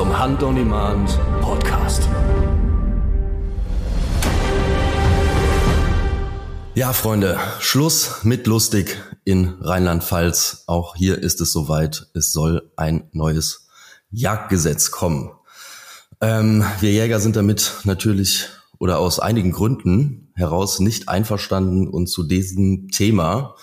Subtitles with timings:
[0.00, 2.08] Zum Hand on Demand Podcast.
[6.74, 8.96] Ja, Freunde, Schluss mit lustig
[9.26, 10.64] in Rheinland-Pfalz.
[10.66, 12.06] Auch hier ist es soweit.
[12.14, 13.68] Es soll ein neues
[14.10, 15.32] Jagdgesetz kommen.
[16.22, 22.22] Ähm, wir Jäger sind damit natürlich oder aus einigen Gründen heraus nicht einverstanden und zu
[22.22, 23.54] diesem Thema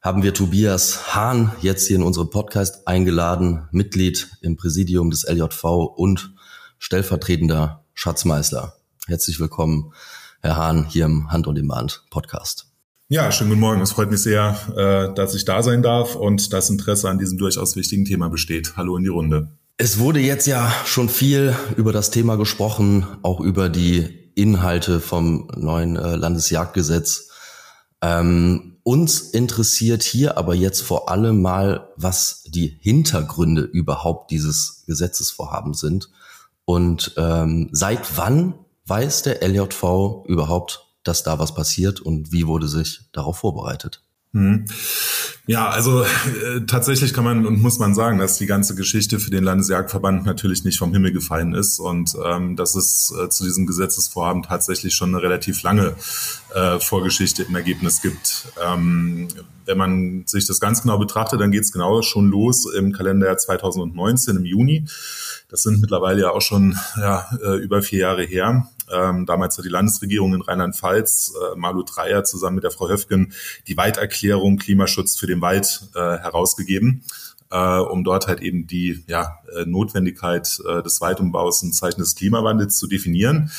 [0.00, 5.64] haben wir Tobias Hahn jetzt hier in unserem Podcast eingeladen, Mitglied im Präsidium des LJV
[5.94, 6.32] und
[6.78, 8.76] stellvertretender Schatzmeister.
[9.06, 9.92] Herzlich willkommen,
[10.40, 12.66] Herr Hahn, hier im Hand und im Band Podcast.
[13.08, 13.80] Ja, schönen guten Morgen.
[13.82, 17.36] Es freut mich sehr, äh, dass ich da sein darf und das Interesse an diesem
[17.36, 18.76] durchaus wichtigen Thema besteht.
[18.76, 19.50] Hallo in die Runde.
[19.76, 25.50] Es wurde jetzt ja schon viel über das Thema gesprochen, auch über die Inhalte vom
[25.56, 27.28] neuen äh, Landesjagdgesetz.
[28.00, 35.74] Ähm, uns interessiert hier aber jetzt vor allem mal, was die Hintergründe überhaupt dieses Gesetzesvorhaben
[35.74, 36.10] sind.
[36.64, 42.66] Und ähm, seit wann weiß der LJV überhaupt, dass da was passiert und wie wurde
[42.66, 44.02] sich darauf vorbereitet?
[44.32, 44.64] Hm.
[45.46, 49.30] Ja, also äh, tatsächlich kann man und muss man sagen, dass die ganze Geschichte für
[49.30, 53.66] den Landesjagdverband natürlich nicht vom Himmel gefallen ist und ähm, dass es äh, zu diesem
[53.66, 55.96] Gesetzesvorhaben tatsächlich schon eine relativ lange
[56.54, 58.46] äh, Vorgeschichte im Ergebnis gibt.
[58.64, 59.26] Ähm,
[59.66, 63.38] wenn man sich das ganz genau betrachtet, dann geht es genau schon los im Kalenderjahr
[63.38, 64.84] 2019 im Juni.
[65.48, 68.68] Das sind mittlerweile ja auch schon ja, äh, über vier Jahre her.
[68.92, 73.32] Ähm, damals hat die Landesregierung in Rheinland-Pfalz, äh, Malu Dreyer zusammen mit der Frau Höfgen,
[73.66, 77.02] die Walderklärung Klimaschutz für den Wald äh, herausgegeben.
[77.50, 82.14] Äh, um dort halt eben die ja, äh, Notwendigkeit äh, des Waldumbaus im Zeichen des
[82.14, 83.50] Klimawandels zu definieren.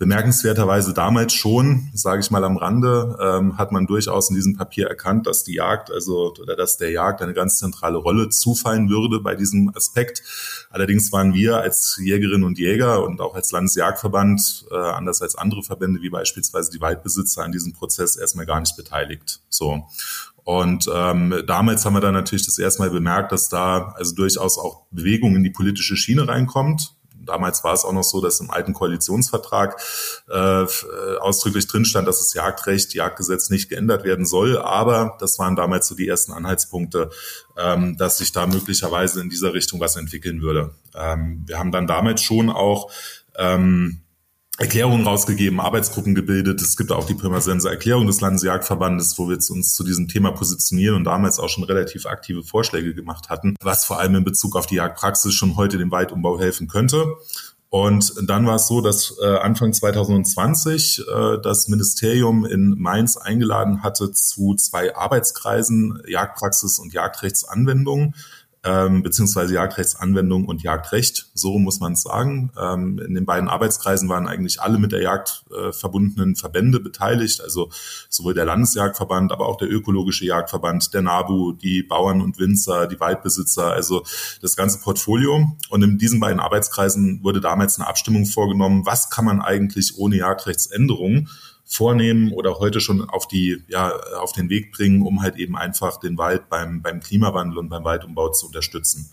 [0.00, 4.86] Bemerkenswerterweise damals schon, sage ich mal am Rande, ähm, hat man durchaus in diesem Papier
[4.86, 9.20] erkannt, dass die Jagd, also oder dass der Jagd eine ganz zentrale Rolle zufallen würde
[9.20, 10.22] bei diesem Aspekt.
[10.70, 15.62] Allerdings waren wir als Jägerinnen und Jäger und auch als Landesjagdverband, äh, anders als andere
[15.62, 19.42] Verbände wie beispielsweise die Waldbesitzer, an diesem Prozess erstmal gar nicht beteiligt.
[19.50, 19.84] So.
[20.44, 24.56] Und ähm, damals haben wir dann natürlich das erste Mal bemerkt, dass da also durchaus
[24.56, 26.94] auch Bewegung in die politische Schiene reinkommt.
[27.30, 29.80] Damals war es auch noch so, dass im alten Koalitionsvertrag
[30.28, 30.66] äh,
[31.20, 34.58] ausdrücklich drin stand, dass das Jagdrecht, Jagdgesetz nicht geändert werden soll.
[34.58, 37.10] Aber das waren damals so die ersten Anhaltspunkte,
[37.56, 40.74] ähm, dass sich da möglicherweise in dieser Richtung was entwickeln würde.
[40.94, 42.90] Ähm, wir haben dann damals schon auch
[43.38, 44.00] ähm,
[44.60, 46.60] Erklärungen rausgegeben, Arbeitsgruppen gebildet.
[46.60, 50.96] Es gibt auch die Pirmasensor Erklärung des Landesjagdverbandes, wo wir uns zu diesem Thema positionieren
[50.96, 54.66] und damals auch schon relativ aktive Vorschläge gemacht hatten, was vor allem in Bezug auf
[54.66, 57.06] die Jagdpraxis schon heute dem Waldumbau helfen könnte.
[57.70, 63.82] Und dann war es so, dass äh, Anfang 2020 äh, das Ministerium in Mainz eingeladen
[63.82, 68.14] hatte zu zwei Arbeitskreisen Jagdpraxis und Jagdrechtsanwendung
[68.62, 72.52] ähm, beziehungsweise Jagdrechtsanwendung und Jagdrecht, so muss man es sagen.
[72.60, 77.40] Ähm, in den beiden Arbeitskreisen waren eigentlich alle mit der Jagd äh, verbundenen Verbände beteiligt,
[77.40, 77.70] also
[78.10, 83.00] sowohl der Landesjagdverband, aber auch der ökologische Jagdverband, der NABU, die Bauern und Winzer, die
[83.00, 84.04] Waldbesitzer, also
[84.42, 85.56] das ganze Portfolio.
[85.70, 90.16] Und in diesen beiden Arbeitskreisen wurde damals eine Abstimmung vorgenommen, was kann man eigentlich ohne
[90.16, 91.28] Jagdrechtsänderung
[91.70, 96.00] vornehmen oder heute schon auf die, ja, auf den Weg bringen, um halt eben einfach
[96.00, 99.08] den Wald beim, beim Klimawandel und beim Waldumbau zu unterstützen.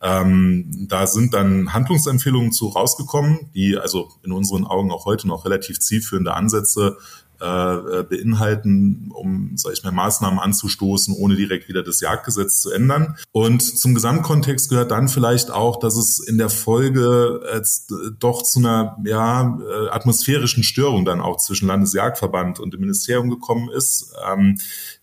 [0.00, 5.44] Ähm, da sind dann Handlungsempfehlungen zu rausgekommen, die also in unseren Augen auch heute noch
[5.44, 6.98] relativ zielführende Ansätze
[7.40, 13.16] äh, beinhalten, um, sag ich mal, Maßnahmen anzustoßen, ohne direkt wieder das Jagdgesetz zu ändern.
[13.32, 18.58] Und zum Gesamtkontext gehört dann vielleicht auch, dass es in der Folge jetzt doch zu
[18.58, 24.12] einer ja, äh, atmosphärischen Störung dann auch zwischen Landesjagdverband und dem Ministerium gekommen ist.
[24.30, 24.58] Ähm,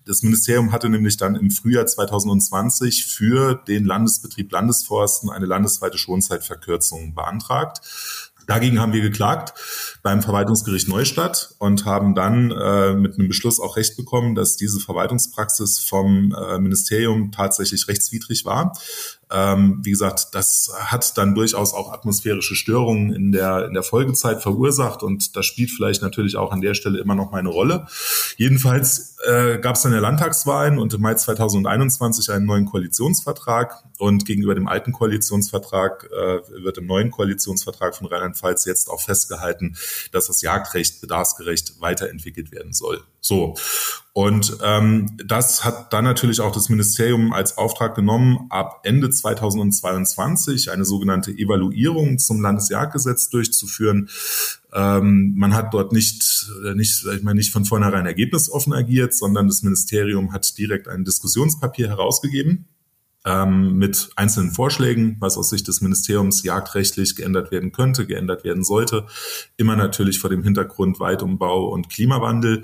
[0.05, 7.15] das Ministerium hatte nämlich dann im Frühjahr 2020 für den Landesbetrieb Landesforsten eine landesweite Schonzeitverkürzung
[7.15, 7.81] beantragt.
[8.47, 9.53] Dagegen haben wir geklagt
[10.03, 14.79] beim Verwaltungsgericht Neustadt und haben dann äh, mit einem Beschluss auch Recht bekommen, dass diese
[14.79, 18.73] Verwaltungspraxis vom äh, Ministerium tatsächlich rechtswidrig war.
[19.31, 24.41] Ähm, wie gesagt, das hat dann durchaus auch atmosphärische Störungen in der, in der Folgezeit
[24.41, 27.87] verursacht und das spielt vielleicht natürlich auch an der Stelle immer noch meine Rolle.
[28.37, 34.25] Jedenfalls äh, gab es dann ja Landtagswahlen und im Mai 2021 einen neuen Koalitionsvertrag und
[34.25, 39.75] gegenüber dem alten Koalitionsvertrag äh, wird im neuen Koalitionsvertrag von Rheinland-Pfalz jetzt auch festgehalten,
[40.11, 43.01] dass das Jagdrecht bedarfsgerecht weiterentwickelt werden soll.
[43.21, 43.55] So.
[44.17, 50.71] Und ähm, das hat dann natürlich auch das Ministerium als Auftrag genommen, ab Ende 2022
[50.71, 54.07] eine sogenannte Evaluierung zum Landesjagdgesetz durchzuführen.
[54.73, 59.47] Ähm, man hat dort nicht, nicht, sag ich mal, nicht von vornherein ergebnisoffen agiert, sondern
[59.47, 62.69] das Ministerium hat direkt ein Diskussionspapier herausgegeben
[63.25, 68.63] ähm, mit einzelnen Vorschlägen, was aus Sicht des Ministeriums jagdrechtlich geändert werden könnte, geändert werden
[68.63, 69.07] sollte.
[69.57, 72.63] Immer natürlich vor dem Hintergrund Weitumbau und Klimawandel.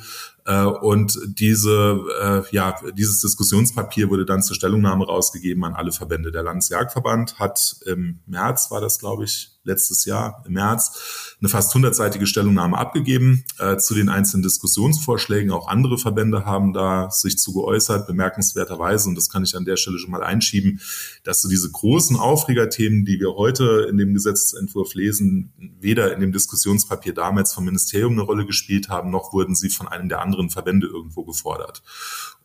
[0.51, 6.31] Äh, und diese, äh, ja, dieses Diskussionspapier wurde dann zur Stellungnahme rausgegeben an alle Verbände.
[6.31, 11.73] Der Landesjagdverband hat im März, war das glaube ich, letztes Jahr im März eine fast
[11.73, 15.51] hundertseitige Stellungnahme abgegeben äh, zu den einzelnen Diskussionsvorschlägen.
[15.51, 19.09] Auch andere Verbände haben da sich zu geäußert, bemerkenswerterweise.
[19.09, 20.81] Und das kann ich an der Stelle schon mal einschieben,
[21.23, 26.31] dass so diese großen Aufregerthemen, die wir heute in dem Gesetzentwurf lesen, weder in dem
[26.31, 30.40] Diskussionspapier damals vom Ministerium eine Rolle gespielt haben, noch wurden sie von einem der anderen
[30.49, 31.81] Verbände irgendwo gefordert.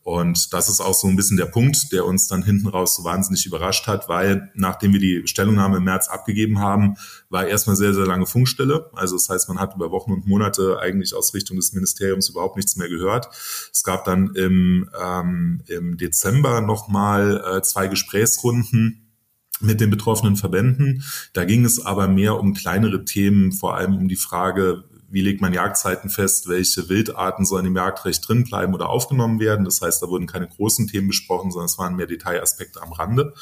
[0.07, 3.03] Und das ist auch so ein bisschen der Punkt, der uns dann hinten raus so
[3.03, 6.95] wahnsinnig überrascht hat, weil nachdem wir die Stellungnahme im März abgegeben haben,
[7.29, 8.89] war erstmal sehr, sehr lange Funkstille.
[8.93, 12.55] Also das heißt, man hat über Wochen und Monate eigentlich aus Richtung des Ministeriums überhaupt
[12.55, 13.31] nichts mehr gehört.
[13.73, 19.11] Es gab dann im, ähm, im Dezember nochmal äh, zwei Gesprächsrunden
[19.61, 21.03] mit den betroffenen Verbänden.
[21.33, 25.41] Da ging es aber mehr um kleinere Themen, vor allem um die Frage, wie legt
[25.41, 29.65] man Jagdzeiten fest, welche Wildarten sollen im Jagdrecht drin bleiben oder aufgenommen werden.
[29.65, 33.35] Das heißt, da wurden keine großen Themen besprochen, sondern es waren mehr Detailaspekte am Rande.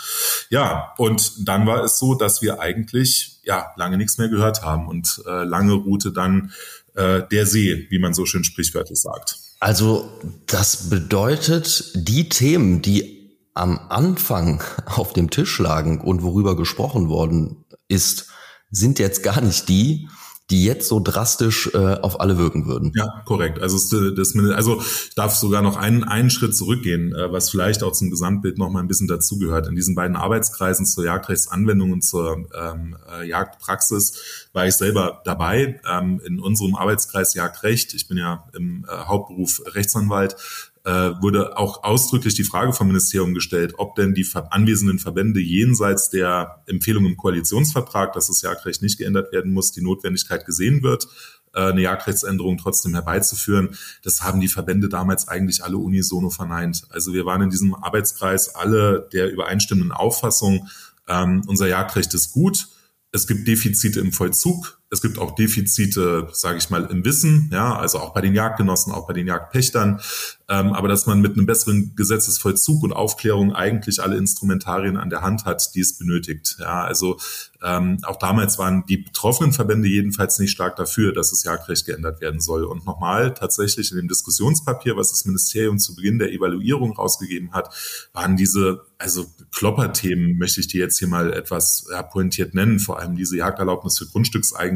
[0.50, 4.88] Ja, und dann war es so, dass wir eigentlich ja lange nichts mehr gehört haben
[4.88, 6.52] und äh, lange ruhte dann
[6.94, 9.36] äh, der See, wie man so schön sprichwörtlich sagt.
[9.60, 10.10] Also
[10.46, 17.64] das bedeutet, die Themen, die am Anfang auf dem Tisch lagen und worüber gesprochen worden
[17.88, 18.28] ist,
[18.70, 20.08] sind jetzt gar nicht die,
[20.50, 22.92] die jetzt so drastisch äh, auf alle wirken würden.
[22.94, 23.60] Ja, korrekt.
[23.60, 23.76] Also
[24.10, 28.10] das, also ich darf sogar noch einen, einen Schritt zurückgehen, äh, was vielleicht auch zum
[28.10, 29.68] Gesamtbild noch mal ein bisschen dazugehört.
[29.68, 35.80] In diesen beiden Arbeitskreisen zur Jagdrechtsanwendung und zur ähm, äh, Jagdpraxis war ich selber dabei.
[35.90, 40.36] Ähm, in unserem Arbeitskreis Jagdrecht, ich bin ja im äh, Hauptberuf Rechtsanwalt,
[40.84, 40.90] äh,
[41.20, 46.62] wurde auch ausdrücklich die Frage vom Ministerium gestellt, ob denn die anwesenden Verbände jenseits der
[46.66, 51.08] Empfehlung im Koalitionsvertrag, dass das Jagdrecht nicht geändert werden muss, die Notwendigkeit gesehen wird,
[51.54, 53.76] äh, eine Jagdrechtsänderung trotzdem herbeizuführen.
[54.02, 56.84] Das haben die Verbände damals eigentlich alle unisono verneint.
[56.90, 60.68] Also wir waren in diesem Arbeitskreis alle der übereinstimmenden Auffassung,
[61.08, 62.68] ähm, unser Jagdrecht ist gut.
[63.12, 64.80] Es gibt Defizite im Vollzug.
[64.94, 68.92] Es gibt auch Defizite, sage ich mal, im Wissen, ja, also auch bei den Jagdgenossen,
[68.92, 70.00] auch bei den Jagdpächtern.
[70.48, 75.22] Ähm, aber dass man mit einem besseren Gesetzesvollzug und Aufklärung eigentlich alle Instrumentarien an der
[75.22, 76.58] Hand hat, die es benötigt.
[76.60, 77.18] Ja, also
[77.62, 82.20] ähm, auch damals waren die betroffenen Verbände jedenfalls nicht stark dafür, dass das Jagdrecht geändert
[82.20, 82.64] werden soll.
[82.64, 87.74] Und nochmal, tatsächlich in dem Diskussionspapier, was das Ministerium zu Beginn der Evaluierung rausgegeben hat,
[88.12, 92.98] waren diese, also Klopperthemen, möchte ich die jetzt hier mal etwas ja, pointiert nennen, vor
[92.98, 94.06] allem diese Jagderlaubnis für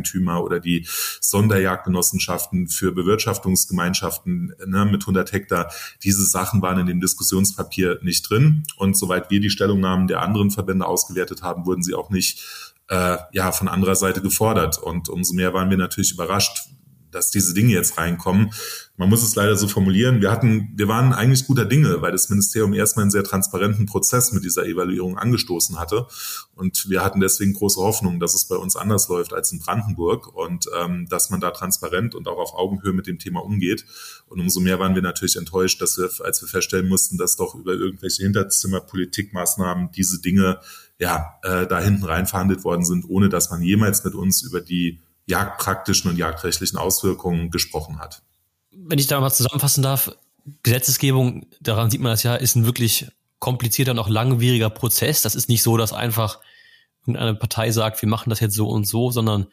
[0.09, 0.87] Grundstückseigentümer oder die
[1.21, 5.73] Sonderjagdgenossenschaften für Bewirtschaftungsgemeinschaften ne, mit 100 Hektar.
[6.03, 8.65] Diese Sachen waren in dem Diskussionspapier nicht drin.
[8.77, 12.45] Und soweit wir die Stellungnahmen der anderen Verbände ausgewertet haben, wurden sie auch nicht
[12.89, 14.79] äh, ja, von anderer Seite gefordert.
[14.79, 16.69] Und umso mehr waren wir natürlich überrascht,
[17.11, 18.53] dass diese Dinge jetzt reinkommen.
[18.99, 20.21] Man muss es leider so formulieren.
[20.21, 24.33] Wir hatten, wir waren eigentlich guter Dinge, weil das Ministerium erstmal einen sehr transparenten Prozess
[24.33, 26.09] mit dieser Evaluierung angestoßen hatte.
[26.57, 30.35] Und wir hatten deswegen große Hoffnung, dass es bei uns anders läuft als in Brandenburg
[30.35, 33.85] und ähm, dass man da transparent und auch auf Augenhöhe mit dem Thema umgeht.
[34.26, 37.55] Und umso mehr waren wir natürlich enttäuscht, dass wir, als wir feststellen mussten, dass doch
[37.55, 40.59] über irgendwelche Hinterzimmerpolitikmaßnahmen diese Dinge
[40.99, 44.61] ja äh, da hinten rein verhandelt worden sind, ohne dass man jemals mit uns über
[44.61, 48.25] die jagdpraktischen und jagdrechtlichen Auswirkungen gesprochen hat.
[48.80, 50.12] Wenn ich da mal zusammenfassen darf,
[50.62, 53.06] Gesetzesgebung, daran sieht man das ja, ist ein wirklich
[53.38, 55.23] komplizierter und auch langwieriger Prozess.
[55.23, 56.38] Das ist nicht so, dass einfach
[57.02, 59.49] irgendeine Partei sagt, wir machen das jetzt so und so, sondern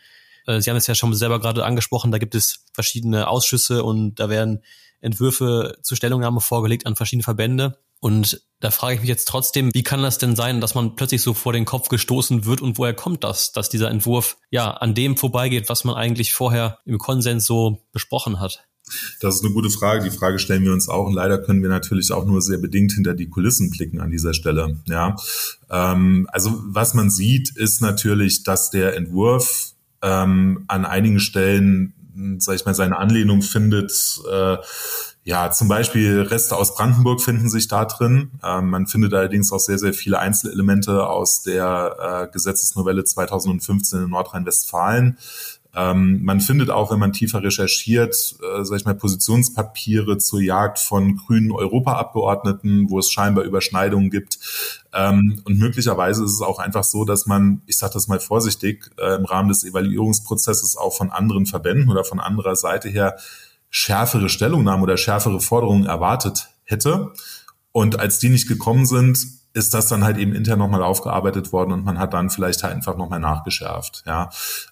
[0.48, 4.16] äh, Sie haben es ja schon selber gerade angesprochen, da gibt es verschiedene Ausschüsse und
[4.16, 4.64] da werden
[5.02, 7.78] Entwürfe zur Stellungnahme vorgelegt an verschiedene Verbände.
[8.00, 11.22] Und da frage ich mich jetzt trotzdem, wie kann das denn sein, dass man plötzlich
[11.22, 14.94] so vor den Kopf gestoßen wird und woher kommt das, dass dieser Entwurf ja an
[14.94, 18.68] dem vorbeigeht, was man eigentlich vorher im Konsens so besprochen hat?
[19.20, 20.04] Das ist eine gute Frage.
[20.04, 22.94] Die Frage stellen wir uns auch und leider können wir natürlich auch nur sehr bedingt
[22.94, 24.78] hinter die Kulissen blicken an dieser Stelle.
[24.88, 25.16] Ja,
[25.70, 31.94] ähm, also was man sieht, ist natürlich, dass der Entwurf ähm, an einigen Stellen,
[32.38, 34.22] sag ich mal, seine Anlehnung findet.
[34.32, 34.58] Äh,
[35.28, 38.30] ja, zum Beispiel Reste aus Brandenburg finden sich da drin.
[38.44, 44.10] Ähm, man findet allerdings auch sehr, sehr viele Einzelelemente aus der äh, Gesetzesnovelle 2015 in
[44.12, 45.18] Nordrhein-Westfalen.
[45.76, 50.80] Ähm, man findet auch, wenn man tiefer recherchiert, äh, sag ich mal, Positionspapiere zur Jagd
[50.80, 54.40] von grünen Europaabgeordneten, wo es scheinbar Überschneidungen gibt.
[54.94, 58.90] Ähm, und möglicherweise ist es auch einfach so, dass man, ich sage das mal vorsichtig,
[58.98, 63.18] äh, im Rahmen des Evaluierungsprozesses auch von anderen Verbänden oder von anderer Seite her
[63.70, 67.12] schärfere Stellungnahmen oder schärfere Forderungen erwartet hätte.
[67.74, 69.20] Und als die nicht gekommen sind,
[69.56, 72.76] ist das dann halt eben intern nochmal aufgearbeitet worden und man hat dann vielleicht halt
[72.76, 74.04] einfach nochmal nachgeschärft.
[74.06, 74.30] Ja,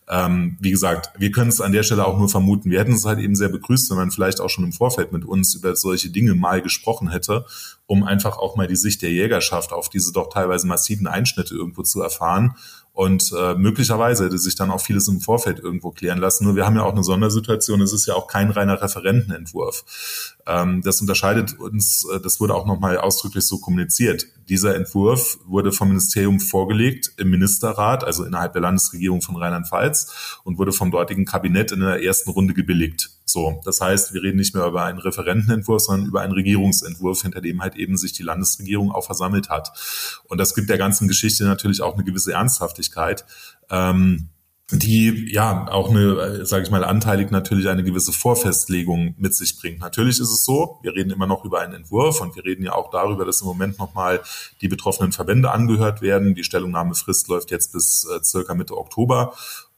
[0.10, 2.70] ähm, wie gesagt, wir können es an der Stelle auch nur vermuten.
[2.70, 5.24] Wir hätten es halt eben sehr begrüßt, wenn man vielleicht auch schon im Vorfeld mit
[5.24, 7.46] uns über solche Dinge mal gesprochen hätte,
[7.86, 11.84] um einfach auch mal die Sicht der Jägerschaft auf diese doch teilweise massiven Einschnitte irgendwo
[11.84, 12.56] zu erfahren
[12.94, 16.46] und äh, möglicherweise hätte sich dann auch vieles im Vorfeld irgendwo klären lassen.
[16.46, 17.82] Nur wir haben ja auch eine Sondersituation.
[17.82, 20.36] Es ist ja auch kein reiner Referentenentwurf.
[20.46, 24.28] Ähm, das unterscheidet uns, äh, das wurde auch nochmal ausdrücklich so kommuniziert.
[24.48, 30.60] Dieser Entwurf wurde vom Ministerium vorgelegt im Ministerrat, also innerhalb der Landesregierung von Rheinland-Pfalz und
[30.60, 33.10] wurde vom dortigen Kabinett in der ersten Runde gebilligt.
[33.26, 37.42] So, das heißt, wir reden nicht mehr über einen Referentenentwurf, sondern über einen Regierungsentwurf, hinter
[37.42, 39.72] dem halt eben sich die Landesregierung auch versammelt hat.
[40.26, 42.83] Und das gibt der ganzen Geschichte natürlich auch eine gewisse Ernsthaftigkeit.
[43.70, 44.30] Ähm,
[44.72, 49.80] die ja auch eine, sage ich mal, anteilig natürlich eine gewisse Vorfestlegung mit sich bringt.
[49.82, 52.74] Natürlich ist es so, wir reden immer noch über einen Entwurf und wir reden ja
[52.74, 54.22] auch darüber, dass im Moment nochmal
[54.62, 56.34] die betroffenen Verbände angehört werden.
[56.34, 59.34] Die Stellungnahmefrist läuft jetzt bis äh, circa Mitte Oktober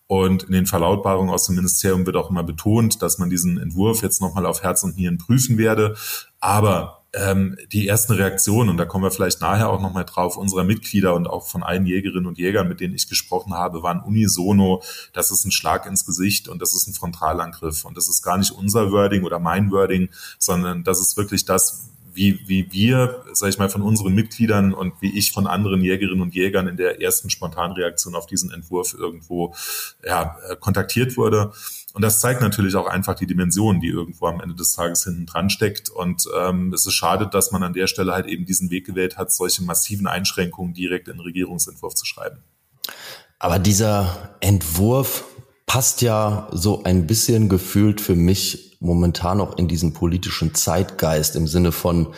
[0.08, 4.04] und in den Verlautbarungen aus dem Ministerium wird auch immer betont, dass man diesen Entwurf
[4.04, 5.96] jetzt nochmal auf Herz und Nieren prüfen werde.
[6.40, 10.64] Aber ähm, die ersten Reaktionen, und da kommen wir vielleicht nachher auch nochmal drauf, unserer
[10.64, 14.84] Mitglieder und auch von allen Jägerinnen und Jägern, mit denen ich gesprochen habe, waren unisono,
[15.14, 17.86] das ist ein Schlag ins Gesicht und das ist ein Frontalangriff.
[17.86, 21.90] Und das ist gar nicht unser Wording oder mein Wording, sondern das ist wirklich das,
[22.16, 26.22] wie, wie wir, sage ich mal, von unseren Mitgliedern und wie ich von anderen Jägerinnen
[26.22, 29.54] und Jägern in der ersten Spontanreaktion auf diesen Entwurf irgendwo
[30.04, 31.52] ja, äh, kontaktiert wurde.
[31.96, 35.26] Und das zeigt natürlich auch einfach die Dimension, die irgendwo am Ende des Tages hinten
[35.26, 35.90] dran steckt.
[35.90, 39.18] Und ähm, es ist schade, dass man an der Stelle halt eben diesen Weg gewählt
[39.18, 42.40] hat, solche massiven Einschränkungen direkt in den Regierungsentwurf zu schreiben.
[43.40, 45.24] Aber dieser Entwurf
[45.68, 51.48] passt ja so ein bisschen gefühlt für mich momentan auch in diesen politischen Zeitgeist im
[51.48, 52.14] Sinne von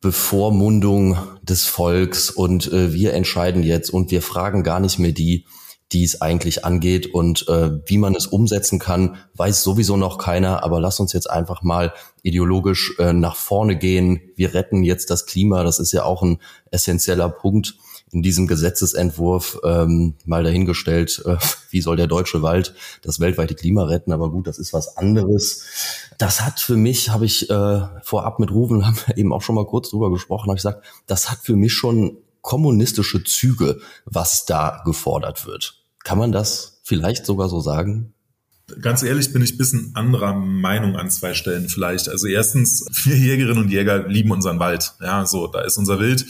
[0.00, 5.44] Bevormundung des Volks und äh, wir entscheiden jetzt und wir fragen gar nicht mehr die,
[5.92, 10.64] die es eigentlich angeht und äh, wie man es umsetzen kann, weiß sowieso noch keiner.
[10.64, 14.20] Aber lass uns jetzt einfach mal ideologisch äh, nach vorne gehen.
[14.34, 15.62] Wir retten jetzt das Klima.
[15.62, 16.38] Das ist ja auch ein
[16.70, 17.74] essentieller Punkt
[18.14, 21.36] in diesem Gesetzesentwurf ähm, mal dahingestellt, äh,
[21.70, 25.64] wie soll der deutsche Wald das weltweite Klima retten, aber gut, das ist was anderes.
[26.16, 29.56] Das hat für mich, habe ich äh, vorab mit Ruven, haben wir eben auch schon
[29.56, 34.44] mal kurz drüber gesprochen, habe ich gesagt, das hat für mich schon kommunistische Züge, was
[34.44, 35.82] da gefordert wird.
[36.04, 38.12] Kann man das vielleicht sogar so sagen?
[38.80, 42.08] Ganz ehrlich bin ich bisschen anderer Meinung an zwei Stellen vielleicht.
[42.08, 44.92] Also erstens, wir Jägerinnen und Jäger lieben unseren Wald.
[45.00, 46.26] Ja, so, da ist unser Wild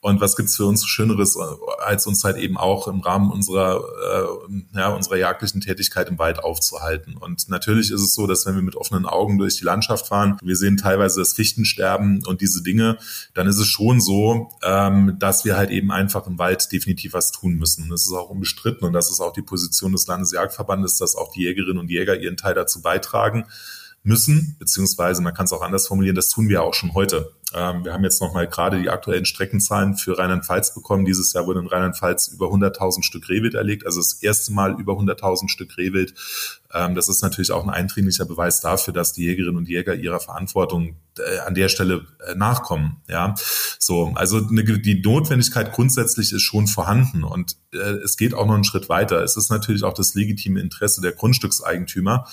[0.00, 1.36] und was gibt's für uns Schöneres,
[1.80, 6.38] als uns halt eben auch im Rahmen unserer, äh, ja, unserer jagdlichen Tätigkeit im Wald
[6.38, 7.16] aufzuhalten.
[7.16, 10.38] Und natürlich ist es so, dass wenn wir mit offenen Augen durch die Landschaft fahren,
[10.40, 12.98] wir sehen teilweise das Fichtensterben und diese Dinge,
[13.34, 17.32] dann ist es schon so, ähm, dass wir halt eben einfach im Wald definitiv was
[17.32, 17.84] tun müssen.
[17.84, 21.32] Und das ist auch unbestritten und das ist auch die Position des Landesjagdverbandes, dass auch
[21.32, 23.46] die Jägerinnen und Jäger ihren Teil dazu beitragen
[24.02, 27.32] müssen, beziehungsweise man kann es auch anders formulieren, das tun wir auch schon heute.
[27.54, 31.04] Ähm, wir haben jetzt nochmal gerade die aktuellen Streckenzahlen für Rheinland-Pfalz bekommen.
[31.06, 34.94] Dieses Jahr wurde in Rheinland-Pfalz über 100.000 Stück Rehwild erlegt, also das erste Mal über
[34.94, 36.14] 100.000 Stück Rehwild.
[36.74, 40.20] Ähm, das ist natürlich auch ein eindringlicher Beweis dafür, dass die Jägerinnen und Jäger ihrer
[40.20, 43.02] Verantwortung äh, an der Stelle äh, nachkommen.
[43.08, 43.34] Ja,
[43.78, 48.54] so also eine, die Notwendigkeit grundsätzlich ist schon vorhanden und äh, es geht auch noch
[48.54, 49.22] einen Schritt weiter.
[49.22, 52.26] Es ist natürlich auch das legitime Interesse der Grundstückseigentümer,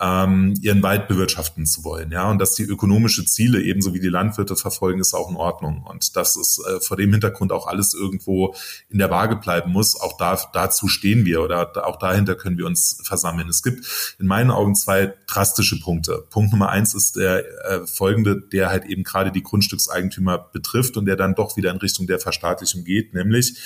[0.00, 2.12] ähm, ihren Wald bewirtschaften zu wollen.
[2.12, 5.84] Ja, und dass die ökonomische Ziele ebenso wie die Landwirte verfolgen, ist auch in Ordnung.
[5.88, 8.54] Und dass es äh, vor dem Hintergrund auch alles irgendwo
[8.88, 12.66] in der Waage bleiben muss, auch da, dazu stehen wir oder auch dahinter können wir
[12.66, 13.48] uns versammeln.
[13.48, 16.24] Es gibt in meinen Augen zwei drastische Punkte.
[16.30, 21.06] Punkt Nummer eins ist der äh, folgende, der halt eben gerade die Grundstückseigentümer betrifft und
[21.06, 23.58] der dann doch wieder in Richtung der Verstaatlichung geht, nämlich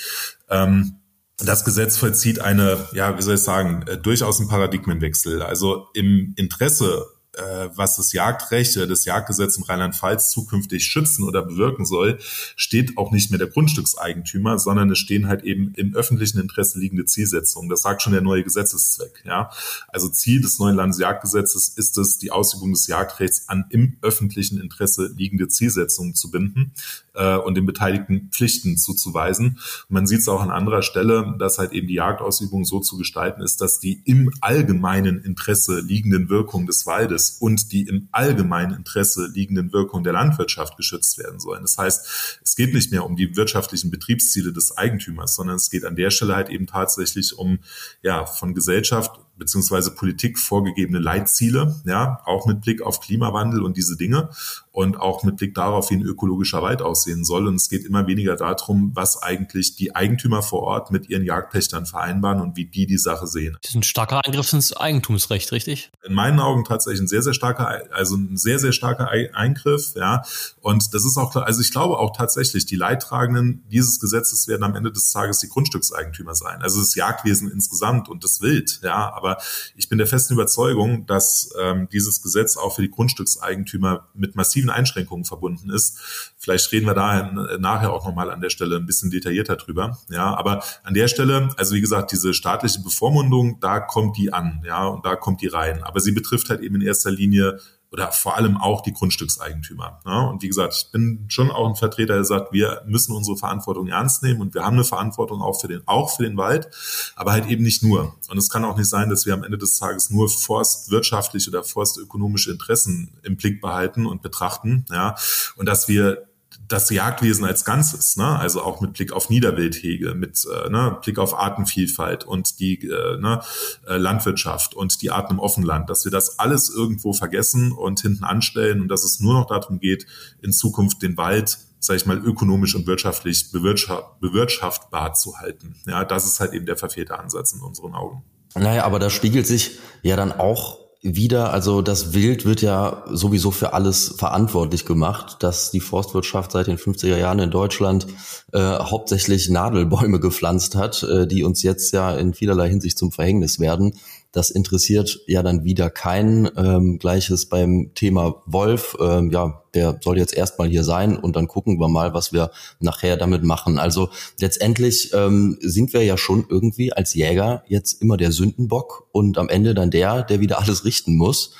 [0.49, 0.95] ähm,
[1.37, 5.41] das Gesetz vollzieht eine, ja, wie soll ich sagen, äh, durchaus ein Paradigmenwechsel.
[5.41, 11.41] Also im Interesse äh, was das Jagdrecht oder das Jagdgesetz in Rheinland-Pfalz zukünftig schützen oder
[11.43, 12.19] bewirken soll,
[12.55, 17.05] steht auch nicht mehr der Grundstückseigentümer, sondern es stehen halt eben im öffentlichen Interesse liegende
[17.05, 17.69] Zielsetzungen.
[17.69, 19.23] Das sagt schon der neue Gesetzeszweck.
[19.25, 19.49] Ja,
[19.87, 25.11] also Ziel des neuen Landesjagdgesetzes ist es, die Ausübung des Jagdrechts an im öffentlichen Interesse
[25.15, 26.73] liegende Zielsetzungen zu binden
[27.13, 29.59] äh, und den Beteiligten Pflichten zuzuweisen.
[29.89, 32.97] Und man sieht es auch an anderer Stelle, dass halt eben die Jagdausübung so zu
[32.97, 38.73] gestalten ist, dass die im allgemeinen Interesse liegenden Wirkungen des Waldes und die im allgemeinen
[38.73, 41.61] Interesse liegenden Wirkungen der Landwirtschaft geschützt werden sollen.
[41.61, 45.85] Das heißt, es geht nicht mehr um die wirtschaftlichen Betriebsziele des Eigentümers, sondern es geht
[45.85, 47.59] an der Stelle halt eben tatsächlich um
[48.01, 53.97] ja von Gesellschaft beziehungsweise Politik vorgegebene Leitziele, ja, auch mit Blick auf Klimawandel und diese
[53.97, 54.29] Dinge.
[54.73, 57.47] und auch mit Blick darauf, wie ein ökologischer Wald aussehen soll.
[57.47, 61.85] Und es geht immer weniger darum, was eigentlich die Eigentümer vor Ort mit ihren Jagdpächtern
[61.85, 63.55] vereinbaren und wie die die Sache sehen.
[63.61, 65.91] Das ist ein starker Eingriff ins Eigentumsrecht, richtig?
[66.03, 70.23] In meinen Augen tatsächlich ein sehr, sehr starker, also ein sehr, sehr starker Eingriff, ja.
[70.59, 74.75] Und das ist auch, also ich glaube auch tatsächlich, die Leidtragenden dieses Gesetzes werden am
[74.75, 76.63] Ende des Tages die Grundstückseigentümer sein.
[76.63, 79.13] Also das Jagdwesen insgesamt und das Wild, ja.
[79.23, 79.37] Aber
[79.75, 84.69] ich bin der festen Überzeugung, dass ähm, dieses Gesetz auch für die Grundstückseigentümer mit massiven
[84.69, 86.33] Einschränkungen verbunden ist.
[86.37, 89.97] Vielleicht reden wir da nachher auch nochmal an der Stelle ein bisschen detaillierter drüber.
[90.09, 94.61] Ja, aber an der Stelle, also wie gesagt, diese staatliche Bevormundung, da kommt die an,
[94.65, 95.81] ja, und da kommt die rein.
[95.83, 97.59] Aber sie betrifft halt eben in erster Linie
[97.93, 100.01] oder vor allem auch die Grundstückseigentümer.
[100.03, 100.27] Ne?
[100.27, 103.87] Und wie gesagt, ich bin schon auch ein Vertreter, der sagt, wir müssen unsere Verantwortung
[103.87, 106.69] ernst nehmen und wir haben eine Verantwortung auch für den, auch für den Wald,
[107.15, 108.15] aber halt eben nicht nur.
[108.29, 111.63] Und es kann auch nicht sein, dass wir am Ende des Tages nur forstwirtschaftliche oder
[111.63, 115.15] forstökonomische Interessen im Blick behalten und betrachten, ja,
[115.55, 116.27] und dass wir
[116.73, 118.37] das Jagdwesen als Ganzes, ne?
[118.39, 123.17] also auch mit Blick auf Niederwildhege, mit äh, ne, Blick auf Artenvielfalt und die äh,
[123.17, 123.41] ne,
[123.87, 128.23] äh, Landwirtschaft und die Arten im Offenland, dass wir das alles irgendwo vergessen und hinten
[128.23, 130.07] anstellen und dass es nur noch darum geht,
[130.41, 135.75] in Zukunft den Wald sage ich mal, ökonomisch und wirtschaftlich bewirtschaftbar zu halten.
[135.85, 138.23] Ja, das ist halt eben der verfehlte Ansatz in unseren Augen.
[138.55, 143.51] Naja, aber da spiegelt sich ja dann auch wieder, also das Wild wird ja sowieso
[143.51, 148.07] für alles verantwortlich gemacht, dass die Forstwirtschaft seit den 50er Jahren in Deutschland
[148.53, 153.59] äh, hauptsächlich Nadelbäume gepflanzt hat, äh, die uns jetzt ja in vielerlei Hinsicht zum Verhängnis
[153.59, 153.95] werden.
[154.33, 156.49] Das interessiert ja dann wieder keinen.
[156.57, 158.97] Ähm, Gleiches beim Thema Wolf.
[158.99, 162.49] Ähm, ja, der soll jetzt erstmal hier sein und dann gucken wir mal, was wir
[162.79, 163.77] nachher damit machen.
[163.77, 164.09] Also
[164.39, 169.49] letztendlich ähm, sind wir ja schon irgendwie als Jäger jetzt immer der Sündenbock und am
[169.49, 171.53] Ende dann der, der wieder alles richten muss.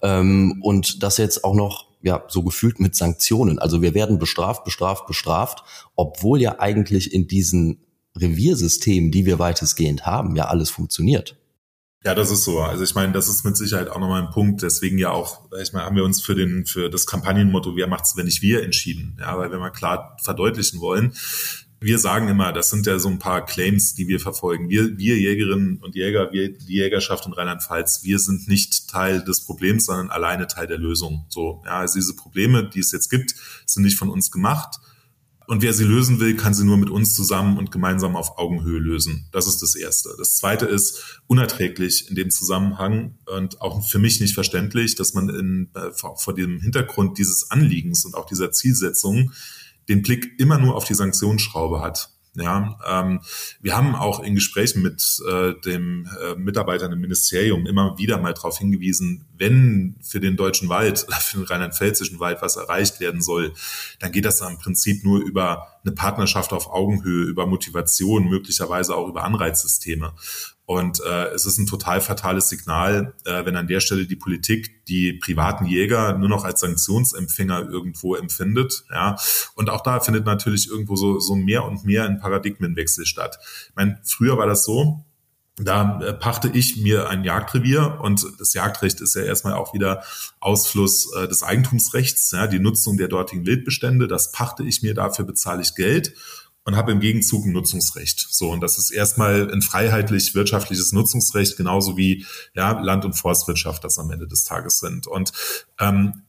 [0.00, 3.58] Ähm, und das jetzt auch noch ja, so gefühlt mit Sanktionen.
[3.58, 5.62] Also wir werden bestraft, bestraft, bestraft,
[5.94, 7.84] obwohl ja eigentlich in diesen
[8.16, 11.36] Reviersystemen, die wir weitestgehend haben, ja alles funktioniert.
[12.04, 12.60] Ja, das ist so.
[12.60, 14.60] Also ich meine, das ist mit Sicherheit auch nochmal ein Punkt.
[14.60, 18.14] Deswegen ja auch, ich meine, haben wir uns für den für das Kampagnenmotto "Wer macht's,
[18.14, 19.16] wenn nicht wir" entschieden.
[19.18, 21.14] Ja, weil wir mal klar verdeutlichen wollen.
[21.80, 24.68] Wir sagen immer, das sind ja so ein paar Claims, die wir verfolgen.
[24.68, 29.44] Wir, wir Jägerinnen und Jäger, wir, die Jägerschaft in Rheinland-Pfalz, wir sind nicht Teil des
[29.44, 31.26] Problems, sondern alleine Teil der Lösung.
[31.28, 33.34] So, ja, also diese Probleme, die es jetzt gibt,
[33.66, 34.78] sind nicht von uns gemacht
[35.46, 38.78] und wer sie lösen will, kann sie nur mit uns zusammen und gemeinsam auf Augenhöhe
[38.78, 39.28] lösen.
[39.32, 40.14] Das ist das Erste.
[40.18, 45.28] Das Zweite ist unerträglich in dem Zusammenhang und auch für mich nicht verständlich, dass man
[45.28, 49.32] in, äh, vor dem Hintergrund dieses Anliegens und auch dieser Zielsetzung
[49.88, 52.13] den Blick immer nur auf die Sanktionsschraube hat.
[52.36, 53.20] Ja, ähm,
[53.60, 58.34] wir haben auch in Gesprächen mit äh, dem äh, Mitarbeitern im Ministerium immer wieder mal
[58.34, 63.22] darauf hingewiesen, wenn für den deutschen Wald oder für den rheinland-pfälzischen Wald was erreicht werden
[63.22, 63.52] soll,
[64.00, 69.06] dann geht das im Prinzip nur über eine Partnerschaft auf Augenhöhe, über Motivation, möglicherweise auch
[69.06, 70.12] über Anreizsysteme.
[70.66, 74.86] Und äh, es ist ein total fatales Signal, äh, wenn an der Stelle die Politik
[74.86, 78.84] die privaten Jäger nur noch als Sanktionsempfänger irgendwo empfindet.
[78.90, 79.16] Ja,
[79.56, 83.38] und auch da findet natürlich irgendwo so so mehr und mehr ein Paradigmenwechsel statt.
[83.68, 85.04] Ich meine, früher war das so.
[85.56, 90.02] Da äh, pachte ich mir ein Jagdrevier und das Jagdrecht ist ja erstmal auch wieder
[90.40, 94.08] Ausfluss äh, des Eigentumsrechts, ja, die Nutzung der dortigen Wildbestände.
[94.08, 96.14] Das pachte ich mir, dafür bezahle ich Geld
[96.64, 98.26] und habe im Gegenzug ein Nutzungsrecht.
[98.30, 102.24] So, und das ist erstmal ein freiheitlich-wirtschaftliches Nutzungsrecht, genauso wie
[102.54, 105.06] ja, Land- und Forstwirtschaft das am Ende des Tages sind.
[105.06, 105.32] Und
[105.78, 106.22] ähm,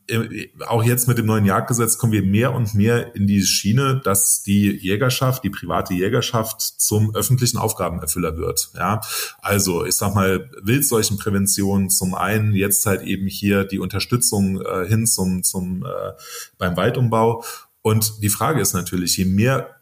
[0.67, 4.43] auch jetzt mit dem neuen Jagdgesetz kommen wir mehr und mehr in die Schiene, dass
[4.43, 8.71] die Jägerschaft, die private Jägerschaft zum öffentlichen Aufgabenerfüller wird.
[8.76, 9.00] Ja,
[9.41, 15.08] also ich sag mal Wildseuchenprävention zum einen, jetzt halt eben hier die Unterstützung äh, hin
[15.08, 16.12] zum zum äh,
[16.58, 17.43] beim Waldumbau.
[17.82, 19.76] Und die Frage ist natürlich, je mehr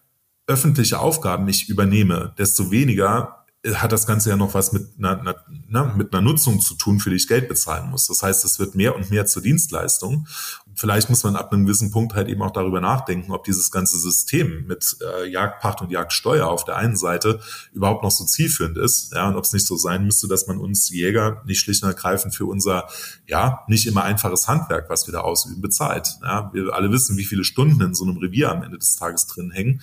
[0.48, 5.36] öffentliche Aufgaben ich übernehme, desto weniger hat das Ganze ja noch was mit einer, einer,
[5.70, 8.08] na, mit einer Nutzung zu tun, für die ich Geld bezahlen muss.
[8.08, 10.28] Das heißt, es wird mehr und mehr zur Dienstleistung.
[10.76, 13.98] Vielleicht muss man ab einem gewissen Punkt halt eben auch darüber nachdenken, ob dieses ganze
[13.98, 17.40] System mit äh, Jagdpacht und Jagdsteuer auf der einen Seite
[17.72, 19.14] überhaupt noch so zielführend ist.
[19.14, 21.90] Ja, und ob es nicht so sein müsste, dass man uns Jäger nicht schlicht und
[21.90, 22.90] ergreifend für unser,
[23.28, 26.18] ja, nicht immer einfaches Handwerk, was wir da ausüben, bezahlt.
[26.22, 29.28] Ja, wir alle wissen, wie viele Stunden in so einem Revier am Ende des Tages
[29.28, 29.82] drin hängen.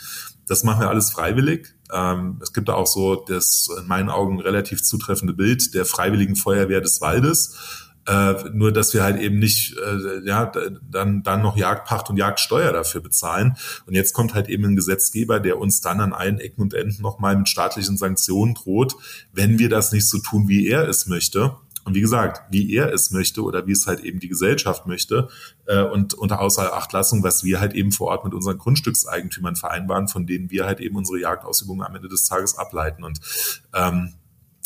[0.50, 1.76] Das machen wir alles freiwillig.
[1.92, 6.34] Ähm, es gibt da auch so das in meinen Augen relativ zutreffende Bild der Freiwilligen
[6.34, 7.56] Feuerwehr des Waldes.
[8.04, 10.50] Äh, nur dass wir halt eben nicht äh, ja
[10.90, 15.38] dann dann noch Jagdpacht und Jagdsteuer dafür bezahlen und jetzt kommt halt eben ein Gesetzgeber,
[15.38, 18.96] der uns dann an allen Ecken und Enden nochmal mit staatlichen Sanktionen droht,
[19.32, 22.92] wenn wir das nicht so tun, wie er es möchte Und wie gesagt, wie er
[22.92, 25.28] es möchte oder wie es halt eben die Gesellschaft möchte
[25.66, 30.26] äh, und unter Außerachtlassung, was wir halt eben vor Ort mit unseren Grundstückseigentümern vereinbaren, von
[30.26, 33.04] denen wir halt eben unsere Jagdausübung am Ende des Tages ableiten.
[33.04, 33.20] Und
[33.74, 34.14] ähm,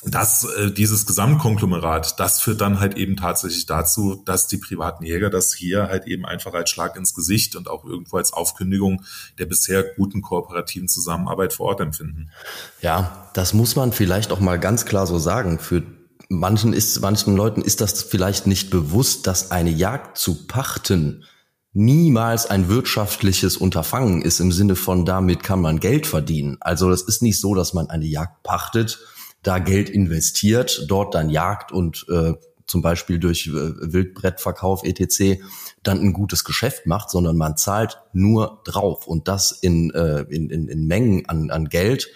[0.06, 5.30] das, äh, dieses Gesamtkonglomerat, das führt dann halt eben tatsächlich dazu, dass die privaten Jäger
[5.30, 9.02] das hier halt eben einfach als Schlag ins Gesicht und auch irgendwo als Aufkündigung
[9.38, 12.30] der bisher guten kooperativen Zusammenarbeit vor Ort empfinden.
[12.80, 15.58] Ja, das muss man vielleicht auch mal ganz klar so sagen.
[15.58, 15.82] Für
[16.28, 21.24] manchen ist, manchen Leuten ist das vielleicht nicht bewusst, dass eine Jagd zu pachten
[21.76, 26.56] niemals ein wirtschaftliches Unterfangen ist im Sinne von damit kann man Geld verdienen.
[26.60, 29.00] Also das ist nicht so, dass man eine Jagd pachtet
[29.44, 32.32] da Geld investiert, dort dann jagt und äh,
[32.66, 35.42] zum Beispiel durch äh, Wildbrettverkauf etc.
[35.82, 40.50] dann ein gutes Geschäft macht, sondern man zahlt nur drauf und das in, äh, in,
[40.50, 42.08] in, in Mengen an, an Geld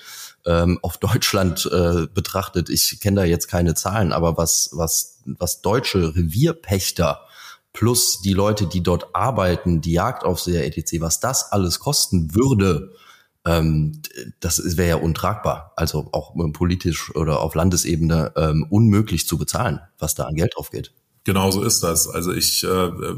[0.49, 2.71] ähm, auf Deutschland äh, betrachtet.
[2.71, 7.21] Ich kenne da jetzt keine Zahlen, aber was, was, was deutsche Revierpächter
[7.75, 12.93] plus die Leute, die dort arbeiten, die Jagdaufseher etc., was das alles kosten würde,
[13.45, 14.01] ähm,
[14.41, 20.15] das wäre ja untragbar, also auch politisch oder auf Landesebene ähm, unmöglich zu bezahlen, was
[20.15, 20.71] da an Geld drauf.
[21.29, 22.09] Genau so ist das.
[22.09, 22.69] Also ich, äh,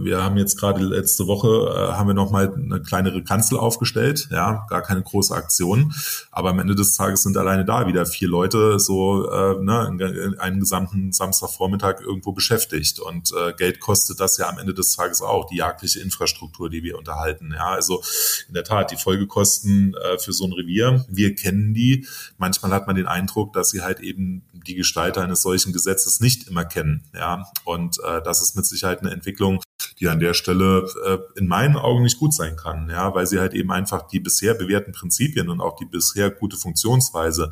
[0.03, 4.27] wir haben jetzt gerade letzte Woche äh, haben wir noch mal eine kleinere Kanzel aufgestellt,
[4.33, 5.94] ja, gar keine große Aktion,
[6.33, 10.59] aber am Ende des Tages sind alleine da wieder vier Leute so äh, ne, einen
[10.59, 15.46] gesamten Samstagvormittag irgendwo beschäftigt und äh, Geld kostet das ja am Ende des Tages auch
[15.46, 17.53] die jagdliche Infrastruktur, die wir unterhalten.
[17.55, 18.03] Ja, also
[18.49, 22.09] in der Tat die Folgekosten äh, für so ein Revier, wir kennen die.
[22.38, 26.49] Manchmal hat man den Eindruck, dass sie halt eben die Gestalter eines solchen Gesetzes nicht
[26.49, 29.61] immer kennen, ja und äh, das ist mit Sicherheit eine Entwicklung,
[29.99, 33.39] die an der Stelle äh, in meinen Augen nicht gut sein kann, ja, weil sie
[33.39, 37.51] halt eben einfach die bisher bewährten Prinzipien und auch die bisher gute Funktionsweise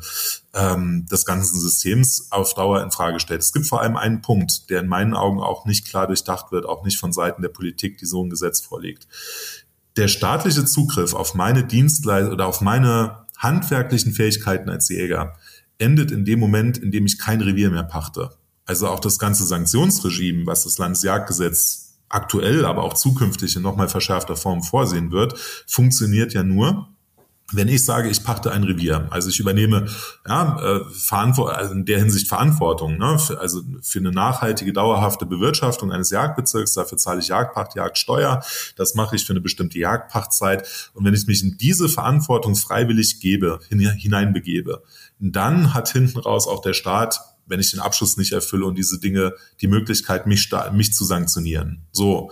[0.53, 3.41] ähm, des ganzen Systems auf Dauer in Frage stellt.
[3.41, 6.65] Es gibt vor allem einen Punkt, der in meinen Augen auch nicht klar durchdacht wird,
[6.65, 9.07] auch nicht von Seiten der Politik, die so ein Gesetz vorlegt.
[9.97, 15.35] Der staatliche Zugriff auf meine Dienstleistung oder auf meine handwerklichen Fähigkeiten als Jäger
[15.77, 18.31] endet in dem Moment, in dem ich kein Revier mehr pachte.
[18.69, 24.35] Also auch das ganze Sanktionsregime, was das Landesjagdgesetz aktuell, aber auch zukünftig in nochmal verschärfter
[24.35, 26.87] Form vorsehen wird, funktioniert ja nur,
[27.51, 29.87] wenn ich sage, ich pachte ein Revier, also ich übernehme
[30.27, 36.11] ja, äh, also in der Hinsicht Verantwortung, ne, also für eine nachhaltige, dauerhafte Bewirtschaftung eines
[36.11, 38.43] Jagdbezirks, dafür zahle ich Jagdpacht, Jagdsteuer,
[38.75, 40.91] das mache ich für eine bestimmte Jagdpachtzeit.
[40.93, 44.83] Und wenn ich mich in diese Verantwortung freiwillig gebe, hineinbegebe,
[45.17, 48.99] dann hat hinten raus auch der Staat wenn ich den Abschluss nicht erfülle und diese
[48.99, 51.87] Dinge die Möglichkeit, mich, mich zu sanktionieren.
[51.91, 52.31] So.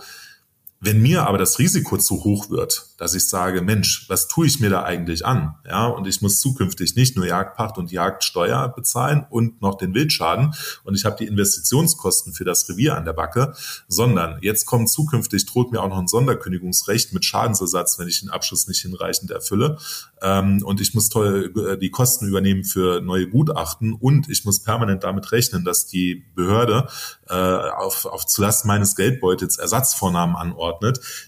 [0.80, 4.60] Wenn mir aber das Risiko zu hoch wird, dass ich sage, Mensch, was tue ich
[4.60, 5.56] mir da eigentlich an?
[5.66, 10.54] Ja, und ich muss zukünftig nicht nur Jagdpacht und Jagdsteuer bezahlen und noch den Wildschaden
[10.84, 13.54] und ich habe die Investitionskosten für das Revier an der Backe,
[13.88, 18.30] sondern jetzt kommt zukünftig, droht mir auch noch ein Sonderkündigungsrecht mit Schadensersatz, wenn ich den
[18.30, 19.78] Abschluss nicht hinreichend erfülle.
[20.22, 24.62] Ähm, und ich muss toll, äh, die Kosten übernehmen für neue Gutachten und ich muss
[24.62, 26.86] permanent damit rechnen, dass die Behörde
[27.28, 30.67] äh, auf, auf zulasten meines Geldbeutels Ersatzvornahmen anordnet.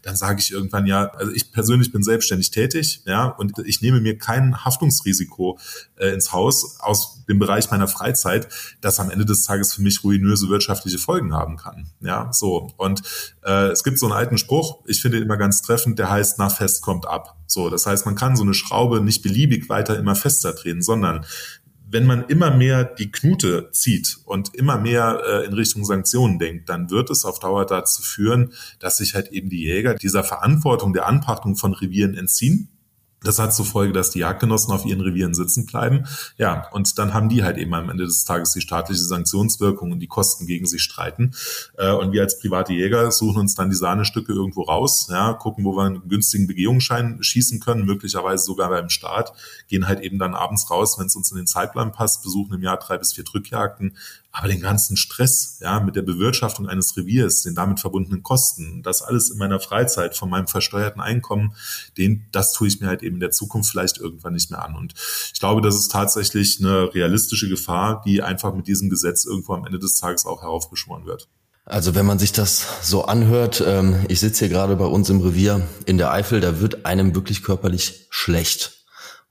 [0.02, 4.00] Dann sage ich irgendwann ja, also ich persönlich bin selbstständig tätig, ja, und ich nehme
[4.00, 5.58] mir kein Haftungsrisiko
[5.96, 8.48] äh, ins Haus aus dem Bereich meiner Freizeit,
[8.80, 11.90] das am Ende des Tages für mich ruinöse wirtschaftliche Folgen haben kann.
[12.00, 12.72] Ja, so.
[12.76, 13.02] Und
[13.44, 16.54] äh, es gibt so einen alten Spruch, ich finde immer ganz treffend, der heißt, nach
[16.54, 17.36] fest kommt ab.
[17.46, 21.26] So, das heißt, man kann so eine Schraube nicht beliebig weiter immer fester drehen, sondern
[21.90, 26.68] wenn man immer mehr die Knute zieht und immer mehr äh, in Richtung Sanktionen denkt,
[26.68, 30.92] dann wird es auf Dauer dazu führen, dass sich halt eben die Jäger dieser Verantwortung
[30.92, 32.68] der Anpachtung von Revieren entziehen
[33.22, 36.06] das hat zur Folge, dass die Jagdgenossen auf ihren Revieren sitzen bleiben.
[36.38, 40.00] Ja, und dann haben die halt eben am Ende des Tages die staatliche Sanktionswirkung und
[40.00, 41.32] die Kosten gegen sich streiten.
[41.76, 45.64] Äh, und wir als private Jäger suchen uns dann die Sahnestücke irgendwo raus, ja, gucken,
[45.64, 49.32] wo wir einen günstigen Begehungsschein schießen können, möglicherweise sogar beim Start,
[49.68, 52.62] gehen halt eben dann abends raus, wenn es uns in den Zeitplan passt, besuchen im
[52.62, 53.96] Jahr drei bis vier Drückjagden,
[54.32, 59.02] aber den ganzen Stress, ja, mit der Bewirtschaftung eines Reviers, den damit verbundenen Kosten, das
[59.02, 61.54] alles in meiner Freizeit von meinem versteuerten Einkommen,
[61.98, 64.76] den, das tue ich mir halt eben in der Zukunft vielleicht irgendwann nicht mehr an.
[64.76, 64.94] Und
[65.32, 69.64] ich glaube, das ist tatsächlich eine realistische Gefahr, die einfach mit diesem Gesetz irgendwo am
[69.64, 71.28] Ende des Tages auch heraufbeschworen wird.
[71.64, 75.20] Also wenn man sich das so anhört, ähm, ich sitze hier gerade bei uns im
[75.20, 78.80] Revier in der Eifel, da wird einem wirklich körperlich schlecht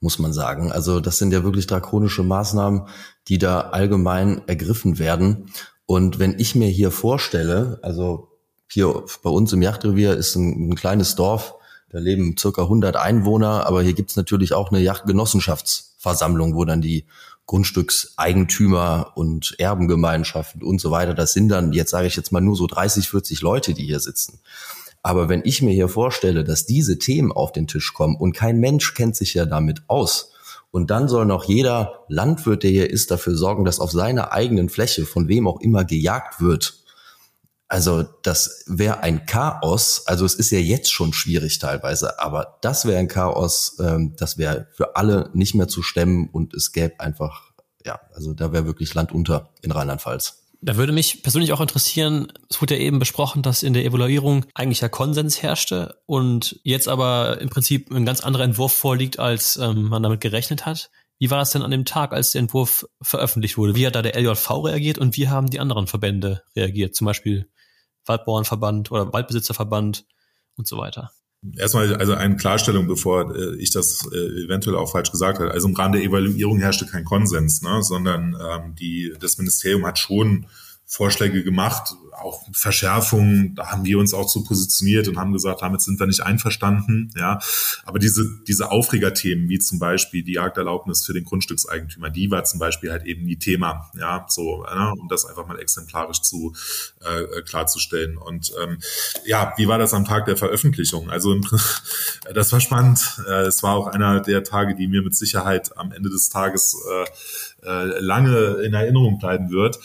[0.02, 0.72] muss man sagen.
[0.72, 2.88] Also das sind ja wirklich drakonische Maßnahmen,
[3.30, 5.52] die da allgemein ergriffen werden.
[5.86, 8.30] Und wenn ich mir hier vorstelle, also
[8.68, 11.56] hier bei uns im Yachtrevier ist ein, ein kleines Dorf,
[11.90, 17.06] da leben circa 100 Einwohner, aber hier gibt's natürlich auch eine Yachtgenossenschaftsversammlung, wo dann die
[17.48, 21.16] Grundstückseigentümer und Erbengemeinschaften und so weiter.
[21.16, 24.00] Das sind dann, jetzt sage ich jetzt mal nur so 30, 40 Leute, die hier
[24.00, 24.40] sitzen.
[25.02, 28.60] Aber wenn ich mir hier vorstelle, dass diese Themen auf den Tisch kommen und kein
[28.60, 30.34] Mensch kennt sich ja damit aus,
[30.72, 34.70] und dann soll noch jeder Landwirt, der hier ist, dafür sorgen, dass auf seiner eigenen
[34.70, 36.80] Fläche, von wem auch immer gejagt wird,
[37.70, 40.08] also das wäre ein Chaos.
[40.08, 44.40] Also es ist ja jetzt schon schwierig teilweise, aber das wäre ein Chaos, ähm, das
[44.40, 47.52] wäre für alle nicht mehr zu stemmen und es gäbe einfach,
[47.86, 50.49] ja, also da wäre wirklich Land unter in Rheinland-Pfalz.
[50.62, 54.46] Da würde mich persönlich auch interessieren, es wurde ja eben besprochen, dass in der Evaluierung
[54.54, 59.56] eigentlich ja Konsens herrschte und jetzt aber im Prinzip ein ganz anderer Entwurf vorliegt, als
[59.56, 60.92] ähm, man damit gerechnet hat.
[61.18, 63.76] Wie war das denn an dem Tag, als der Entwurf veröffentlicht wurde?
[63.76, 66.94] Wie hat da der LJV reagiert und wie haben die anderen Verbände reagiert?
[66.94, 67.50] Zum Beispiel
[68.06, 70.06] Waldbauernverband oder Waldbesitzerverband
[70.56, 71.12] und so weiter.
[71.56, 75.52] Erstmal also eine Klarstellung, bevor äh, ich das äh, eventuell auch falsch gesagt habe.
[75.52, 79.98] Also im Rahmen der Evaluierung herrschte kein Konsens, ne, sondern ähm, die, das Ministerium hat
[79.98, 80.48] schon
[80.86, 85.82] Vorschläge gemacht, auch Verschärfungen, da haben wir uns auch so positioniert und haben gesagt, damit
[85.82, 87.40] sind wir nicht einverstanden, ja.
[87.84, 92.60] Aber diese, diese Aufregerthemen, wie zum Beispiel die Jagderlaubnis für den Grundstückseigentümer, die war zum
[92.60, 96.54] Beispiel halt eben nie Thema, ja, so, ja, um das einfach mal exemplarisch zu
[97.02, 98.18] äh, klarzustellen.
[98.18, 98.80] Und ähm,
[99.26, 101.10] ja, wie war das am Tag der Veröffentlichung?
[101.10, 101.40] Also
[102.34, 103.00] das war spannend.
[103.28, 106.76] Äh, es war auch einer der Tage, die mir mit Sicherheit am Ende des Tages
[107.64, 109.80] äh, äh, lange in Erinnerung bleiben wird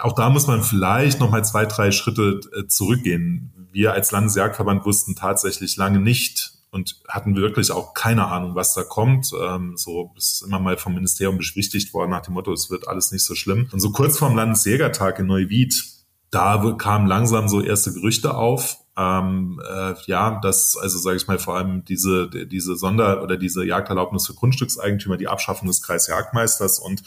[0.00, 3.52] auch da muss man vielleicht noch mal zwei, drei Schritte äh, zurückgehen.
[3.72, 8.82] Wir als Landesjagdverband wussten tatsächlich lange nicht und hatten wirklich auch keine Ahnung, was da
[8.82, 9.30] kommt.
[9.38, 13.12] Ähm, so ist immer mal vom Ministerium beschwichtigt worden nach dem Motto, es wird alles
[13.12, 13.68] nicht so schlimm.
[13.72, 15.84] Und so kurz vorm Landesjägertag in Neuwied,
[16.30, 21.38] da kamen langsam so erste Gerüchte auf ähm, äh, ja, dass, also sage ich mal,
[21.38, 27.02] vor allem diese, diese Sonder- oder diese Jagderlaubnis für Grundstückseigentümer, die Abschaffung des Kreisjagdmeisters und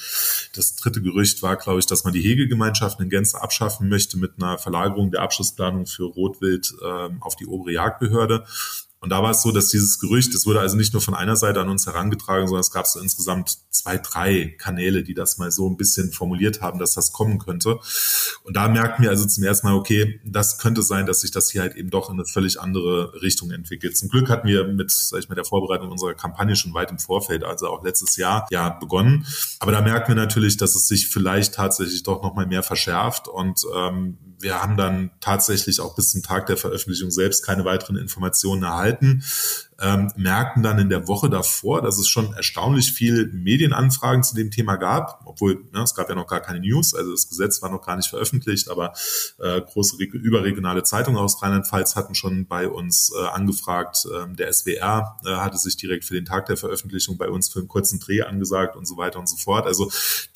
[0.55, 4.33] das dritte Gerücht war, glaube ich, dass man die Hegegemeinschaften in Gänze abschaffen möchte mit
[4.37, 8.45] einer Verlagerung der Abschlussplanung für Rotwild ähm, auf die obere Jagdbehörde.
[9.05, 11.35] Und da war es so, dass dieses Gerücht, es wurde also nicht nur von einer
[11.35, 15.51] Seite an uns herangetragen, sondern es gab so insgesamt zwei, drei Kanäle, die das mal
[15.51, 17.77] so ein bisschen formuliert haben, dass das kommen könnte.
[18.41, 21.51] Und da merkten wir also zum ersten Mal, okay, das könnte sein, dass sich das
[21.51, 23.95] hier halt eben doch in eine völlig andere Richtung entwickelt.
[23.95, 26.97] Zum Glück hatten wir mit, sag ich mal, der Vorbereitung unserer Kampagne schon weit im
[26.97, 29.27] Vorfeld, also auch letztes Jahr, ja, begonnen.
[29.59, 33.61] Aber da merken wir natürlich, dass es sich vielleicht tatsächlich doch nochmal mehr verschärft und
[33.75, 38.63] ähm, wir haben dann tatsächlich auch bis zum Tag der Veröffentlichung selbst keine weiteren Informationen
[38.63, 39.23] erhalten
[39.81, 44.49] ähm, merkten dann in der Woche davor, dass es schon erstaunlich viel Medienanfragen zu dem
[44.49, 47.69] Thema gab, obwohl ne, es gab ja noch gar keine News, also das Gesetz war
[47.69, 48.93] noch gar nicht veröffentlicht, aber
[49.39, 54.07] äh, große überregionale Zeitungen aus Rheinland-Pfalz hatten schon bei uns äh, angefragt.
[54.15, 57.59] Ähm, der SWR äh, hatte sich direkt für den Tag der Veröffentlichung bei uns für
[57.59, 59.65] einen kurzen Dreh angesagt und so weiter und so fort.
[59.65, 59.91] Also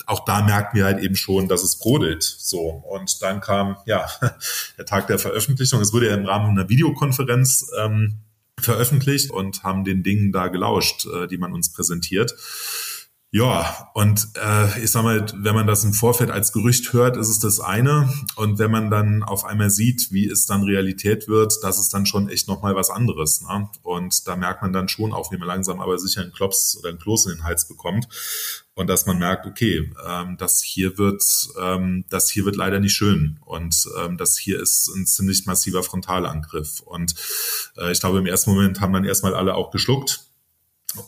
[0.06, 2.22] auch da merkten wir halt eben schon, dass es brodelt.
[2.22, 4.06] So und dann kam ja
[4.78, 5.80] der Tag der Veröffentlichung.
[5.80, 8.18] Es wurde ja im Rahmen einer Videokonferenz ähm,
[8.64, 12.34] veröffentlicht und haben den Dingen da gelauscht, äh, die man uns präsentiert.
[13.32, 17.28] Ja, und äh, ich sag mal, wenn man das im Vorfeld als Gerücht hört, ist
[17.28, 18.12] es das eine.
[18.34, 22.06] Und wenn man dann auf einmal sieht, wie es dann Realität wird, das ist dann
[22.06, 23.42] schon echt nochmal was anderes.
[23.42, 23.68] Ne?
[23.82, 26.88] Und da merkt man dann schon auch, wie man langsam aber sicher einen Klops oder
[26.88, 28.08] einen Kloß in den Hals bekommt.
[28.80, 31.22] Und dass man merkt, okay, ähm, das hier wird,
[31.60, 33.38] ähm, das hier wird leider nicht schön.
[33.44, 36.80] Und ähm, das hier ist ein ziemlich massiver Frontalangriff.
[36.80, 37.14] Und
[37.76, 40.20] äh, ich glaube, im ersten Moment haben dann erstmal alle auch geschluckt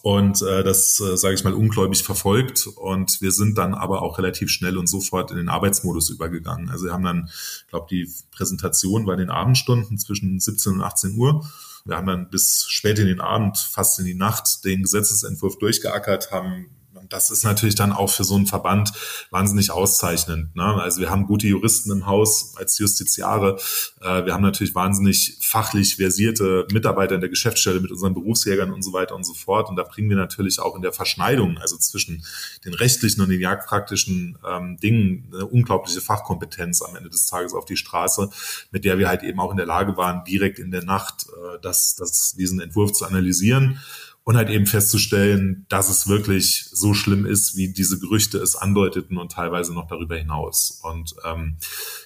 [0.03, 2.67] und äh, das, äh, sage ich mal, ungläubig verfolgt.
[2.67, 6.69] Und wir sind dann aber auch relativ schnell und sofort in den Arbeitsmodus übergegangen.
[6.69, 10.83] Also wir haben dann, ich glaube, die Präsentation war in den Abendstunden zwischen 17 und
[10.83, 11.51] 18 Uhr.
[11.87, 16.33] Wir haben dann bis spät in den Abend, fast in die Nacht, den Gesetzesentwurf durchgeackert,
[16.33, 16.67] haben
[17.13, 18.93] das ist natürlich dann auch für so einen Verband
[19.31, 20.57] wahnsinnig auszeichnend.
[20.57, 20.65] Ne?
[20.65, 23.59] Also wir haben gute Juristen im Haus als Justiziare.
[24.01, 28.83] Äh, wir haben natürlich wahnsinnig fachlich versierte Mitarbeiter in der Geschäftsstelle mit unseren Berufsjägern und
[28.83, 29.69] so weiter und so fort.
[29.69, 32.25] Und da bringen wir natürlich auch in der Verschneidung, also zwischen
[32.65, 37.67] den rechtlichen und den jagdpraktischen ähm, Dingen, eine unglaubliche Fachkompetenz am Ende des Tages auf
[37.67, 38.31] die Straße,
[38.71, 41.59] mit der wir halt eben auch in der Lage waren, direkt in der Nacht äh,
[41.61, 43.81] das, das, diesen Entwurf zu analysieren
[44.25, 49.19] und halt eben festzustellen, dass es wirklich so schlimm ist, wie diese Gerüchte es andeuteten
[49.19, 50.81] und teilweise noch darüber hinaus.
[50.83, 51.57] Und ähm,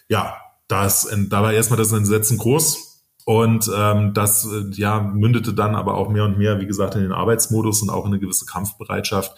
[0.08, 0.36] ja,
[0.68, 2.85] das, da war erstmal das Entsetzen groß.
[3.28, 7.00] Und ähm, das äh, ja mündete dann aber auch mehr und mehr, wie gesagt, in
[7.00, 9.36] den Arbeitsmodus und auch in eine gewisse Kampfbereitschaft.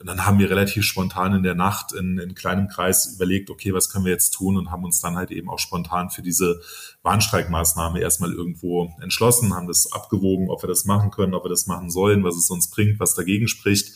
[0.00, 3.74] Und dann haben wir relativ spontan in der Nacht in, in kleinem Kreis überlegt, okay,
[3.74, 6.62] was können wir jetzt tun und haben uns dann halt eben auch spontan für diese
[7.02, 11.66] Warnstreikmaßnahme erstmal irgendwo entschlossen, haben das abgewogen, ob wir das machen können, ob wir das
[11.66, 13.92] machen sollen, was es uns bringt, was dagegen spricht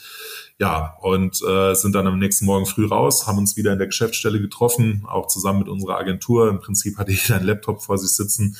[0.58, 3.86] Ja, und äh, sind dann am nächsten Morgen früh raus, haben uns wieder in der
[3.86, 6.50] Geschäftsstelle getroffen, auch zusammen mit unserer Agentur.
[6.50, 8.54] Im Prinzip hatte jeder einen Laptop vor sich sitzen.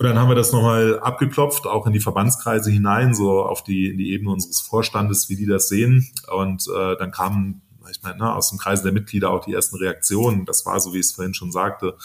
[0.00, 3.90] Und dann haben wir das nochmal abgeklopft, auch in die Verbandskreise hinein, so auf die,
[3.90, 6.10] in die Ebene unseres Vorstandes, wie die das sehen.
[6.34, 7.60] Und äh, dann kamen
[7.90, 10.46] ich meine, ne, aus dem Kreise der Mitglieder auch die ersten Reaktionen.
[10.46, 11.96] Das war so, wie ich es vorhin schon sagte,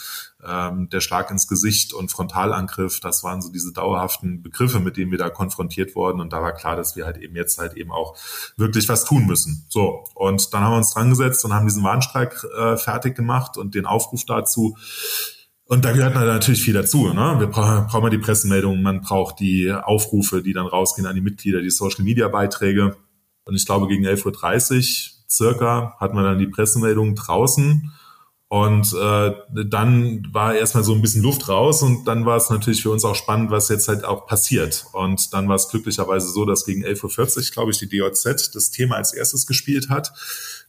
[0.45, 2.99] ähm, der Schlag ins Gesicht und Frontalangriff.
[2.99, 6.19] Das waren so diese dauerhaften Begriffe, mit denen wir da konfrontiert wurden.
[6.19, 8.17] Und da war klar, dass wir halt eben jetzt halt eben auch
[8.57, 9.65] wirklich was tun müssen.
[9.69, 10.03] So.
[10.15, 13.73] Und dann haben wir uns dran gesetzt und haben diesen Warnstreik äh, fertig gemacht und
[13.73, 14.75] den Aufruf dazu,
[15.67, 17.09] und da gehört natürlich viel dazu.
[17.09, 17.35] Ne?
[17.39, 21.61] Wir brauchen, brauchen die Pressemeldungen, man braucht die Aufrufe, die dann rausgehen an die Mitglieder,
[21.61, 22.95] die Social-Media-Beiträge.
[23.45, 27.91] Und ich glaube, gegen 11.30 Uhr circa hatten wir dann die Pressemeldung draußen
[28.47, 29.33] und äh,
[29.65, 33.03] dann war erstmal so ein bisschen Luft raus und dann war es natürlich für uns
[33.03, 34.85] auch spannend, was jetzt halt auch passiert.
[34.93, 38.69] Und dann war es glücklicherweise so, dass gegen 11.40 Uhr, glaube ich, die DOZ das
[38.69, 40.13] Thema als erstes gespielt hat.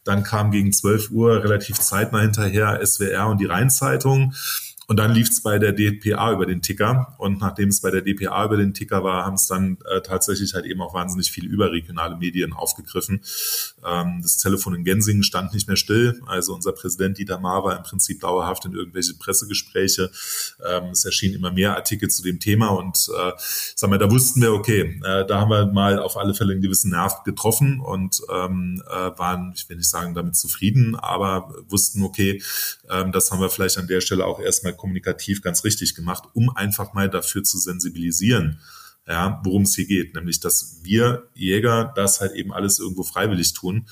[0.05, 4.33] Dann kam gegen 12 Uhr relativ zeitnah hinterher SWR und die Rheinzeitung.
[4.89, 7.15] Und dann lief es bei der DPA über den Ticker.
[7.19, 10.55] Und nachdem es bei der DPA über den Ticker war, haben es dann äh, tatsächlich
[10.55, 13.21] halt eben auch wahnsinnig viele überregionale Medien aufgegriffen.
[13.85, 16.21] Ähm, das Telefon in Gensingen stand nicht mehr still.
[16.27, 20.11] Also unser Präsident Dieter Mahr war im Prinzip dauerhaft in irgendwelche Pressegespräche.
[20.65, 22.69] Ähm, es erschienen immer mehr Artikel zu dem Thema.
[22.69, 23.33] Und äh,
[23.75, 26.63] sag mal, da wussten wir, okay, äh, da haben wir mal auf alle Fälle einen
[26.63, 32.05] gewissen Nerv getroffen und ähm, äh, waren, ich will nicht sagen, damit zufrieden, aber wussten,
[32.05, 32.41] okay,
[32.89, 36.51] ähm, das haben wir vielleicht an der Stelle auch erstmal kommunikativ ganz richtig gemacht, um
[36.51, 38.61] einfach mal dafür zu sensibilisieren,
[39.07, 43.53] ja, worum es hier geht, nämlich dass wir Jäger das halt eben alles irgendwo freiwillig
[43.53, 43.87] tun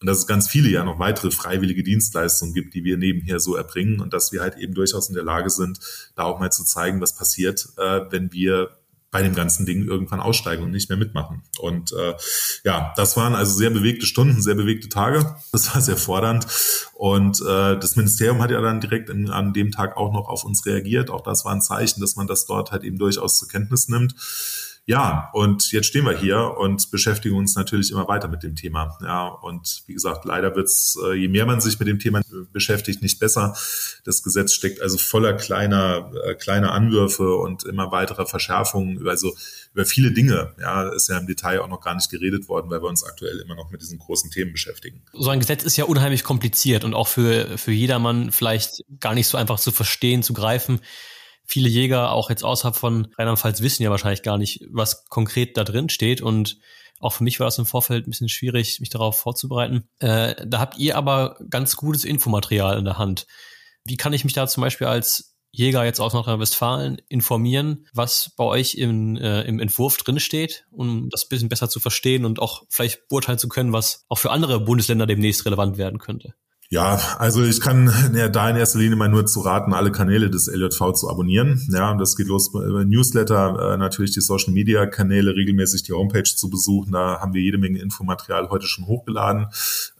[0.00, 3.54] und dass es ganz viele ja noch weitere freiwillige Dienstleistungen gibt, die wir nebenher so
[3.54, 5.78] erbringen und dass wir halt eben durchaus in der Lage sind,
[6.14, 8.79] da auch mal zu zeigen, was passiert, äh, wenn wir
[9.10, 11.42] bei dem ganzen Ding irgendwann aussteigen und nicht mehr mitmachen.
[11.58, 12.14] Und äh,
[12.64, 15.36] ja, das waren also sehr bewegte Stunden, sehr bewegte Tage.
[15.52, 16.46] Das war sehr fordernd.
[16.94, 20.44] Und äh, das Ministerium hat ja dann direkt in, an dem Tag auch noch auf
[20.44, 21.10] uns reagiert.
[21.10, 24.14] Auch das war ein Zeichen, dass man das dort halt eben durchaus zur Kenntnis nimmt
[24.86, 28.98] ja, und jetzt stehen wir hier und beschäftigen uns natürlich immer weiter mit dem Thema.
[29.02, 33.00] Ja, und wie gesagt, leider wird's, äh, je mehr man sich mit dem Thema beschäftigt,
[33.02, 33.56] nicht besser.
[34.04, 39.06] Das Gesetz steckt also voller kleiner, äh, kleiner Anwürfe und immer weiterer Verschärfungen.
[39.06, 39.32] Also
[39.72, 42.82] über viele Dinge, ja, ist ja im Detail auch noch gar nicht geredet worden, weil
[42.82, 45.02] wir uns aktuell immer noch mit diesen großen Themen beschäftigen.
[45.12, 49.28] So ein Gesetz ist ja unheimlich kompliziert und auch für, für jedermann vielleicht gar nicht
[49.28, 50.80] so einfach zu verstehen, zu greifen
[51.50, 55.64] viele Jäger, auch jetzt außerhalb von Rheinland-Pfalz, wissen ja wahrscheinlich gar nicht, was konkret da
[55.64, 56.22] drin steht.
[56.22, 56.58] Und
[57.00, 59.88] auch für mich war das im Vorfeld ein bisschen schwierig, mich darauf vorzubereiten.
[59.98, 63.26] Äh, da habt ihr aber ganz gutes Infomaterial in der Hand.
[63.84, 68.44] Wie kann ich mich da zum Beispiel als Jäger jetzt aus Nordrhein-Westfalen informieren, was bei
[68.44, 73.08] euch im, äh, im Entwurf drinsteht, um das bisschen besser zu verstehen und auch vielleicht
[73.08, 76.34] beurteilen zu können, was auch für andere Bundesländer demnächst relevant werden könnte?
[76.72, 80.30] Ja, also ich kann ja, da in erster Linie mal nur zu raten, alle Kanäle
[80.30, 81.66] des LJV zu abonnieren.
[81.68, 85.92] Ja, und das geht los über Newsletter, äh, natürlich die Social Media Kanäle, regelmäßig die
[85.92, 86.92] Homepage zu besuchen.
[86.92, 89.48] Da haben wir jede Menge Infomaterial heute schon hochgeladen.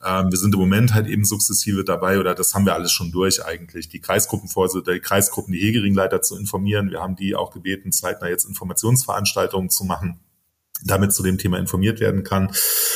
[0.06, 3.10] Ähm, wir sind im Moment halt eben sukzessive dabei oder das haben wir alles schon
[3.10, 6.92] durch eigentlich, die Kreisgruppenvorsitzende, die Kreisgruppen, die Hegeringleiter zu informieren.
[6.92, 10.20] Wir haben die auch gebeten, zeitnah jetzt Informationsveranstaltungen zu machen
[10.84, 12.52] damit zu dem Thema informiert werden kann.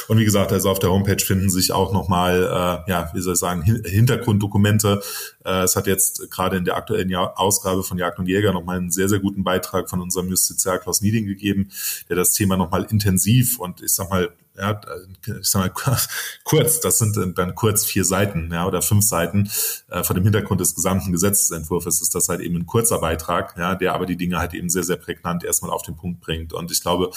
[0.09, 3.35] Und wie gesagt, also auf der Homepage finden sich auch nochmal, äh, ja, wie soll
[3.35, 5.03] ich sagen, Hintergrunddokumente.
[5.45, 8.79] Äh, es hat jetzt gerade in der aktuellen Jahr Ausgabe von Jagd und Jäger nochmal
[8.79, 11.71] einen sehr, sehr guten Beitrag von unserem Justiziar Klaus Nieding gegeben,
[12.09, 14.81] der das Thema nochmal intensiv und ich sag mal ja,
[15.27, 15.97] ich sag mal
[16.45, 19.51] kurz, das sind dann kurz vier Seiten, ja, oder fünf Seiten.
[19.89, 23.75] Äh, vor dem Hintergrund des gesamten Gesetzentwurfs ist das halt eben ein kurzer Beitrag, ja,
[23.75, 26.53] der aber die Dinge halt eben sehr, sehr prägnant erstmal auf den Punkt bringt.
[26.53, 27.11] Und ich glaube,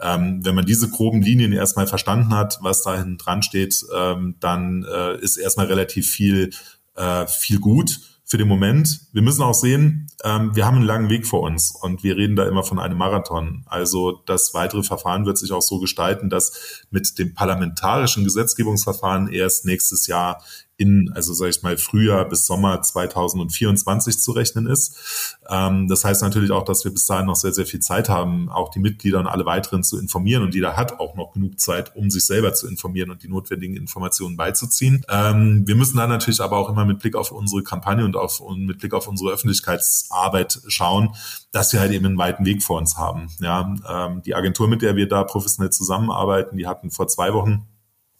[0.00, 4.36] ähm, wenn man diese groben Linien erstmal verstanden hat, was da hinten dran steht, ähm,
[4.40, 6.50] dann äh, ist erstmal relativ viel,
[6.96, 9.00] äh, viel gut für den Moment.
[9.12, 12.36] Wir müssen auch sehen, ähm, wir haben einen langen Weg vor uns und wir reden
[12.36, 13.64] da immer von einem Marathon.
[13.66, 19.66] Also das weitere Verfahren wird sich auch so gestalten, dass mit dem parlamentarischen Gesetzgebungsverfahren erst
[19.66, 20.44] nächstes Jahr
[20.80, 25.36] in, also sage ich mal, Frühjahr bis Sommer 2024 zu rechnen ist.
[25.48, 28.48] Ähm, das heißt natürlich auch, dass wir bis dahin noch sehr, sehr viel Zeit haben,
[28.48, 30.42] auch die Mitglieder und alle weiteren zu informieren.
[30.42, 33.76] Und jeder hat auch noch genug Zeit, um sich selber zu informieren und die notwendigen
[33.76, 35.04] Informationen beizuziehen.
[35.10, 38.40] Ähm, wir müssen da natürlich aber auch immer mit Blick auf unsere Kampagne und, auf,
[38.40, 41.14] und mit Blick auf unsere Öffentlichkeitsarbeit schauen,
[41.52, 43.28] dass wir halt eben einen weiten Weg vor uns haben.
[43.40, 47.66] Ja, ähm, die Agentur, mit der wir da professionell zusammenarbeiten, die hatten vor zwei Wochen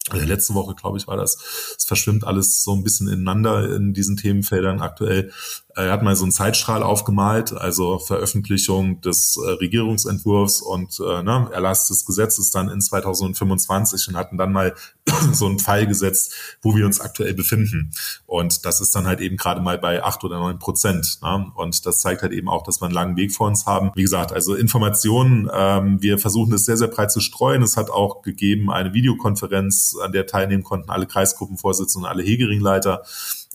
[0.09, 1.77] also letzte Woche, glaube ich, war das.
[1.79, 5.31] Es verschwimmt alles so ein bisschen ineinander in diesen Themenfeldern aktuell.
[5.77, 11.49] Er hat mal so einen Zeitstrahl aufgemalt, also Veröffentlichung des äh, Regierungsentwurfs und äh, ne,
[11.53, 14.75] Erlass des Gesetzes dann in 2025 und hatten dann mal
[15.33, 17.93] so einen Pfeil gesetzt, wo wir uns aktuell befinden.
[18.27, 21.19] Und das ist dann halt eben gerade mal bei acht oder neun Prozent.
[21.23, 21.51] Ne?
[21.55, 23.93] Und das zeigt halt eben auch, dass wir einen langen Weg vor uns haben.
[23.95, 27.63] Wie gesagt, also Informationen, ähm, wir versuchen es sehr, sehr breit zu streuen.
[27.63, 33.03] Es hat auch gegeben eine Videokonferenz, an der teilnehmen konnten alle Kreisgruppenvorsitzenden alle Hegeringleiter.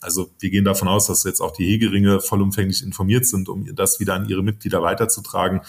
[0.06, 4.00] Also wir gehen davon aus, dass jetzt auch die Hegeringe vollumfänglich informiert sind, um das
[4.00, 5.62] wieder an ihre Mitglieder weiterzutragen.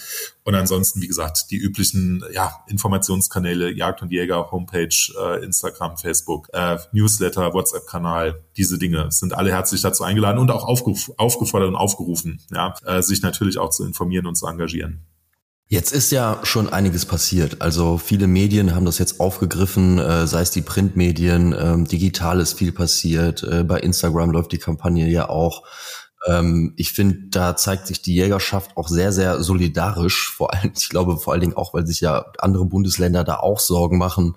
[0.43, 6.49] Und ansonsten, wie gesagt, die üblichen ja, Informationskanäle, Jagd und Jäger, Homepage, äh, Instagram, Facebook,
[6.53, 11.75] äh, Newsletter, WhatsApp-Kanal, diese Dinge sind alle herzlich dazu eingeladen und auch aufgef aufgefordert und
[11.75, 15.05] aufgerufen, ja, äh, sich natürlich auch zu informieren und zu engagieren.
[15.69, 17.61] Jetzt ist ja schon einiges passiert.
[17.61, 22.57] Also viele Medien haben das jetzt aufgegriffen, äh, sei es die Printmedien, ähm, digital ist
[22.57, 23.43] viel passiert.
[23.43, 25.63] Äh, bei Instagram läuft die Kampagne ja auch.
[26.25, 30.29] Ähm, ich finde, da zeigt sich die Jägerschaft auch sehr, sehr solidarisch.
[30.29, 33.59] Vor allem, ich glaube vor allen Dingen auch, weil sich ja andere Bundesländer da auch
[33.59, 34.35] Sorgen machen.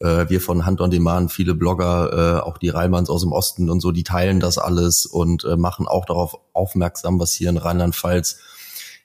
[0.00, 3.70] Äh, wir von Hand on Demand, viele Blogger, äh, auch die Rheinmanns aus dem Osten
[3.70, 7.56] und so, die teilen das alles und äh, machen auch darauf aufmerksam, was hier in
[7.56, 8.40] Rheinland-Pfalz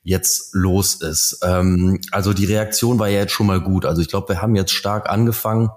[0.04, 1.40] jetzt los ist.
[1.44, 3.86] Ähm, also die Reaktion war ja jetzt schon mal gut.
[3.86, 5.70] Also ich glaube, wir haben jetzt stark angefangen,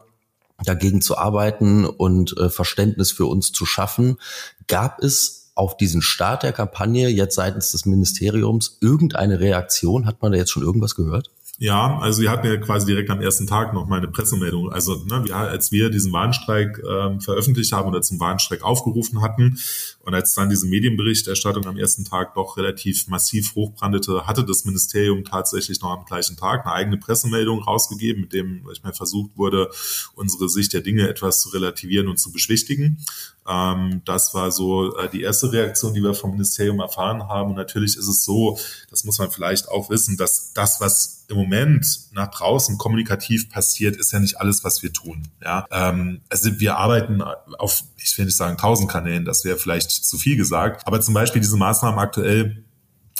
[0.64, 4.18] dagegen zu arbeiten und äh, Verständnis für uns zu schaffen.
[4.66, 10.06] Gab es auf diesen Start der Kampagne jetzt seitens des Ministeriums irgendeine Reaktion?
[10.06, 11.30] Hat man da jetzt schon irgendwas gehört?
[11.58, 14.72] Ja, also wir hatten ja quasi direkt am ersten Tag noch mal eine Pressemeldung.
[14.72, 19.60] Also ne, wir, als wir diesen Warnstreik ähm, veröffentlicht haben oder zum Warnstreik aufgerufen hatten
[20.00, 25.24] und als dann diese Medienberichterstattung am ersten Tag doch relativ massiv hochbrandete, hatte das Ministerium
[25.24, 29.70] tatsächlich noch am gleichen Tag eine eigene Pressemeldung rausgegeben, mit dem ich mal versucht wurde,
[30.16, 32.98] unsere Sicht der Dinge etwas zu relativieren und zu beschwichtigen.
[33.46, 37.50] Ähm, das war so äh, die erste Reaktion, die wir vom Ministerium erfahren haben.
[37.50, 38.58] Und natürlich ist es so,
[38.90, 43.96] das muss man vielleicht auch wissen, dass das, was im Moment nach draußen kommunikativ passiert,
[43.96, 45.28] ist ja nicht alles, was wir tun.
[45.42, 47.22] Ja, ähm, also wir arbeiten
[47.58, 51.14] auf, ich will nicht sagen tausend Kanälen, das wäre vielleicht zu viel gesagt, aber zum
[51.14, 52.64] Beispiel diese Maßnahmen aktuell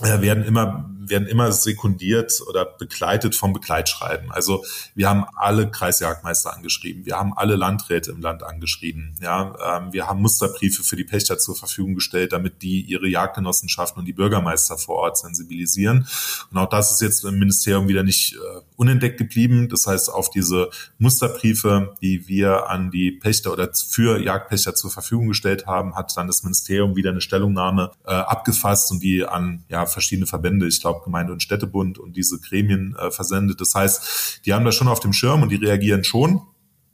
[0.03, 4.31] äh, werden immer werden immer sekundiert oder begleitet vom Begleitschreiben.
[4.31, 9.93] Also wir haben alle Kreisjagdmeister angeschrieben, wir haben alle Landräte im Land angeschrieben, ja, ähm,
[9.93, 14.13] wir haben Musterbriefe für die Pächter zur Verfügung gestellt, damit die ihre Jagdgenossenschaften und die
[14.13, 16.07] Bürgermeister vor Ort sensibilisieren.
[16.51, 19.69] Und auch das ist jetzt im Ministerium wieder nicht äh, unentdeckt geblieben.
[19.69, 25.29] Das heißt, auf diese Musterbriefe, die wir an die Pächter oder für Jagdpächter zur Verfügung
[25.29, 29.87] gestellt haben, hat dann das Ministerium wieder eine Stellungnahme äh, abgefasst und die an ja
[29.87, 33.61] verschiedene Verbände, ich glaube Gemeinde- und Städtebund und diese Gremien äh, versendet.
[33.61, 36.43] Das heißt, die haben das schon auf dem Schirm und die reagieren schon.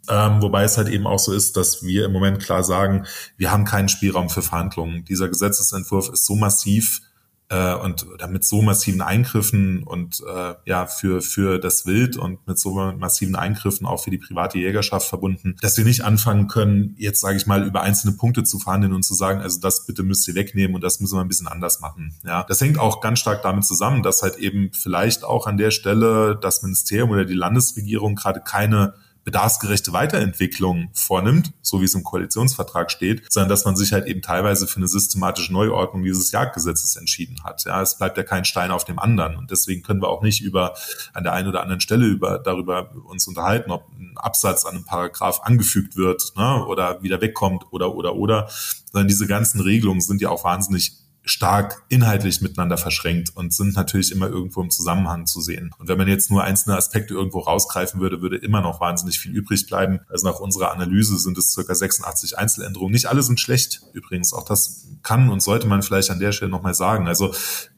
[0.08, 3.50] Ähm, wobei es halt eben auch so ist, dass wir im Moment klar sagen, wir
[3.50, 5.04] haben keinen Spielraum für Verhandlungen.
[5.04, 7.02] Dieser Gesetzesentwurf ist so massiv,
[7.50, 12.58] äh, und mit so massiven Eingriffen und äh, ja für für das Wild und mit
[12.58, 17.20] so massiven Eingriffen auch für die private Jägerschaft verbunden, dass wir nicht anfangen können, jetzt
[17.20, 20.26] sage ich mal über einzelne Punkte zu verhandeln und zu sagen, also das bitte müsst
[20.28, 22.14] ihr wegnehmen und das müssen wir ein bisschen anders machen.
[22.24, 25.72] Ja, das hängt auch ganz stark damit zusammen, dass halt eben vielleicht auch an der
[25.72, 28.94] Stelle das Ministerium oder die Landesregierung gerade keine
[29.30, 34.22] bedarfsgerechte Weiterentwicklung vornimmt, so wie es im Koalitionsvertrag steht, sondern dass man sich halt eben
[34.22, 37.64] teilweise für eine systematische Neuordnung dieses Jagdgesetzes entschieden hat.
[37.64, 40.42] Ja, es bleibt ja kein Stein auf dem anderen und deswegen können wir auch nicht
[40.42, 40.74] über
[41.12, 44.84] an der einen oder anderen Stelle über darüber uns unterhalten, ob ein Absatz an einem
[44.84, 48.48] Paragraph angefügt wird ne, oder wieder wegkommt oder oder oder,
[48.90, 54.10] sondern diese ganzen Regelungen sind ja auch wahnsinnig stark inhaltlich miteinander verschränkt und sind natürlich
[54.10, 55.70] immer irgendwo im Zusammenhang zu sehen.
[55.78, 59.32] Und wenn man jetzt nur einzelne Aspekte irgendwo rausgreifen würde, würde immer noch wahnsinnig viel
[59.32, 60.00] übrig bleiben.
[60.08, 62.92] Also nach unserer Analyse sind es circa 86 Einzeländerungen.
[62.92, 64.32] Nicht alle sind schlecht übrigens.
[64.32, 67.06] Auch das kann und sollte man vielleicht an der Stelle nochmal sagen.
[67.06, 67.34] Also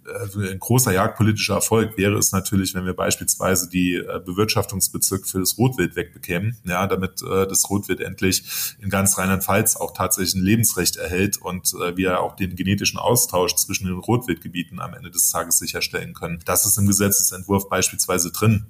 [0.06, 5.40] äh, ein großer jagdpolitischer Erfolg wäre es natürlich, wenn wir beispielsweise die äh, Bewirtschaftungsbezirke für
[5.40, 8.44] das Rotwild wegbekämen, ja, damit äh, das Rotwild endlich
[8.80, 13.86] in ganz Rheinland-Pfalz auch tatsächlich ein Lebensrecht erhält und wir auch den genetischen Austausch zwischen
[13.86, 16.40] den Rotwildgebieten am Ende des Tages sicherstellen können.
[16.44, 18.66] Das ist im Gesetzesentwurf beispielsweise drin.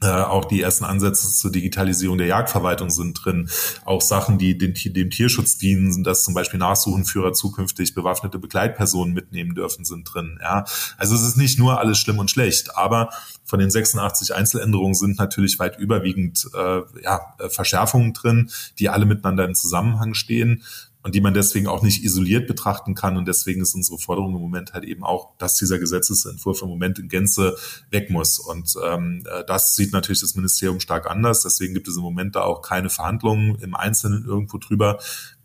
[0.00, 3.50] Äh, auch die ersten Ansätze zur Digitalisierung der Jagdverwaltung sind drin.
[3.84, 9.56] Auch Sachen, die den, dem Tierschutz dienen, dass zum Beispiel Nachsuchenführer zukünftig bewaffnete Begleitpersonen mitnehmen
[9.56, 10.38] dürfen, sind drin.
[10.40, 10.64] Ja,
[10.98, 13.10] also es ist nicht nur alles schlimm und schlecht, aber
[13.44, 19.46] von den 86 Einzeländerungen sind natürlich weit überwiegend äh, ja, Verschärfungen drin, die alle miteinander
[19.46, 20.62] im Zusammenhang stehen.
[21.02, 23.16] Und die man deswegen auch nicht isoliert betrachten kann.
[23.16, 26.98] Und deswegen ist unsere Forderung im Moment halt eben auch, dass dieser Gesetzesentwurf im Moment
[26.98, 27.56] in Gänze
[27.90, 28.38] weg muss.
[28.38, 31.42] Und ähm, äh, das sieht natürlich das Ministerium stark anders.
[31.42, 34.98] Deswegen gibt es im Moment da auch keine Verhandlungen im Einzelnen irgendwo drüber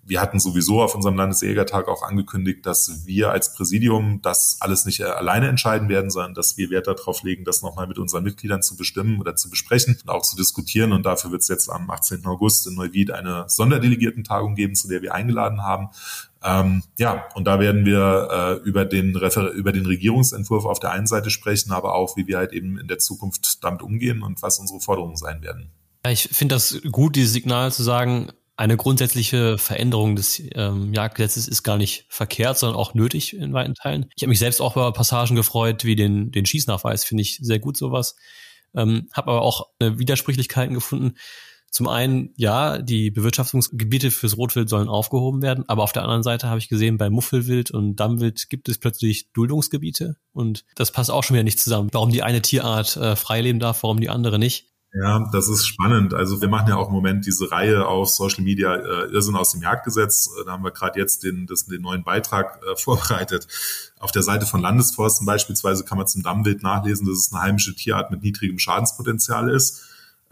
[0.05, 5.01] wir hatten sowieso auf unserem Landesjägertag auch angekündigt, dass wir als Präsidium das alles nicht
[5.01, 8.75] alleine entscheiden werden, sondern dass wir Wert darauf legen, das nochmal mit unseren Mitgliedern zu
[8.75, 10.91] bestimmen oder zu besprechen und auch zu diskutieren.
[10.91, 12.25] Und dafür wird es jetzt am 18.
[12.25, 15.89] August in Neuwied eine Sonderdelegiertentagung geben, zu der wir eingeladen haben.
[16.43, 20.91] Ähm, ja, und da werden wir äh, über, den Refer über den Regierungsentwurf auf der
[20.91, 24.41] einen Seite sprechen, aber auch, wie wir halt eben in der Zukunft damit umgehen und
[24.41, 25.71] was unsere Forderungen sein werden.
[26.05, 31.63] Ich finde das gut, dieses Signal zu sagen, eine grundsätzliche Veränderung des ähm, Jagdgesetzes ist
[31.63, 34.05] gar nicht verkehrt, sondern auch nötig in weiten Teilen.
[34.15, 37.59] Ich habe mich selbst auch über Passagen gefreut, wie den, den Schießnachweis, finde ich sehr
[37.59, 38.15] gut sowas.
[38.75, 41.15] Ähm, habe aber auch äh, Widersprüchlichkeiten gefunden.
[41.73, 46.47] Zum einen, ja, die Bewirtschaftungsgebiete fürs Rotwild sollen aufgehoben werden, aber auf der anderen Seite
[46.47, 51.23] habe ich gesehen, bei Muffelwild und Dammwild gibt es plötzlich Duldungsgebiete und das passt auch
[51.23, 51.89] schon wieder nicht zusammen.
[51.91, 54.72] Warum die eine Tierart äh, freileben darf, warum die andere nicht.
[54.95, 56.13] Ja, das ist spannend.
[56.13, 59.51] Also wir machen ja auch im Moment diese Reihe auf Social Media äh, Irrsinn aus
[59.51, 60.29] dem Jagdgesetz.
[60.39, 63.47] Äh, da haben wir gerade jetzt den, das, den neuen Beitrag äh, vorbereitet.
[63.99, 67.73] Auf der Seite von Landesforsten beispielsweise kann man zum Dammwild nachlesen, dass es eine heimische
[67.73, 69.83] Tierart mit niedrigem Schadenspotenzial ist.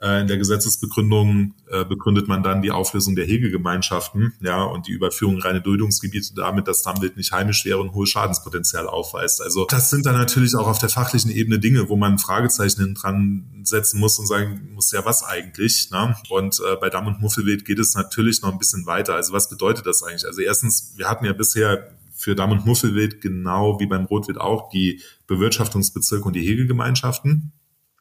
[0.01, 4.93] Äh, in der Gesetzesbegründung äh, begründet man dann die Auflösung der Hegegemeinschaften, ja, und die
[4.93, 9.43] Überführung reine Duldungsgebiete damit, dass Dammwild nicht heimisch wäre und hohes Schadenspotenzial aufweist.
[9.43, 13.45] Also das sind dann natürlich auch auf der fachlichen Ebene Dinge, wo man Fragezeichen dran
[13.63, 15.91] setzen muss und sagen muss, ja, was eigentlich?
[15.91, 16.15] Ne?
[16.29, 19.13] Und äh, bei Damm- und Muffelwild geht es natürlich noch ein bisschen weiter.
[19.13, 20.25] Also was bedeutet das eigentlich?
[20.25, 24.69] Also erstens, wir hatten ja bisher für Damm- und Muffelwild genau wie beim Rotwild auch
[24.69, 27.51] die Bewirtschaftungsbezirke und die Hegegemeinschaften.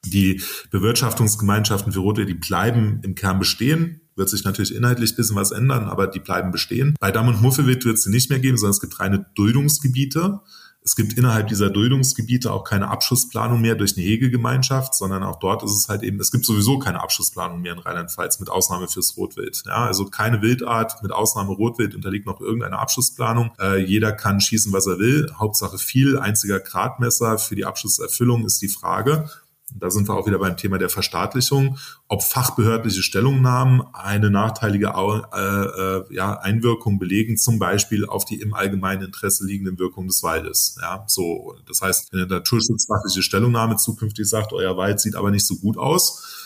[0.05, 4.01] Die Bewirtschaftungsgemeinschaften für Rotwild, die bleiben im Kern bestehen.
[4.17, 6.95] Wird sich natürlich inhaltlich ein bisschen was ändern, aber die bleiben bestehen.
[7.01, 10.41] Bei Damm- und Muffelwild wird es sie nicht mehr geben, sondern es gibt reine Duldungsgebiete.
[10.83, 15.63] Es gibt innerhalb dieser Duldungsgebiete auch keine Abschussplanung mehr durch eine Hegegemeinschaft, sondern auch dort
[15.63, 19.15] ist es halt eben, es gibt sowieso keine Abschussplanung mehr in Rheinland-Pfalz mit Ausnahme fürs
[19.19, 19.63] Rotwild.
[19.67, 23.51] Ja, also keine Wildart mit Ausnahme Rotwild unterliegt noch irgendeiner Abschussplanung.
[23.61, 25.31] Äh, jeder kann schießen, was er will.
[25.39, 26.19] Hauptsache viel.
[26.19, 29.29] Einziger Gradmesser für die Abschusserfüllung ist die Frage,
[29.75, 36.05] da sind wir auch wieder beim Thema der Verstaatlichung, ob fachbehördliche Stellungnahmen eine nachteilige äh,
[36.13, 40.77] äh, Einwirkung belegen, zum Beispiel auf die im allgemeinen Interesse liegenden Wirkungen des Waldes.
[40.81, 45.47] Ja, so, das heißt, wenn eine naturschutzfachliche Stellungnahme zukünftig sagt, euer Wald sieht aber nicht
[45.47, 46.40] so gut aus,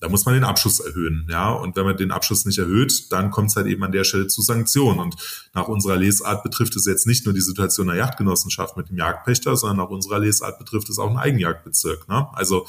[0.00, 1.50] da muss man den Abschuss erhöhen, ja.
[1.50, 4.26] Und wenn man den Abschuss nicht erhöht, dann kommt es halt eben an der Stelle
[4.26, 4.98] zu Sanktionen.
[4.98, 5.16] Und
[5.54, 9.56] nach unserer Lesart betrifft es jetzt nicht nur die Situation der Jagdgenossenschaft mit dem Jagdpächter,
[9.56, 12.08] sondern nach unserer Lesart betrifft es auch einen Eigenjagdbezirk.
[12.08, 12.26] Ne?
[12.32, 12.66] Also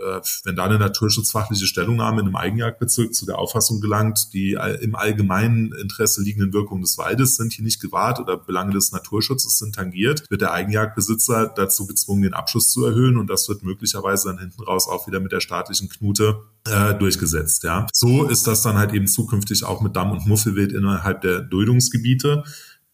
[0.00, 4.94] äh, wenn da eine naturschutzfachliche Stellungnahme in einem Eigenjagdbezirk zu der Auffassung gelangt, die im
[4.94, 9.74] allgemeinen Interesse liegenden Wirkungen des Waldes sind hier nicht gewahrt oder Belange des Naturschutzes sind
[9.74, 14.38] tangiert, wird der Eigenjagdbesitzer dazu gezwungen, den Abschuss zu erhöhen und das wird möglicherweise dann
[14.38, 17.64] hinten raus auch wieder mit der staatlichen Knute äh, durchgesetzt.
[17.64, 21.40] Ja, so ist das dann halt eben zukünftig auch mit Damm- und Muffelwild innerhalb der
[21.40, 22.44] Duldungsgebiete.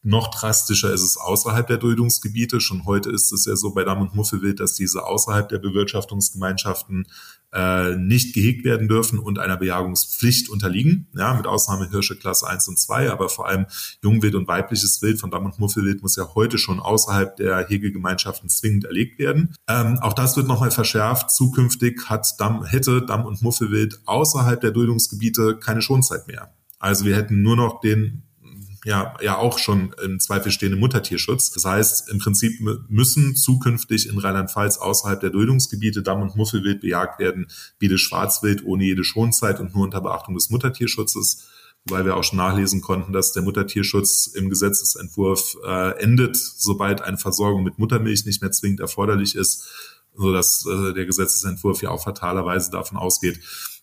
[0.07, 2.61] Noch drastischer ist es außerhalb der Duldungsgebiete.
[2.61, 7.09] Schon heute ist es ja so bei Damm- und Muffelwild, dass diese außerhalb der Bewirtschaftungsgemeinschaften
[7.52, 11.09] äh, nicht gehegt werden dürfen und einer Bejagungspflicht unterliegen.
[11.16, 13.66] Ja, mit Ausnahme Hirsche Klasse 1 und 2, aber vor allem
[14.00, 18.48] Jungwild und weibliches Wild von Damm- und Muffelwild muss ja heute schon außerhalb der Hegegemeinschaften
[18.48, 19.57] zwingend erlegt werden.
[19.66, 21.32] Ähm, auch das wird nochmal verschärft.
[21.32, 26.54] Zukünftig hat Damm, hätte Damm- und Muffelwild außerhalb der Duldungsgebiete keine Schonzeit mehr.
[26.78, 28.26] Also wir hätten nur noch den
[28.87, 31.51] ja, ja auch schon im Zweifel stehenden Muttertierschutz.
[31.51, 37.18] Das heißt, im Prinzip müssen zukünftig in Rheinland-Pfalz außerhalb der Duldungsgebiete Damm- und Muffelwild bejagt
[37.18, 37.49] werden,
[37.80, 41.49] wie das Schwarzwild ohne jede Schonzeit und nur unter Beachtung des Muttertierschutzes
[41.89, 47.16] weil wir auch schon nachlesen konnten, dass der Muttertierschutz im Gesetzesentwurf äh, endet, sobald eine
[47.16, 49.68] Versorgung mit Muttermilch nicht mehr zwingend erforderlich ist,
[50.16, 53.39] so dass äh, der Gesetzesentwurf ja auch fatalerweise davon ausgeht,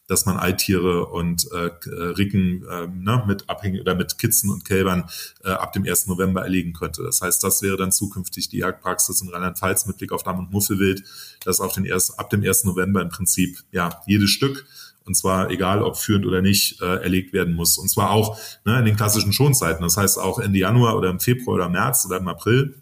[0.07, 5.05] dass man Eitiere und äh, Ricken äh, ne, mit abhängigen oder mit Kitzen und Kälbern
[5.43, 6.07] äh, ab dem 1.
[6.07, 7.03] November erlegen könnte.
[7.03, 10.51] Das heißt, das wäre dann zukünftig die Jagdpraxis in Rheinland-Pfalz mit Blick auf Damm- und
[10.51, 11.03] Muffelwild,
[11.45, 12.65] dass auf den erst, ab dem 1.
[12.65, 14.65] November im Prinzip ja jedes Stück
[15.05, 18.79] und zwar egal ob führend oder nicht äh, erlegt werden muss und zwar auch ne,
[18.79, 22.17] in den klassischen Schonzeiten, das heißt auch Ende Januar oder im Februar oder März oder
[22.17, 22.75] im April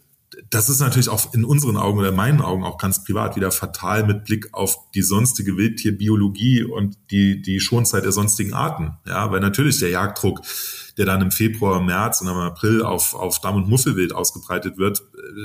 [0.50, 3.52] das ist natürlich auch in unseren Augen oder in meinen Augen auch ganz privat wieder
[3.52, 8.98] fatal mit Blick auf die sonstige Wildtierbiologie und die, die Schonzeit der sonstigen Arten.
[9.08, 10.42] Ja, weil natürlich der Jagddruck,
[10.98, 15.02] der dann im Februar, März und im April auf, auf Damm- und Muffelwild ausgebreitet wird,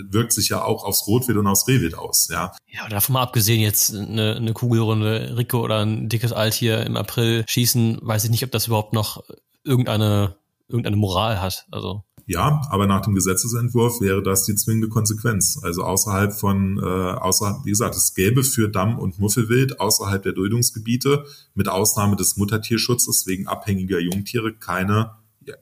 [0.08, 2.28] wirkt sich ja auch aufs Rotwild und aufs Rehwild aus.
[2.30, 6.96] Ja, ja davon mal abgesehen, jetzt eine, eine Kugelrunde Ricke oder ein dickes Altier im
[6.96, 9.22] April schießen, weiß ich nicht, ob das überhaupt noch
[9.64, 10.36] irgendeine
[10.68, 11.66] irgendeine Moral hat.
[11.70, 15.60] Also ja, aber nach dem Gesetzesentwurf wäre das die zwingende Konsequenz.
[15.62, 20.32] Also außerhalb von, äh, außer, wie gesagt, es gäbe für Damm- und Muffelwild außerhalb der
[20.32, 21.24] Duldungsgebiete
[21.54, 25.12] mit Ausnahme des Muttertierschutzes wegen abhängiger Jungtiere keine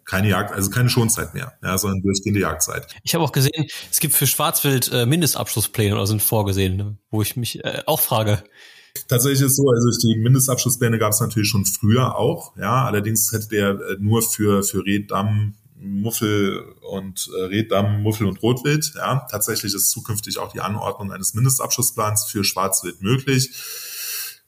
[0.07, 2.87] keine Jagd, also keine Schonzeit mehr, ja, sondern durchgehende Jagdzeit.
[3.03, 7.21] Ich habe auch gesehen, es gibt für Schwarzwild äh, Mindestabschlusspläne oder sind vorgesehen, ne, wo
[7.21, 8.43] ich mich äh, auch frage.
[9.09, 13.31] Tatsächlich ist es so, also die Mindestabschlusspläne gab es natürlich schon früher auch, ja, allerdings
[13.33, 15.55] hätte der äh, nur für, für Reddamm,
[15.85, 18.93] Muffel und äh, Reddamm, Muffel und Rotwild.
[18.97, 23.51] Ja, tatsächlich ist zukünftig auch die Anordnung eines Mindestabschussplans für Schwarzwild möglich.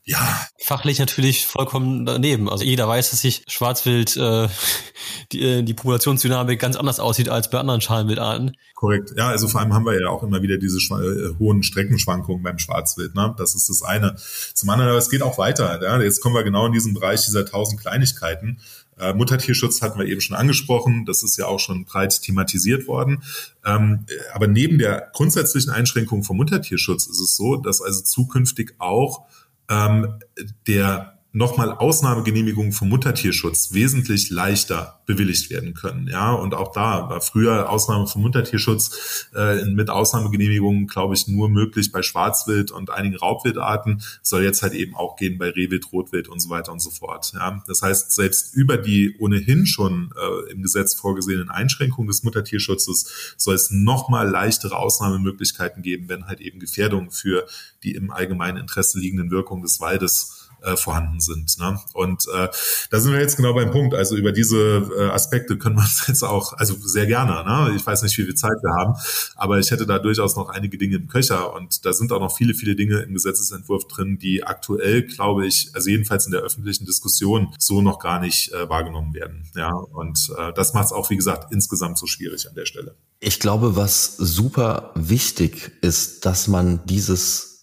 [0.08, 0.46] Ja.
[0.60, 2.48] Fachlich natürlich vollkommen daneben.
[2.48, 4.48] Also jeder weiß, dass sich Schwarzwild äh,
[5.32, 8.56] die, äh, die Populationsdynamik ganz anders aussieht als bei anderen Schalenwildarten.
[8.76, 9.14] Korrekt.
[9.16, 12.60] Ja, also vor allem haben wir ja auch immer wieder diese äh, hohen Streckenschwankungen beim
[12.60, 13.16] Schwarzwild.
[13.16, 13.34] Ne?
[13.36, 14.14] Das ist das eine.
[14.54, 15.82] Zum anderen, aber es geht auch weiter.
[15.82, 16.00] Ja?
[16.00, 18.60] Jetzt kommen wir genau in diesen Bereich dieser tausend Kleinigkeiten.
[18.98, 21.04] Äh, Muttertierschutz hatten wir eben schon angesprochen.
[21.04, 23.22] Das ist ja auch schon breit thematisiert worden.
[23.64, 29.26] Ähm, aber neben der grundsätzlichen Einschränkung vom Muttertierschutz ist es so, dass also zukünftig auch
[29.68, 30.18] ähm,
[30.66, 36.08] der nochmal Ausnahmegenehmigungen vom Muttertierschutz wesentlich leichter bewilligt werden können.
[36.08, 41.50] Ja, und auch da war früher Ausnahme vom Muttertierschutz äh, mit Ausnahmegenehmigungen, glaube ich, nur
[41.50, 46.28] möglich bei Schwarzwild und einigen Raubwildarten, soll jetzt halt eben auch gehen bei Rehwild, Rotwild
[46.28, 47.30] und so weiter und so fort.
[47.34, 53.34] Ja, das heißt, selbst über die ohnehin schon äh, im Gesetz vorgesehenen Einschränkungen des Muttertierschutzes
[53.36, 57.46] soll es nochmal leichtere Ausnahmemöglichkeiten geben, wenn halt eben Gefährdungen für
[57.82, 60.35] die im allgemeinen Interesse liegenden Wirkungen des Waldes
[60.66, 61.58] äh, vorhanden sind.
[61.58, 61.80] Ne?
[61.94, 62.48] Und äh,
[62.90, 63.94] da sind wir jetzt genau beim Punkt.
[63.94, 67.44] Also über diese äh, Aspekte können wir uns jetzt auch, also sehr gerne.
[67.44, 67.74] Ne?
[67.76, 68.94] Ich weiß nicht, wie viel Zeit wir haben,
[69.36, 72.36] aber ich hätte da durchaus noch einige Dinge im Köcher und da sind auch noch
[72.36, 76.84] viele, viele Dinge im Gesetzesentwurf drin, die aktuell, glaube ich, also jedenfalls in der öffentlichen
[76.84, 79.48] Diskussion so noch gar nicht äh, wahrgenommen werden.
[79.54, 82.96] Ja, und äh, das macht es auch, wie gesagt, insgesamt so schwierig an der Stelle.
[83.20, 87.55] Ich glaube, was super wichtig ist, dass man dieses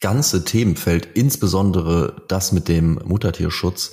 [0.00, 3.92] ganze Themenfeld, insbesondere das mit dem Muttertierschutz,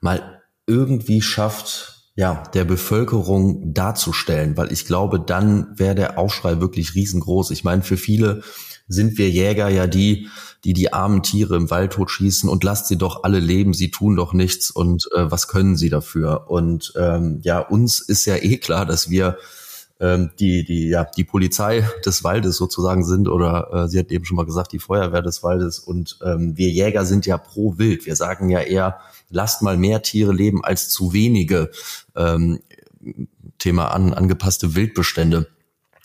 [0.00, 6.94] mal irgendwie schafft, ja, der Bevölkerung darzustellen, weil ich glaube, dann wäre der Aufschrei wirklich
[6.94, 7.50] riesengroß.
[7.50, 8.42] Ich meine, für viele
[8.88, 10.28] sind wir Jäger ja die,
[10.64, 14.16] die die armen Tiere im Wald totschießen und lasst sie doch alle leben, sie tun
[14.16, 16.50] doch nichts und äh, was können sie dafür?
[16.50, 19.38] Und ähm, ja, uns ist ja eh klar, dass wir
[20.00, 24.24] ähm, die, die, ja, die Polizei des Waldes sozusagen sind oder äh, sie hat eben
[24.24, 28.06] schon mal gesagt, die Feuerwehr des Waldes und ähm, wir Jäger sind ja pro Wild.
[28.06, 31.70] Wir sagen ja eher, lasst mal mehr Tiere leben als zu wenige.
[32.16, 32.60] Ähm,
[33.58, 35.46] Thema an, angepasste Wildbestände.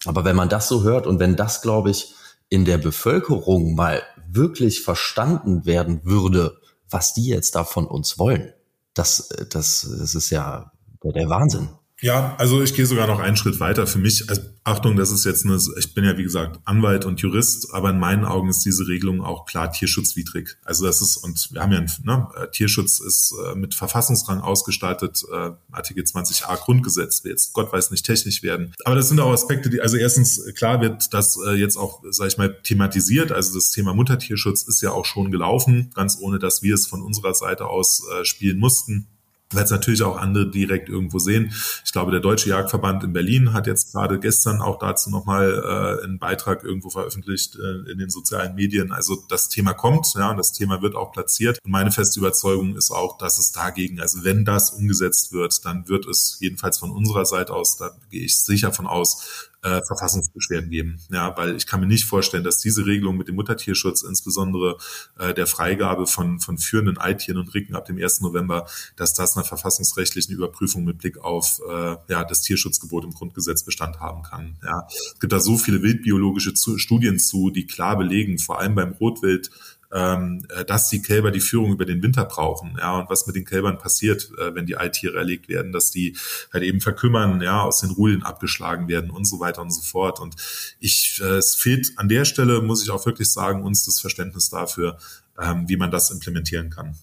[0.05, 2.13] Aber wenn man das so hört und wenn das, glaube ich,
[2.49, 6.57] in der Bevölkerung mal wirklich verstanden werden würde,
[6.89, 8.53] was die jetzt da von uns wollen,
[8.93, 10.71] das, das, das ist ja
[11.03, 11.69] der Wahnsinn.
[12.05, 13.87] Ja, also ich gehe sogar noch einen Schritt weiter.
[13.87, 17.19] Für mich, also Achtung, das ist jetzt eine, ich bin ja wie gesagt Anwalt und
[17.19, 20.55] Jurist, aber in meinen Augen ist diese Regelung auch klar tierschutzwidrig.
[20.63, 25.49] Also das ist, und wir haben ja, ne, Tierschutz ist äh, mit Verfassungsrang ausgestattet, äh,
[25.71, 28.75] Artikel 20a Grundgesetz, will jetzt Gott weiß nicht technisch werden.
[28.83, 32.27] Aber das sind auch Aspekte, die, also erstens, klar wird das äh, jetzt auch, sage
[32.27, 33.31] ich mal, thematisiert.
[33.31, 37.01] Also das Thema Muttertierschutz ist ja auch schon gelaufen, ganz ohne, dass wir es von
[37.01, 39.07] unserer Seite aus äh, spielen mussten
[39.51, 41.53] weil es natürlich auch andere direkt irgendwo sehen.
[41.85, 46.03] Ich glaube, der Deutsche Jagdverband in Berlin hat jetzt gerade gestern auch dazu nochmal äh,
[46.03, 48.91] einen Beitrag irgendwo veröffentlicht äh, in den sozialen Medien.
[48.91, 51.59] Also das Thema kommt, ja, und das Thema wird auch platziert.
[51.63, 55.87] Und meine feste Überzeugung ist auch, dass es dagegen, also wenn das umgesetzt wird, dann
[55.87, 60.69] wird es jedenfalls von unserer Seite aus, da gehe ich sicher von aus, äh, Verfassungsbeschwerden
[60.69, 60.99] geben.
[61.09, 64.77] Ja, weil ich kann mir nicht vorstellen, dass diese Regelung mit dem Muttertierschutz, insbesondere
[65.17, 68.21] äh, der Freigabe von, von führenden Eitieren und Ricken ab dem 1.
[68.21, 73.63] November, dass das einer verfassungsrechtlichen Überprüfung mit Blick auf äh, ja, das Tierschutzgebot im Grundgesetz
[73.63, 74.57] Bestand haben kann.
[74.63, 78.75] Ja, es gibt da so viele wildbiologische zu, Studien zu, die klar belegen, vor allem
[78.75, 79.49] beim Rotwild,
[79.95, 83.37] ähm, äh, dass die Kälber die Führung über den Winter brauchen, ja, und was mit
[83.37, 86.17] den Kälbern passiert, äh, wenn die Eitiere erlegt werden, dass die
[86.51, 90.19] halt eben verkümmern, ja, aus den Rudeln abgeschlagen werden und so weiter und so fort.
[90.19, 90.35] Und
[90.79, 94.49] ich, äh, es fehlt an der Stelle, muss ich auch wirklich sagen, uns das Verständnis
[94.49, 94.97] dafür,
[95.41, 96.97] ähm, wie man das implementieren kann.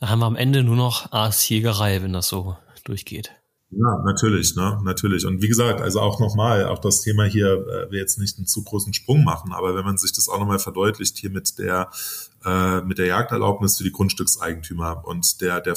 [0.00, 3.30] Da haben wir am Ende nur noch Aasjägerei, wenn das so durchgeht.
[3.70, 5.26] Ja, natürlich, ne, natürlich.
[5.26, 8.46] Und wie gesagt, also auch nochmal, auch das Thema hier äh, will jetzt nicht einen
[8.46, 11.90] zu großen Sprung machen, aber wenn man sich das auch nochmal verdeutlicht hier mit der
[12.46, 15.76] äh, mit der Jagderlaubnis für die Grundstückseigentümer und der der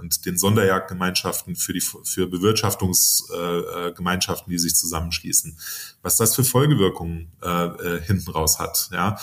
[0.00, 5.56] und den Sonderjagdgemeinschaften für die für Bewirtschaftungsgemeinschaften, äh, die sich zusammenschließen.
[6.02, 9.16] Was das für Folgewirkungen äh, äh, hinten raus hat, ja.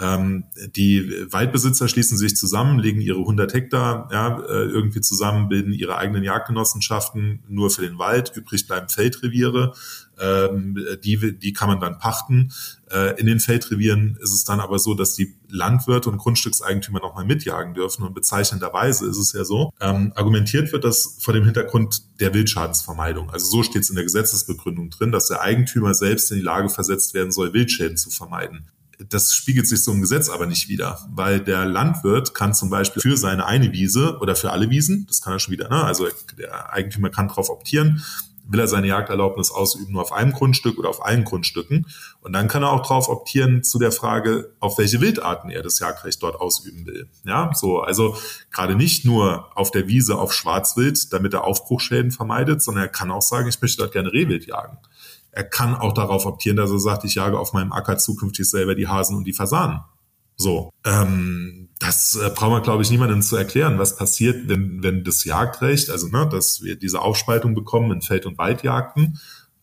[0.00, 5.72] Ähm, die Waldbesitzer schließen sich zusammen, legen ihre 100 Hektar ja, äh, irgendwie zusammen, bilden
[5.72, 8.32] ihre eigenen Jagdgenossenschaften nur für den Wald.
[8.34, 9.72] Übrig bleiben Feldreviere,
[10.18, 12.52] ähm, die, die kann man dann pachten.
[12.90, 17.24] Äh, in den Feldrevieren ist es dann aber so, dass die Landwirte und Grundstückseigentümer nochmal
[17.24, 18.04] mitjagen dürfen.
[18.04, 23.30] Und bezeichnenderweise ist es ja so, ähm, argumentiert wird das vor dem Hintergrund der Wildschadensvermeidung.
[23.30, 26.68] Also so steht es in der Gesetzesbegründung drin, dass der Eigentümer selbst in die Lage
[26.68, 28.66] versetzt werden soll, Wildschäden zu vermeiden
[29.08, 33.02] das spiegelt sich so im Gesetz aber nicht wieder, weil der Landwirt kann zum Beispiel
[33.02, 35.84] für seine eine Wiese oder für alle Wiesen, das kann er schon wieder, ne?
[35.84, 36.06] also
[36.38, 38.02] der Eigentümer kann darauf optieren,
[38.46, 41.86] will er seine Jagderlaubnis ausüben nur auf einem Grundstück oder auf allen Grundstücken.
[42.20, 45.78] Und dann kann er auch darauf optieren zu der Frage, auf welche Wildarten er das
[45.78, 47.08] Jagdrecht dort ausüben will.
[47.24, 48.16] Ja, so, also
[48.50, 53.10] gerade nicht nur auf der Wiese auf Schwarzwild, damit er Aufbruchschäden vermeidet, sondern er kann
[53.10, 54.78] auch sagen, ich möchte dort gerne Rehwild jagen.
[55.34, 58.74] Er kann auch darauf optieren, dass er sagt, ich jage auf meinem Acker zukünftig selber
[58.74, 59.80] die Hasen und die Fasanen.
[60.36, 65.04] So, ähm, das äh, brauchen wir, glaube ich, niemandem zu erklären, was passiert, wenn, wenn
[65.04, 69.18] das Jagdrecht, also ne, dass wir diese Aufspaltung bekommen in Feld- und Waldjagden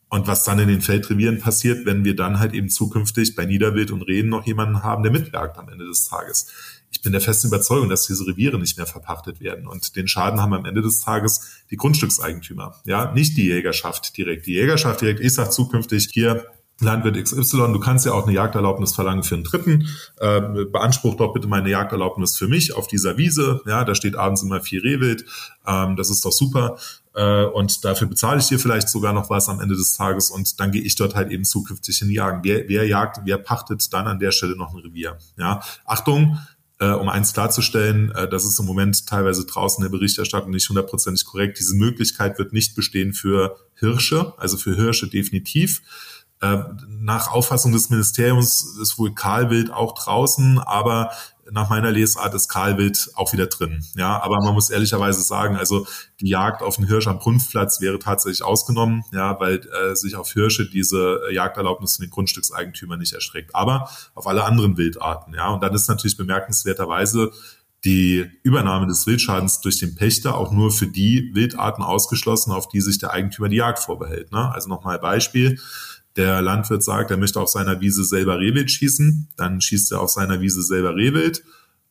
[0.10, 3.92] und was dann in den Feldrevieren passiert, wenn wir dann halt eben zukünftig bei Niederwild
[3.92, 6.48] und Rehen noch jemanden haben, der mitjagt am Ende des Tages.
[6.92, 9.66] Ich bin der festen Überzeugung, dass diese Reviere nicht mehr verpachtet werden.
[9.66, 12.76] Und den Schaden haben am Ende des Tages die Grundstückseigentümer.
[12.86, 14.46] Ja, nicht die Jägerschaft direkt.
[14.46, 16.46] Die Jägerschaft direkt, ich sage zukünftig hier,
[16.82, 19.88] Landwirt XY, du kannst ja auch eine Jagderlaubnis verlangen für einen Dritten.
[20.18, 23.62] Äh, beanspruch doch bitte meine Jagderlaubnis für mich auf dieser Wiese.
[23.68, 25.26] Ja, da steht abends immer viel Rehwild.
[25.66, 26.78] Ähm, das ist doch super.
[27.14, 30.60] Äh, und dafür bezahle ich dir vielleicht sogar noch was am Ende des Tages und
[30.60, 32.40] dann gehe ich dort halt eben zukünftig hin jagen.
[32.44, 35.18] Wer, wer jagt, wer pachtet dann an der Stelle noch ein Revier?
[35.38, 36.40] Ja, Achtung,
[36.82, 41.26] äh, um eins klarzustellen, äh, das ist im Moment teilweise draußen der Berichterstattung nicht hundertprozentig
[41.26, 41.60] korrekt.
[41.60, 45.84] Diese Möglichkeit wird nicht bestehen für Hirsche, also für Hirsche definitiv.
[46.42, 46.58] Äh,
[46.88, 51.12] nach Auffassung des Ministeriums ist wohl Kahlwild auch draußen, aber
[51.52, 53.84] nach meiner Lesart ist Kahlwild auch wieder drin.
[53.96, 55.86] Ja, aber man muss ehrlicherweise sagen, also
[56.20, 60.32] die Jagd auf den Hirsch am Prunftplatz wäre tatsächlich ausgenommen, ja, weil äh, sich auf
[60.32, 63.56] Hirsche diese Jagderlaubnis von den Grundstückseigentümern nicht erstreckt.
[63.56, 65.50] Aber auf alle anderen Wildarten, ja.
[65.50, 67.32] Und dann ist natürlich bemerkenswerterweise
[67.84, 72.82] die Übernahme des Wildschadens durch den Pächter auch nur für die Wildarten ausgeschlossen, auf die
[72.82, 74.32] sich der Eigentümer die Jagd vorbehält.
[74.32, 74.52] Ne?
[74.54, 75.60] Also nochmal Beispiel
[76.16, 80.10] der Landwirt sagt, er möchte auf seiner Wiese selber Rehwild schießen, dann schießt er auf
[80.10, 81.44] seiner Wiese selber Rehwild.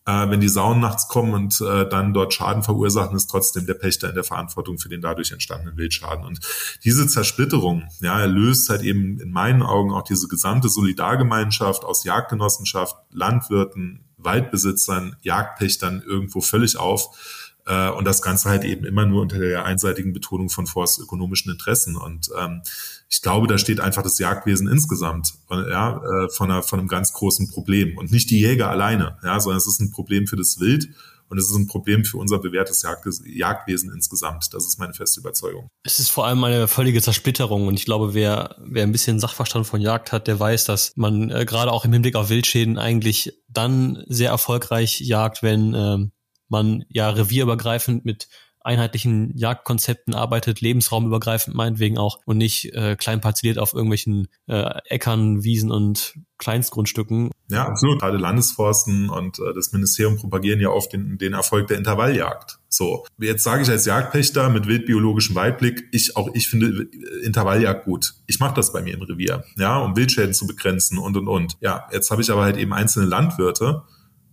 [0.06, 3.74] Äh, wenn die Sauen nachts kommen und äh, dann dort Schaden verursachen, ist trotzdem der
[3.74, 6.24] Pächter in der Verantwortung für den dadurch entstandenen Wildschaden.
[6.24, 6.40] Und
[6.84, 12.96] diese Zersplitterung, ja, löst halt eben in meinen Augen auch diese gesamte Solidargemeinschaft aus Jagdgenossenschaft,
[13.10, 19.38] Landwirten, Waldbesitzern, Jagdpächtern irgendwo völlig auf äh, und das Ganze halt eben immer nur unter
[19.38, 21.96] der einseitigen Betonung von forstökonomischen Interessen.
[21.96, 22.62] Und ähm,
[23.08, 27.12] ich glaube, da steht einfach das Jagdwesen insgesamt ja, äh, von, einer, von einem ganz
[27.12, 27.96] großen Problem.
[27.98, 30.88] Und nicht die Jäger alleine, ja, sondern es ist ein Problem für das Wild.
[31.30, 32.84] Und es ist ein Problem für unser bewährtes
[33.24, 34.52] Jagdwesen insgesamt.
[34.52, 35.68] Das ist meine feste Überzeugung.
[35.84, 37.68] Es ist vor allem eine völlige Zersplitterung.
[37.68, 41.30] Und ich glaube, wer, wer ein bisschen Sachverstand von Jagd hat, der weiß, dass man
[41.30, 46.10] äh, gerade auch im Hinblick auf Wildschäden eigentlich dann sehr erfolgreich jagt, wenn ähm,
[46.50, 48.28] man ja revierübergreifend mit
[48.62, 55.42] einheitlichen Jagdkonzepten arbeitet, lebensraumübergreifend meinetwegen auch und nicht äh, klein parzelliert auf irgendwelchen äh, Äckern,
[55.42, 57.30] Wiesen und Kleinstgrundstücken.
[57.50, 58.00] Ja, absolut.
[58.00, 62.58] Gerade Landesforsten und äh, das Ministerium propagieren ja oft den, den Erfolg der Intervalljagd.
[62.68, 66.88] So, jetzt sage ich als Jagdpächter mit wildbiologischem Weitblick, ich auch ich finde
[67.24, 68.14] Intervalljagd gut.
[68.26, 71.56] Ich mache das bei mir im Revier, ja, um Wildschäden zu begrenzen und und und.
[71.60, 73.82] Ja, jetzt habe ich aber halt eben einzelne Landwirte,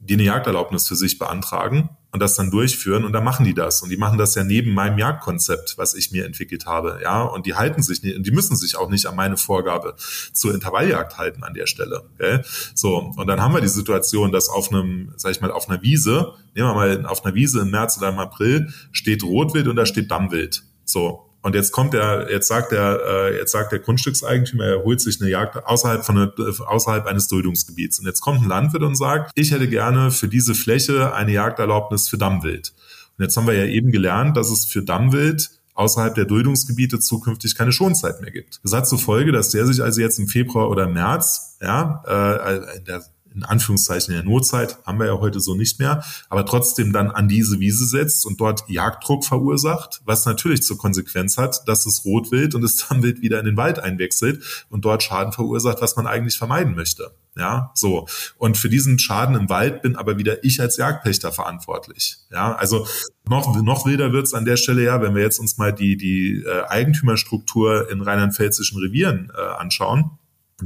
[0.07, 3.81] die eine Jagderlaubnis für sich beantragen und das dann durchführen und dann machen die das.
[3.81, 7.21] Und die machen das ja neben meinem Jagdkonzept, was ich mir entwickelt habe, ja.
[7.21, 9.95] Und die halten sich nicht und die müssen sich auch nicht an meine Vorgabe
[10.33, 12.39] zur Intervalljagd halten an der Stelle, okay?
[12.73, 15.81] so und dann haben wir die Situation, dass auf einem, sag ich mal, auf einer
[15.81, 19.75] Wiese, nehmen wir mal auf einer Wiese im März oder im April steht Rotwild und
[19.75, 23.79] da steht Dammwild, so und jetzt kommt der, jetzt sagt der, äh, jetzt sagt der
[23.79, 27.99] Grundstückseigentümer, er holt sich eine Jagd außerhalb von eine, außerhalb eines Duldungsgebiets.
[27.99, 32.09] Und jetzt kommt ein Landwirt und sagt, ich hätte gerne für diese Fläche eine Jagderlaubnis
[32.09, 32.73] für Dammwild.
[33.17, 37.55] Und jetzt haben wir ja eben gelernt, dass es für Dammwild außerhalb der Duldungsgebiete zukünftig
[37.55, 38.59] keine Schonzeit mehr gibt.
[38.63, 42.77] Das hat zur Folge, dass der sich also jetzt im Februar oder März, ja, äh,
[42.77, 46.93] in der in Anführungszeichen der Notzeit, haben wir ja heute so nicht mehr, aber trotzdem
[46.93, 51.84] dann an diese Wiese setzt und dort Jagddruck verursacht, was natürlich zur Konsequenz hat, dass
[51.84, 55.95] das Rotwild und das Dammwild wieder in den Wald einwechselt und dort Schaden verursacht, was
[55.95, 57.11] man eigentlich vermeiden möchte.
[57.36, 58.07] Ja, so.
[58.38, 62.17] Und für diesen Schaden im Wald bin aber wieder ich als Jagdpächter verantwortlich.
[62.32, 62.88] Ja, also
[63.30, 66.43] noch, noch wilder wird's an der Stelle ja, wenn wir jetzt uns mal die, die
[66.43, 70.17] äh, Eigentümerstruktur in rheinland-pfälzischen Revieren äh, anschauen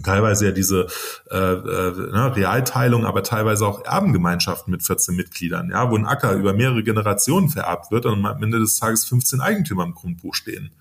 [0.03, 0.87] teilweise ja diese
[1.29, 6.33] äh, äh, ne, Realteilung, aber teilweise auch Erbengemeinschaften mit 14 Mitgliedern, ja, wo ein Acker
[6.33, 10.71] über mehrere Generationen vererbt wird und am Ende des Tages 15 Eigentümer im Grundbuch stehen.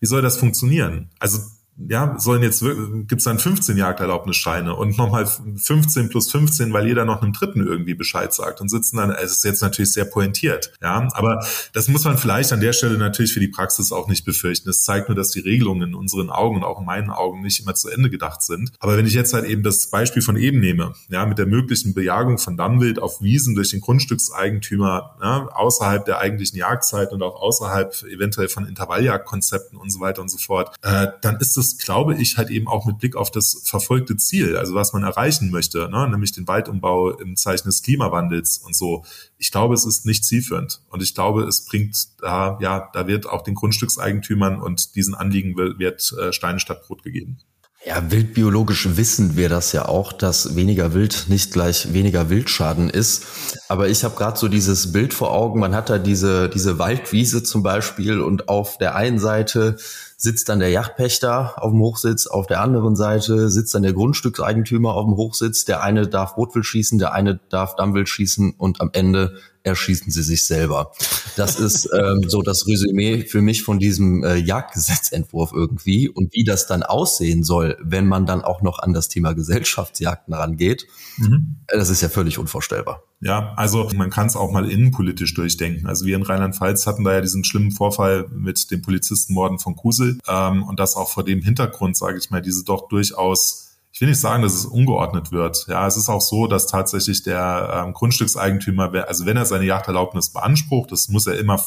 [0.00, 1.10] Wie soll das funktionieren?
[1.18, 1.40] Also
[1.76, 2.64] ja, sollen jetzt,
[3.08, 7.94] gibt's dann 15 Jagderlaubnisscheine und nochmal 15 plus 15, weil jeder noch einem Dritten irgendwie
[7.94, 12.04] Bescheid sagt und sitzen dann, es ist jetzt natürlich sehr pointiert, ja, aber das muss
[12.04, 14.68] man vielleicht an der Stelle natürlich für die Praxis auch nicht befürchten.
[14.68, 17.60] Es zeigt nur, dass die Regelungen in unseren Augen und auch in meinen Augen nicht
[17.60, 18.72] immer zu Ende gedacht sind.
[18.78, 21.94] Aber wenn ich jetzt halt eben das Beispiel von eben nehme, ja, mit der möglichen
[21.94, 27.40] Bejagung von Dammwild auf Wiesen durch den Grundstückseigentümer, ja, außerhalb der eigentlichen Jagdzeit und auch
[27.40, 32.14] außerhalb eventuell von Intervalljagdkonzepten und so weiter und so fort, äh, dann ist es, glaube
[32.16, 35.88] ich, halt eben auch mit Blick auf das verfolgte Ziel, also was man erreichen möchte,
[35.90, 39.04] ne, nämlich den Waldumbau im Zeichen des Klimawandels und so.
[39.38, 43.26] Ich glaube, es ist nicht zielführend und ich glaube, es bringt da, ja, da wird
[43.26, 47.38] auch den Grundstückseigentümern und diesen Anliegen wird äh, Steine statt Brot gegeben.
[47.86, 53.26] Ja, wildbiologisch wissen wir das ja auch, dass weniger Wild nicht gleich weniger Wildschaden ist.
[53.68, 57.42] Aber ich habe gerade so dieses Bild vor Augen, man hat da diese, diese Waldwiese
[57.42, 59.76] zum Beispiel und auf der einen Seite
[60.16, 64.94] sitzt dann der Yachtpächter auf dem Hochsitz, auf der anderen Seite sitzt dann der Grundstückseigentümer
[64.94, 65.66] auf dem Hochsitz.
[65.66, 70.22] Der eine darf Rotwild schießen, der eine darf Dammwild schießen und am Ende erschießen sie
[70.22, 70.92] sich selber.
[71.36, 76.44] Das ist ähm, so das Resümee für mich von diesem äh, Jagdgesetzentwurf irgendwie und wie
[76.44, 80.86] das dann aussehen soll, wenn man dann auch noch an das Thema Gesellschaftsjagden rangeht.
[81.16, 81.56] Mhm.
[81.66, 83.02] Das ist ja völlig unvorstellbar.
[83.20, 85.86] Ja, also man kann es auch mal innenpolitisch durchdenken.
[85.86, 90.18] Also wir in Rheinland-Pfalz hatten da ja diesen schlimmen Vorfall mit den Polizistenmorden von Kusel
[90.28, 93.63] ähm, und das auch vor dem Hintergrund, sage ich mal, diese doch durchaus
[93.94, 95.66] ich will nicht sagen, dass es ungeordnet wird.
[95.68, 100.32] Ja, es ist auch so, dass tatsächlich der ähm, Grundstückseigentümer, also wenn er seine Jagderlaubnis
[100.32, 101.60] beansprucht, das muss er immer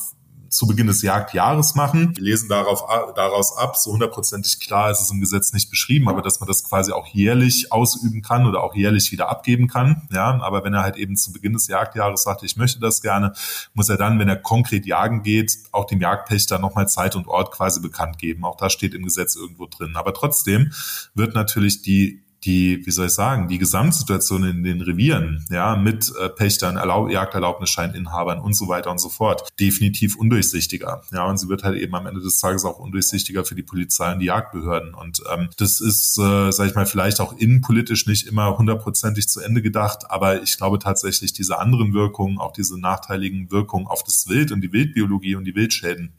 [0.50, 2.16] zu Beginn des Jagdjahres machen.
[2.16, 2.84] Wir lesen darauf,
[3.16, 6.64] daraus ab, so hundertprozentig klar ist es im Gesetz nicht beschrieben, aber dass man das
[6.64, 10.08] quasi auch jährlich ausüben kann oder auch jährlich wieder abgeben kann.
[10.12, 13.34] Ja, aber wenn er halt eben zu Beginn des Jagdjahres sagt, ich möchte das gerne,
[13.74, 17.52] muss er dann, wenn er konkret jagen geht, auch dem Jagdpächter nochmal Zeit und Ort
[17.52, 18.46] quasi bekannt geben.
[18.46, 19.96] Auch das steht im Gesetz irgendwo drin.
[19.96, 20.72] Aber trotzdem
[21.14, 26.14] wird natürlich die die, wie soll ich sagen, die Gesamtsituation in den Revieren, ja, mit
[26.20, 31.02] äh, Pächtern, Erlaub Jagderlaubnisscheininhabern und so weiter und so fort, definitiv undurchsichtiger.
[31.12, 34.14] Ja, und sie wird halt eben am Ende des Tages auch undurchsichtiger für die Polizei
[34.14, 34.94] und die Jagdbehörden.
[34.94, 39.42] Und ähm, das ist, äh, sage ich mal, vielleicht auch innenpolitisch nicht immer hundertprozentig zu
[39.42, 44.28] Ende gedacht, aber ich glaube tatsächlich, diese anderen Wirkungen, auch diese nachteiligen Wirkungen auf das
[44.28, 46.14] Wild und die Wildbiologie und die Wildschäden,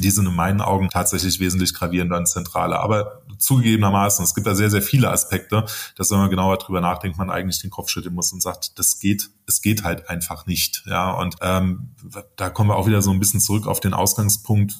[0.00, 2.80] die sind in meinen Augen tatsächlich wesentlich gravierender und zentraler.
[2.80, 5.64] Aber zugegebenermaßen, es gibt da sehr, sehr viele Aspekte,
[5.96, 8.98] dass wenn man genauer drüber nachdenkt, man eigentlich den Kopf schütteln muss und sagt, das
[8.98, 10.84] geht, es geht halt einfach nicht.
[10.86, 11.94] Ja, und ähm,
[12.36, 14.74] da kommen wir auch wieder so ein bisschen zurück auf den Ausgangspunkt.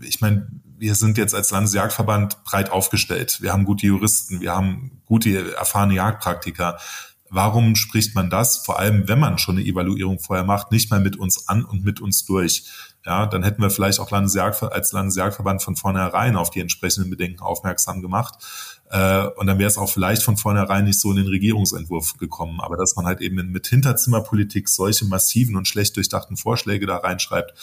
[0.00, 0.48] Ich meine,
[0.78, 3.38] wir sind jetzt als Landesjagdverband breit aufgestellt.
[3.40, 6.78] Wir haben gute Juristen, wir haben gute, erfahrene Jagdpraktiker.
[7.28, 11.00] Warum spricht man das, vor allem wenn man schon eine Evaluierung vorher macht, nicht mal
[11.00, 12.64] mit uns an und mit uns durch?
[13.06, 17.40] Ja, dann hätten wir vielleicht auch Landesjagd, als Landesjagdverband von vornherein auf die entsprechenden Bedenken
[17.40, 18.34] aufmerksam gemacht.
[18.90, 22.60] Äh, und dann wäre es auch vielleicht von vornherein nicht so in den Regierungsentwurf gekommen.
[22.60, 27.54] Aber dass man halt eben mit Hinterzimmerpolitik solche massiven und schlecht durchdachten Vorschläge da reinschreibt,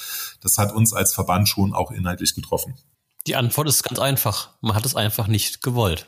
[0.41, 2.75] das hat uns als Verband schon auch inhaltlich getroffen.
[3.27, 4.51] Die Antwort ist ganz einfach.
[4.61, 6.07] Man hat es einfach nicht gewollt.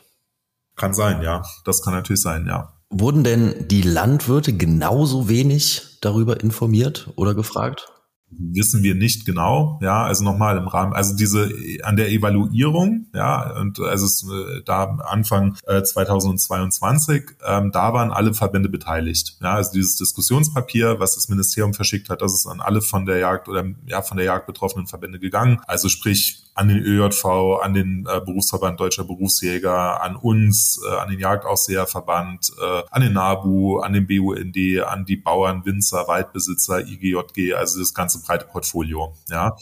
[0.76, 1.44] Kann sein, ja.
[1.64, 2.72] Das kann natürlich sein, ja.
[2.88, 7.88] Wurden denn die Landwirte genauso wenig darüber informiert oder gefragt?
[8.30, 9.78] Wissen wir nicht genau.
[9.82, 11.50] Ja, also nochmal im Rahmen, also diese
[11.82, 18.10] an der Evaluierung, ja, und also es, äh, da Anfang äh, 2022, ähm, da waren
[18.10, 19.36] alle Verbände beteiligt.
[19.40, 23.18] Ja, also dieses Diskussionspapier, was das Ministerium verschickt hat, das ist an alle von der
[23.18, 25.60] Jagd oder ja von der Jagd betroffenen Verbände gegangen.
[25.66, 31.10] Also sprich an den ÖJV, an den äh, Berufsverband Deutscher Berufsjäger, an uns, äh, an
[31.10, 34.56] den Jagdausseherverband, äh, an den NABU, an den BUND,
[34.86, 39.14] an die Bauern, Winzer, Waldbesitzer, IGJG, also das ganze breite Portfolio.
[39.28, 39.56] Ja,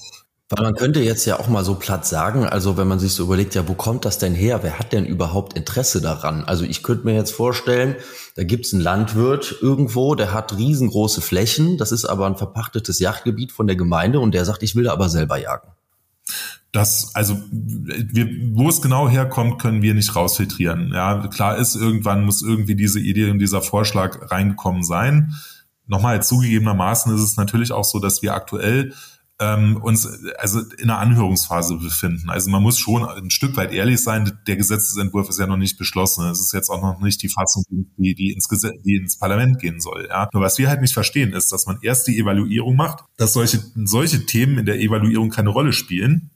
[0.51, 3.25] weil man könnte jetzt ja auch mal so platt sagen, also wenn man sich so
[3.25, 4.63] überlegt, ja, wo kommt das denn her?
[4.63, 6.45] Wer hat denn überhaupt Interesse daran?
[6.45, 7.97] Also ich könnte mir jetzt vorstellen,
[8.37, 13.53] da gibt's einen Landwirt irgendwo, der hat riesengroße Flächen, das ist aber ein verpachtetes Yachtgebiet
[13.53, 15.69] von der Gemeinde und der sagt, ich will da aber selber jagen
[16.75, 20.91] das, also wir, wo es genau herkommt, können wir nicht rausfiltrieren.
[20.93, 25.35] Ja, klar ist, irgendwann muss irgendwie diese Idee und dieser Vorschlag reingekommen sein.
[25.87, 28.95] Nochmal, zugegebenermaßen ist es natürlich auch so, dass wir aktuell
[29.41, 30.07] ähm, uns
[30.39, 32.31] also in einer Anhörungsphase befinden.
[32.31, 35.77] Also man muss schon ein Stück weit ehrlich sein, der Gesetzesentwurf ist ja noch nicht
[35.77, 36.27] beschlossen.
[36.27, 39.59] Es ist jetzt auch noch nicht die Fassung, die, die, ins, Gesetz, die ins Parlament
[39.59, 40.07] gehen soll.
[40.09, 40.29] Ja?
[40.33, 43.61] Nur was wir halt nicht verstehen, ist, dass man erst die Evaluierung macht, dass solche,
[43.85, 46.31] solche Themen in der Evaluierung keine Rolle spielen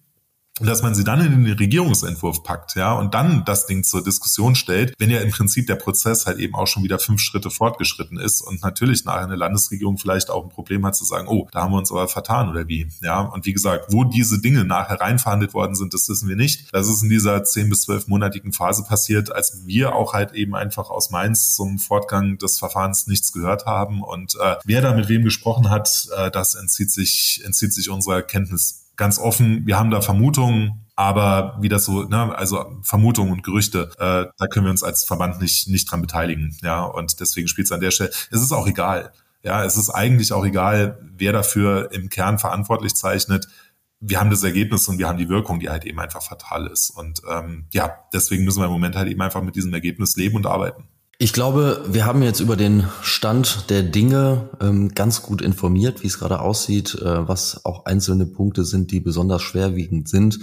[0.60, 4.54] dass man sie dann in den Regierungsentwurf packt, ja, und dann das Ding zur Diskussion
[4.54, 8.18] stellt, wenn ja im Prinzip der Prozess halt eben auch schon wieder fünf Schritte fortgeschritten
[8.18, 11.62] ist und natürlich nachher eine Landesregierung vielleicht auch ein Problem hat zu sagen, oh, da
[11.62, 13.20] haben wir uns aber vertan oder wie, ja.
[13.20, 16.72] Und wie gesagt, wo diese Dinge nachher reinverhandelt worden sind, das wissen wir nicht.
[16.72, 20.54] Das ist in dieser zehn bis zwölf monatigen Phase passiert, als wir auch halt eben
[20.54, 25.08] einfach aus Mainz zum Fortgang des Verfahrens nichts gehört haben und äh, wer da mit
[25.08, 29.90] wem gesprochen hat, äh, das entzieht sich entzieht sich unserer Kenntnis ganz offen, wir haben
[29.90, 34.70] da Vermutungen, aber wie das so, ne, also Vermutungen und Gerüchte, äh, da können wir
[34.70, 36.54] uns als Verband nicht, nicht dran beteiligen.
[36.60, 38.10] Ja, und deswegen spielt es an der Stelle.
[38.30, 39.12] Es ist auch egal.
[39.42, 43.46] Ja, es ist eigentlich auch egal, wer dafür im Kern verantwortlich zeichnet.
[44.00, 46.90] Wir haben das Ergebnis und wir haben die Wirkung, die halt eben einfach fatal ist.
[46.90, 50.34] Und ähm, ja, deswegen müssen wir im Moment halt eben einfach mit diesem Ergebnis leben
[50.34, 50.88] und arbeiten.
[51.20, 56.06] Ich glaube, wir haben jetzt über den Stand der Dinge ähm, ganz gut informiert, wie
[56.06, 60.38] es gerade aussieht, äh, was auch einzelne Punkte sind, die besonders schwerwiegend sind.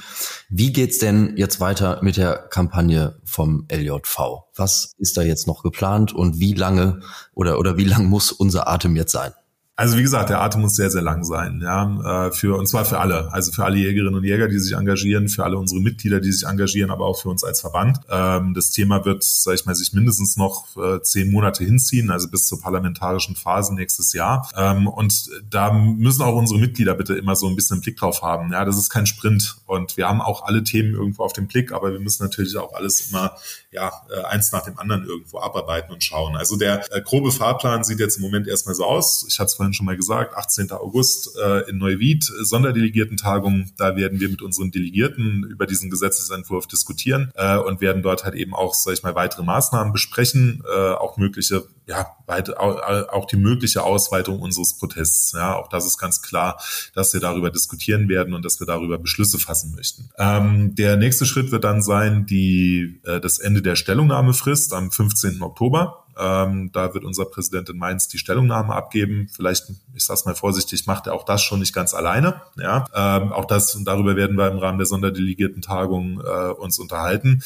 [0.50, 4.20] Wie geht's denn jetzt weiter mit der Kampagne vom LJV?
[4.54, 7.00] Was ist da jetzt noch geplant und wie lange
[7.34, 9.32] oder oder wie lang muss unser Atem jetzt sein?
[9.78, 12.86] Also wie gesagt, der Atem muss sehr, sehr lang sein, ja, äh, für und zwar
[12.86, 16.22] für alle, also für alle Jägerinnen und Jäger, die sich engagieren, für alle unsere Mitglieder,
[16.22, 18.00] die sich engagieren, aber auch für uns als Verband.
[18.10, 22.30] Ähm, das Thema wird, sage ich mal, sich mindestens noch äh, zehn Monate hinziehen, also
[22.30, 24.50] bis zur parlamentarischen Phase nächstes Jahr.
[24.56, 28.22] Ähm, und da müssen auch unsere Mitglieder bitte immer so ein bisschen einen Blick drauf
[28.22, 28.54] haben.
[28.54, 31.74] Ja, das ist kein Sprint und wir haben auch alle Themen irgendwo auf dem Blick,
[31.74, 33.34] aber wir müssen natürlich auch alles immer
[33.76, 36.36] ja äh, eins nach dem anderen irgendwo abarbeiten und schauen.
[36.36, 39.26] Also der grobe Fahrplan sieht jetzt im Moment erstmal so aus.
[39.30, 40.72] Ich hatte es vorhin schon mal gesagt, 18.
[40.72, 43.72] August äh, in Neuwied, Sonderdelegiertentagung.
[43.78, 48.36] Da werden wir mit unseren Delegierten über diesen Gesetzesentwurf diskutieren äh, und werden dort halt
[48.36, 53.38] eben auch, sag ich mal, weitere Maßnahmen besprechen, äh, auch mögliche, ja, weit, auch die
[53.38, 55.34] mögliche Ausweitung unseres Protests.
[55.34, 56.60] Ja, auch das ist ganz klar,
[56.94, 60.10] dass wir darüber diskutieren werden und dass wir darüber Beschlüsse fassen möchten.
[60.18, 65.42] Ähm, der nächste Schritt wird dann sein, die, äh, das Ende der Stellungnahmefrist am 15.
[65.42, 66.06] Oktober.
[66.18, 69.28] Ähm, da wird unser Präsident in Mainz die Stellungnahme abgeben.
[69.32, 72.42] Vielleicht, ich sage mal vorsichtig, macht er auch das schon nicht ganz alleine.
[72.58, 77.44] Ja, ähm, auch das darüber werden wir im Rahmen der Sonderdelegierten-Tagung äh, uns unterhalten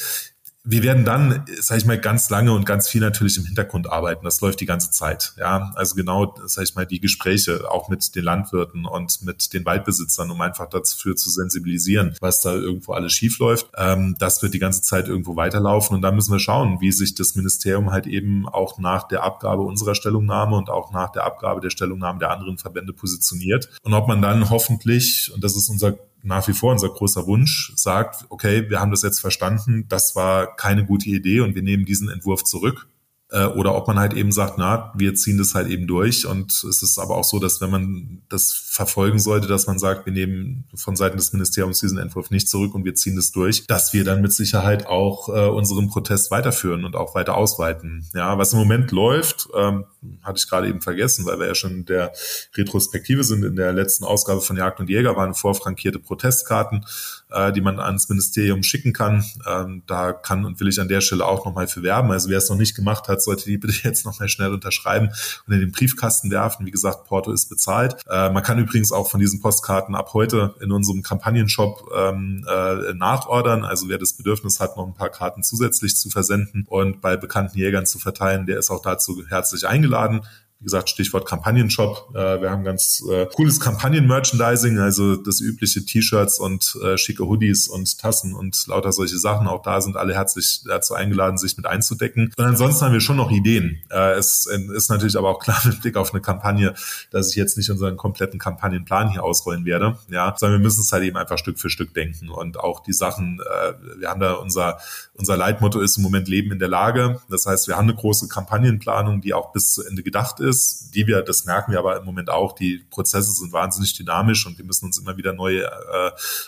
[0.62, 4.24] wir werden dann, sage ich mal, ganz lange und ganz viel natürlich im Hintergrund arbeiten.
[4.24, 5.32] Das läuft die ganze Zeit.
[5.38, 9.64] Ja, also genau, sage ich mal, die Gespräche auch mit den Landwirten und mit den
[9.64, 13.68] Waldbesitzern, um einfach dafür zu sensibilisieren, was da irgendwo alles schief läuft.
[13.76, 17.14] Ähm, das wird die ganze Zeit irgendwo weiterlaufen und da müssen wir schauen, wie sich
[17.14, 21.62] das Ministerium halt eben auch nach der Abgabe unserer Stellungnahme und auch nach der Abgabe
[21.62, 25.94] der Stellungnahme der anderen Verbände positioniert und ob man dann hoffentlich, und das ist unser
[26.22, 30.54] nach wie vor unser großer Wunsch, sagt, okay, wir haben das jetzt verstanden, das war
[30.56, 32.88] keine gute Idee und wir nehmen diesen Entwurf zurück
[33.32, 36.26] äh, oder ob man halt eben sagt, na, wir ziehen das halt eben durch.
[36.26, 40.06] Und es ist aber auch so, dass wenn man das verfolgen sollte, dass man sagt,
[40.06, 43.66] wir nehmen von Seiten des Ministeriums diesen Entwurf nicht zurück und wir ziehen das durch,
[43.66, 48.06] dass wir dann mit Sicherheit auch äh, unseren Protest weiterführen und auch weiter ausweiten.
[48.14, 49.84] Ja, was im Moment läuft, ähm,
[50.22, 52.12] hatte ich gerade eben vergessen, weil wir ja schon in der
[52.56, 53.44] Retrospektive sind.
[53.44, 56.84] In der letzten Ausgabe von Jagd und Jäger waren vorfrankierte Protestkarten,
[57.32, 59.24] äh, die man ans Ministerium schicken kann.
[59.46, 62.10] Ähm, da kann und will ich an der Stelle auch nochmal für werben.
[62.10, 65.10] Also wer es noch nicht gemacht hat, sollte die bitte jetzt nochmal schnell unterschreiben
[65.46, 66.66] und in den Briefkasten werfen.
[66.66, 67.96] Wie gesagt, Porto ist bezahlt.
[68.08, 72.94] Äh, man kann übrigens auch von diesen Postkarten ab heute in unserem Kampagnenshop ähm, äh,
[72.94, 73.64] nachordern.
[73.64, 77.58] Also wer das Bedürfnis hat, noch ein paar Karten zusätzlich zu versenden und bei bekannten
[77.58, 80.22] Jägern zu verteilen, der ist auch dazu herzlich eingeladen
[80.60, 82.10] wie gesagt, Stichwort Kampagnenshop.
[82.14, 87.66] Äh, wir haben ganz äh, cooles Kampagnen-Merchandising, also das übliche T-Shirts und äh, schicke Hoodies
[87.66, 89.46] und Tassen und lauter solche Sachen.
[89.46, 92.34] Auch da sind alle herzlich dazu eingeladen, sich mit einzudecken.
[92.36, 93.80] Und ansonsten haben wir schon noch Ideen.
[93.90, 96.74] Äh, es ist natürlich aber auch klar mit Blick auf eine Kampagne,
[97.10, 100.92] dass ich jetzt nicht unseren kompletten Kampagnenplan hier ausrollen werde, ja, sondern wir müssen es
[100.92, 104.34] halt eben einfach Stück für Stück denken und auch die Sachen, äh, wir haben da
[104.34, 104.78] unser,
[105.14, 107.22] unser Leitmotto ist im Moment Leben in der Lage.
[107.30, 110.90] Das heißt, wir haben eine große Kampagnenplanung, die auch bis zu Ende gedacht ist ist,
[110.94, 114.58] die wir, das merken wir aber im Moment auch, die Prozesse sind wahnsinnig dynamisch und
[114.58, 115.70] wir müssen uns immer wieder neu äh,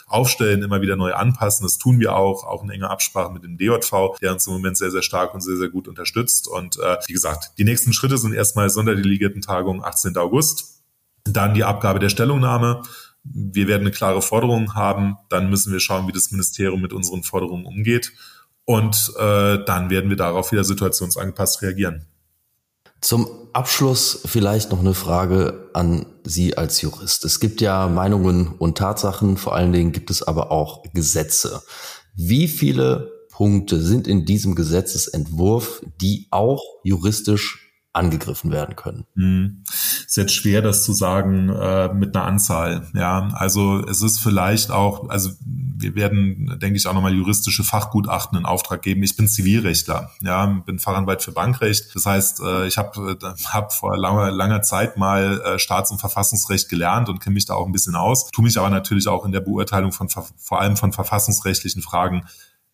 [0.07, 1.65] aufstellen, immer wieder neu anpassen.
[1.65, 4.77] Das tun wir auch, auch in enger Absprache mit dem DJV, der uns im Moment
[4.77, 6.49] sehr, sehr stark und sehr, sehr gut unterstützt.
[6.49, 10.17] Und äh, wie gesagt, die nächsten Schritte sind erstmal Sonderdelegiertentagung 18.
[10.17, 10.83] August,
[11.25, 12.83] dann die Abgabe der Stellungnahme.
[13.25, 17.23] Wir werden eine klare Forderung haben, dann müssen wir schauen, wie das Ministerium mit unseren
[17.23, 18.13] Forderungen umgeht.
[18.65, 22.07] Und äh, dann werden wir darauf wieder situationsangepasst reagieren.
[23.03, 27.25] Zum Abschluss vielleicht noch eine Frage an Sie als Jurist.
[27.25, 31.63] Es gibt ja Meinungen und Tatsachen, vor allen Dingen gibt es aber auch Gesetze.
[32.15, 37.62] Wie viele Punkte sind in diesem Gesetzesentwurf, die auch juristisch
[37.93, 39.05] angegriffen werden können.
[39.16, 39.64] Hm.
[39.68, 42.88] Ist jetzt schwer, das zu sagen äh, mit einer Anzahl.
[42.95, 48.38] Ja, also es ist vielleicht auch, also wir werden, denke ich, auch nochmal juristische Fachgutachten
[48.38, 49.03] in Auftrag geben.
[49.03, 51.95] Ich bin Zivilrechtler, ja, bin Fachanwalt für Bankrecht.
[51.95, 55.99] Das heißt, äh, ich habe äh, hab vor langer, langer Zeit mal äh, Staats- und
[55.99, 58.30] Verfassungsrecht gelernt und kenne mich da auch ein bisschen aus.
[58.30, 62.24] Tue mich aber natürlich auch in der Beurteilung von vor allem von verfassungsrechtlichen Fragen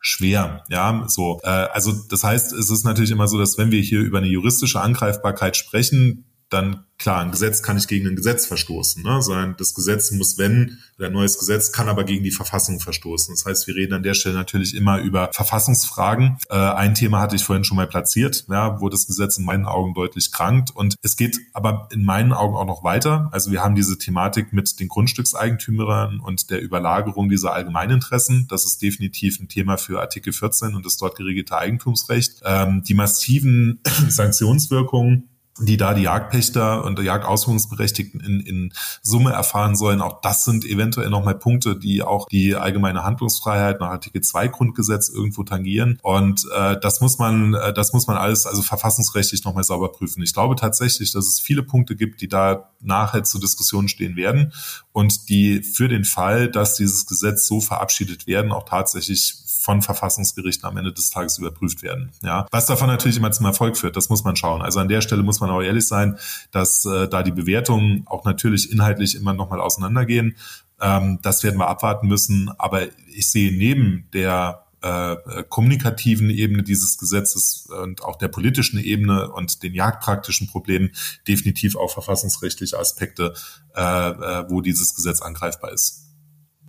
[0.09, 0.65] schwer.
[0.69, 1.41] Ja, so.
[1.43, 4.29] Äh, also das heißt, es ist natürlich immer so, dass wenn wir hier über eine
[4.29, 9.23] juristische Angreifbarkeit sprechen, dann klar, ein Gesetz kann nicht gegen ein Gesetz verstoßen, ne?
[9.23, 13.35] sondern das Gesetz muss, wenn, ein neues Gesetz kann aber gegen die Verfassung verstoßen.
[13.35, 16.39] Das heißt, wir reden an der Stelle natürlich immer über Verfassungsfragen.
[16.51, 19.67] Äh, ein Thema hatte ich vorhin schon mal platziert, ja, wo das Gesetz in meinen
[19.67, 20.75] Augen deutlich krankt.
[20.75, 23.29] Und es geht aber in meinen Augen auch noch weiter.
[23.31, 28.47] Also wir haben diese Thematik mit den Grundstückseigentümern und der Überlagerung dieser Allgemeininteressen.
[28.49, 32.41] Das ist definitiv ein Thema für Artikel 14 und das dort geregelte Eigentumsrecht.
[32.45, 35.29] Ähm, die massiven Sanktionswirkungen
[35.61, 40.01] die da die Jagdpächter und die Jagdausführungsberechtigten in, in Summe erfahren sollen.
[40.01, 45.09] Auch das sind eventuell nochmal Punkte, die auch die allgemeine Handlungsfreiheit nach Artikel 2 Grundgesetz
[45.09, 45.99] irgendwo tangieren.
[46.03, 50.23] Und äh, das muss man, äh, das muss man alles also verfassungsrechtlich nochmal sauber prüfen.
[50.23, 54.53] Ich glaube tatsächlich, dass es viele Punkte gibt, die da nachher zur Diskussion stehen werden
[54.93, 59.35] und die für den Fall, dass dieses Gesetz so verabschiedet werden, auch tatsächlich
[59.69, 62.11] von Verfassungsgerichten am Ende des Tages überprüft werden.
[62.23, 64.63] Ja, was davon natürlich immer zum Erfolg führt, das muss man schauen.
[64.63, 66.19] Also an der Stelle muss man auch ehrlich sein,
[66.53, 70.37] dass äh, da die Bewertungen auch natürlich inhaltlich immer noch mal auseinandergehen.
[70.81, 72.51] Ähm, das werden wir abwarten müssen.
[72.57, 75.17] Aber ich sehe neben der äh,
[75.51, 80.93] kommunikativen Ebene dieses Gesetzes und auch der politischen Ebene und den jagdpraktischen Problemen
[81.27, 83.35] definitiv auch verfassungsrechtliche Aspekte,
[83.77, 86.08] äh, äh, wo dieses Gesetz angreifbar ist.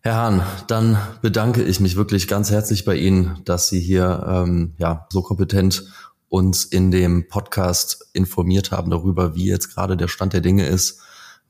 [0.02, 4.74] Herr Hahn, dann bedanke ich mich wirklich ganz herzlich bei Ihnen, dass Sie hier ähm,
[4.78, 5.84] ja so kompetent
[6.30, 11.02] uns in dem Podcast informiert haben darüber, wie jetzt gerade der Stand der Dinge ist,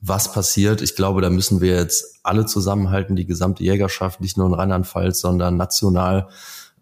[0.02, 0.82] was passiert.
[0.82, 5.20] Ich glaube, da müssen wir jetzt alle zusammenhalten, die gesamte Jägerschaft, nicht nur in Rheinland-Pfalz,
[5.20, 6.30] sondern national.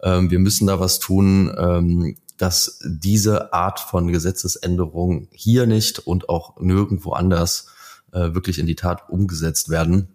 [0.01, 6.29] Ähm, wir müssen da was tun, ähm, dass diese Art von Gesetzesänderung hier nicht und
[6.29, 7.67] auch nirgendwo anders
[8.13, 10.07] äh, wirklich in die Tat umgesetzt werden.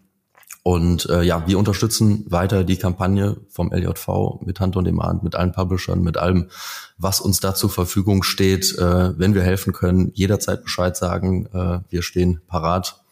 [0.64, 5.34] Und äh, ja, wir unterstützen weiter die Kampagne vom LJV mit Hand und Demand, mit
[5.34, 6.50] allen Publishern, mit allem,
[6.98, 8.78] was uns da zur Verfügung steht.
[8.78, 11.46] Äh, wenn wir helfen können, jederzeit Bescheid sagen.
[11.46, 13.02] Äh, wir stehen parat.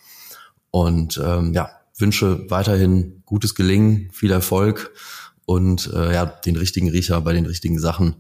[0.71, 4.93] Und ähm, ja, wünsche weiterhin gutes Gelingen, viel Erfolg
[5.45, 8.17] und äh, ja, den richtigen Riecher bei den richtigen Sachen,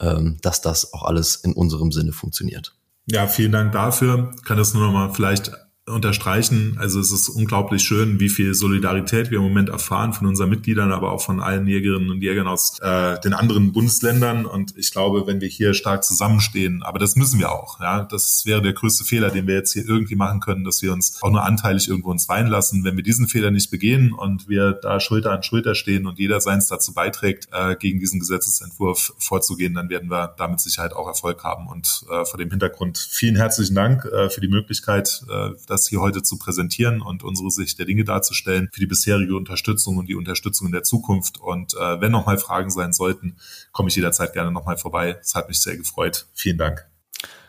[0.00, 2.74] ähm, dass das auch alles in unserem Sinne funktioniert.
[3.06, 4.32] Ja, vielen Dank dafür.
[4.44, 5.52] Kann das nur noch mal vielleicht
[5.86, 6.76] unterstreichen.
[6.80, 10.92] Also es ist unglaublich schön, wie viel Solidarität wir im Moment erfahren von unseren Mitgliedern,
[10.92, 14.46] aber auch von allen Jägerinnen und Jägern aus äh, den anderen Bundesländern.
[14.46, 17.80] Und ich glaube, wenn wir hier stark zusammenstehen, aber das müssen wir auch.
[17.80, 20.90] Ja, das wäre der größte Fehler, den wir jetzt hier irgendwie machen können, dass wir
[20.90, 22.82] uns auch nur anteilig irgendwo uns weinen lassen.
[22.84, 26.40] Wenn wir diesen Fehler nicht begehen und wir da Schulter an Schulter stehen und jeder
[26.40, 31.44] seins dazu beiträgt, äh, gegen diesen Gesetzesentwurf vorzugehen, dann werden wir damit Sicherheit auch Erfolg
[31.44, 31.66] haben.
[31.66, 36.00] Und äh, vor dem Hintergrund vielen herzlichen Dank äh, für die Möglichkeit, äh, das hier
[36.00, 40.14] heute zu präsentieren und unsere Sicht der Dinge darzustellen, für die bisherige Unterstützung und die
[40.14, 41.40] Unterstützung in der Zukunft.
[41.40, 43.36] Und äh, wenn nochmal Fragen sein sollten,
[43.72, 45.18] komme ich jederzeit gerne nochmal vorbei.
[45.20, 46.26] Es hat mich sehr gefreut.
[46.32, 46.86] Vielen Dank.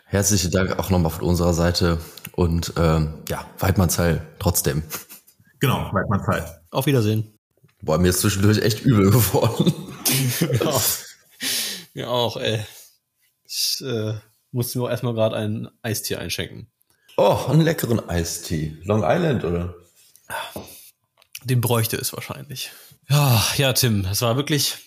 [0.06, 2.00] Herzlichen Dank auch nochmal von unserer Seite
[2.34, 4.84] und ähm, ja, Weidmannsheil trotzdem.
[5.60, 6.62] Genau, Weidmannsheil.
[6.72, 7.38] Auf Wiedersehen.
[7.82, 9.74] Boah, mir ist zwischendurch echt übel geworden.
[10.40, 10.82] ja,
[11.94, 12.66] mir auch, ey.
[13.48, 14.14] Ich äh,
[14.52, 16.68] musste mir auch erstmal gerade ein Eistee einschenken.
[17.18, 18.78] Oh, einen leckeren Eistee.
[18.84, 19.76] Long Island, oder?
[21.44, 22.72] Den bräuchte es wahrscheinlich.
[23.10, 24.78] Ja, ja, Tim, es war wirklich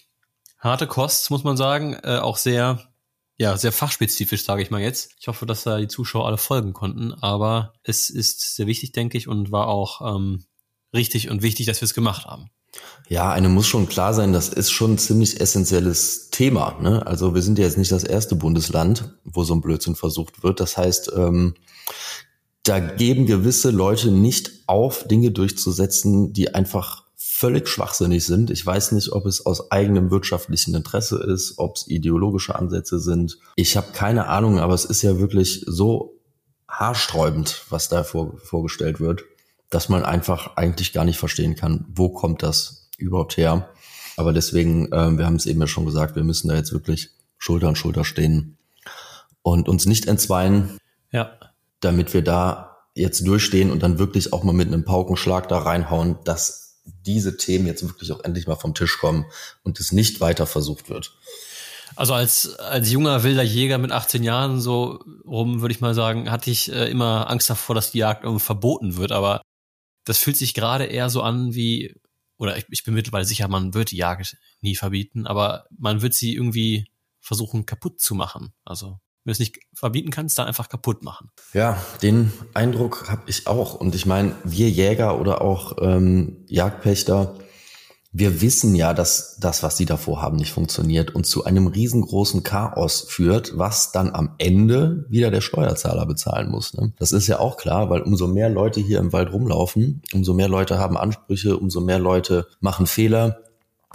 [0.59, 1.95] harte Kost, muss man sagen.
[2.03, 2.91] Äh, auch sehr,
[3.37, 5.13] ja, sehr fachspezifisch, sage ich mal jetzt.
[5.21, 7.15] Ich hoffe, dass da die Zuschauer alle folgen konnten.
[7.15, 10.45] Aber es ist sehr wichtig, denke ich, und war auch ähm,
[10.93, 12.51] richtig und wichtig, dass wir es gemacht haben.
[13.09, 16.79] Ja, einem muss schon klar sein, das ist schon ein ziemlich essentielles Thema.
[16.81, 17.07] Ne?
[17.07, 20.61] Also wir sind ja jetzt nicht das erste Bundesland, wo so ein Blödsinn versucht wird.
[20.61, 21.55] Das heißt, ähm,
[22.65, 28.51] da geben gewisse Leute nicht auf, Dinge durchzusetzen, die einfach völlig schwachsinnig sind.
[28.51, 33.39] Ich weiß nicht, ob es aus eigenem wirtschaftlichen Interesse ist, ob es ideologische Ansätze sind.
[33.57, 36.19] Ich habe keine Ahnung, aber es ist ja wirklich so
[36.69, 39.25] haarsträubend, was da vor, vorgestellt wird,
[39.71, 43.71] dass man einfach eigentlich gar nicht verstehen kann, wo kommt das überhaupt her.
[44.17, 47.11] Aber deswegen, äh, wir haben es eben ja schon gesagt, wir müssen da jetzt wirklich
[47.37, 48.59] Schulter an Schulter stehen
[49.43, 50.79] und uns nicht entzweien.
[51.13, 51.39] Ja.
[51.81, 56.19] Damit wir da jetzt durchstehen und dann wirklich auch mal mit einem Paukenschlag da reinhauen,
[56.25, 59.27] dass diese Themen jetzt wirklich auch endlich mal vom Tisch kommen
[59.63, 61.17] und es nicht weiter versucht wird.
[61.97, 66.31] Also als, als junger wilder Jäger mit 18 Jahren so rum, würde ich mal sagen,
[66.31, 69.13] hatte ich äh, immer Angst davor, dass die Jagd irgendwie verboten wird.
[69.13, 69.43] Aber
[70.09, 71.95] das fühlt sich gerade eher so an wie,
[72.39, 76.15] oder ich, ich bin mittlerweile sicher, man wird die Jagd nie verbieten, aber man wird
[76.15, 76.91] sie irgendwie
[77.21, 78.55] versuchen kaputt zu machen.
[78.65, 81.31] Also wenn du es nicht verbieten kannst, dann einfach kaputt machen.
[81.53, 83.75] Ja, den Eindruck habe ich auch.
[83.75, 87.39] Und ich meine, wir Jäger oder auch ähm, Jagdpächter,
[88.11, 92.43] wir wissen ja, dass das, was sie davor haben, nicht funktioniert und zu einem riesengroßen
[92.43, 96.75] Chaos führt, was dann am Ende wieder der Steuerzahler bezahlen muss.
[96.75, 96.93] Ne?
[96.99, 100.49] Das ist ja auch klar, weil umso mehr Leute hier im Wald rumlaufen, umso mehr
[100.49, 103.41] Leute haben Ansprüche, umso mehr Leute machen Fehler.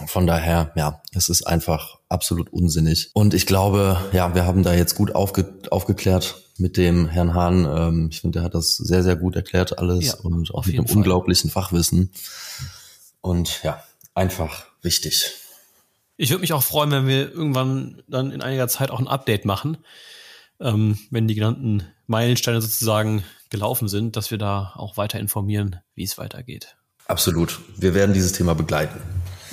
[0.06, 3.10] Von daher, ja, es ist einfach absolut unsinnig.
[3.14, 7.64] Und ich glaube, ja, wir haben da jetzt gut aufge aufgeklärt mit dem Herrn Hahn.
[7.64, 10.76] Ähm, ich finde, der hat das sehr, sehr gut erklärt alles ja, und auch mit
[10.76, 10.96] einem Fall.
[10.96, 12.10] unglaublichen Fachwissen.
[13.20, 13.82] Und ja,
[14.14, 15.34] einfach wichtig.
[16.16, 19.44] Ich würde mich auch freuen, wenn wir irgendwann dann in einiger Zeit auch ein Update
[19.44, 19.78] machen,
[20.60, 26.04] ähm, wenn die genannten Meilensteine sozusagen gelaufen sind, dass wir da auch weiter informieren, wie
[26.04, 26.76] es weitergeht.
[27.06, 27.60] Absolut.
[27.76, 29.00] Wir werden dieses Thema begleiten.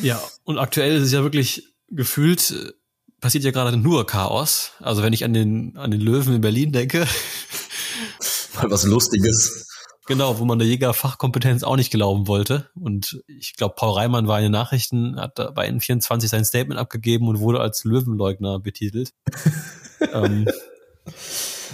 [0.01, 2.71] Ja, und aktuell ist es ja wirklich gefühlt, äh,
[3.19, 4.71] passiert ja gerade nur Chaos.
[4.79, 6.99] Also wenn ich an den, an den Löwen in Berlin denke.
[8.55, 9.70] Mal was Lustiges.
[10.11, 12.69] Genau, wo man der Jägerfachkompetenz auch nicht glauben wollte.
[12.75, 17.29] Und ich glaube, Paul Reimann war in den Nachrichten, hat bei N24 sein Statement abgegeben
[17.29, 19.13] und wurde als Löwenleugner betitelt.
[20.13, 20.49] ähm,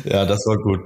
[0.03, 0.81] ja, das war gut.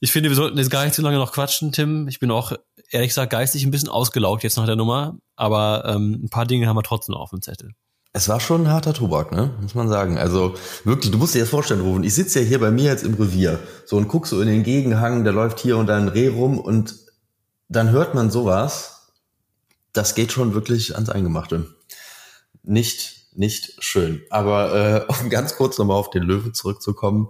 [0.00, 2.08] Ich finde, wir sollten jetzt gar nicht zu lange noch quatschen, Tim.
[2.08, 2.52] Ich bin auch,
[2.90, 5.16] ehrlich gesagt, geistig ein bisschen ausgelaugt jetzt nach der Nummer.
[5.34, 7.70] Aber ähm, ein paar Dinge haben wir trotzdem noch auf dem Zettel.
[8.14, 9.54] Es war schon ein harter Tobak, ne?
[9.60, 10.18] Muss man sagen.
[10.18, 12.04] Also wirklich, du musst dir das vorstellen, Rufen.
[12.04, 13.58] Ich sitze ja hier bei mir jetzt im Revier.
[13.86, 16.58] So und guck so in den Gegenhang, da läuft hier und da ein Reh rum
[16.58, 16.94] und
[17.68, 19.12] dann hört man sowas.
[19.94, 21.74] Das geht schon wirklich ans Eingemachte.
[22.62, 24.22] Nicht nicht schön.
[24.30, 27.28] Aber äh, um ganz kurz nochmal auf den Löwe zurückzukommen,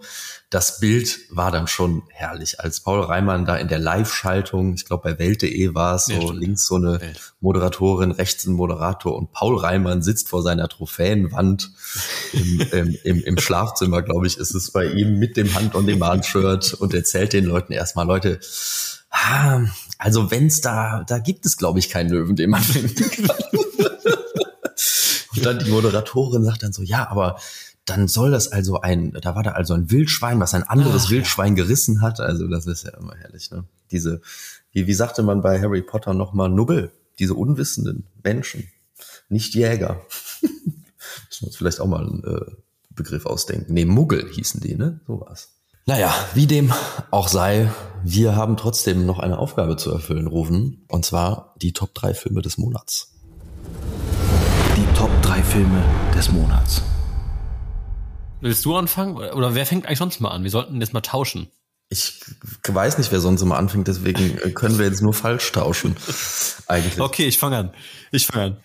[0.51, 5.11] das Bild war dann schon herrlich, als Paul Reimann da in der Live-Schaltung, ich glaube
[5.11, 7.33] bei Welt.de war es, so ja, links so eine Welt.
[7.41, 11.71] Moderatorin, rechts ein Moderator und Paul Reimann sitzt vor seiner Trophäenwand
[12.33, 15.87] im, im, im, im Schlafzimmer, glaube ich, ist es bei ihm mit dem Hand- und
[15.87, 18.41] dem Bahnshirt und erzählt den Leuten erstmal, Leute,
[19.99, 23.37] also wenn's da, da gibt es, glaube ich, keinen Löwen, den man finden kann.
[25.35, 27.37] Und dann die Moderatorin sagt dann so, ja, aber
[27.85, 31.11] dann soll das also ein, da war da also ein Wildschwein, was ein anderes Ach,
[31.11, 31.65] Wildschwein ja.
[31.65, 32.21] gerissen hat.
[32.21, 33.65] Also das ist ja immer herrlich, ne?
[33.91, 34.21] Diese,
[34.73, 38.69] wie, wie sagte man bei Harry Potter nochmal, Nubbel, diese unwissenden Menschen,
[39.29, 40.01] nicht Jäger.
[40.41, 42.53] Müssen wir uns vielleicht auch mal einen äh,
[42.91, 43.75] Begriff ausdenken.
[43.75, 45.01] Nee, Muggel hießen die, ne?
[45.07, 45.51] So war's.
[45.85, 46.73] Naja, wie dem
[47.11, 47.73] auch sei,
[48.05, 50.85] wir haben trotzdem noch eine Aufgabe zu erfüllen, Rufen.
[50.89, 53.12] Und zwar die Top 3 Filme des Monats
[55.03, 55.83] Top 3 Filme
[56.15, 56.81] des Monats.
[58.41, 59.17] Willst du anfangen?
[59.17, 60.45] Oder wer fängt eigentlich sonst mal an?
[60.45, 61.51] Wir sollten jetzt mal tauschen.
[61.89, 62.21] Ich
[62.69, 65.97] weiß nicht, wer sonst immer anfängt, deswegen können wir jetzt nur falsch tauschen.
[66.69, 67.01] Eigentlich.
[67.01, 67.75] Okay, ich fange an.
[68.13, 68.57] Ich fange an.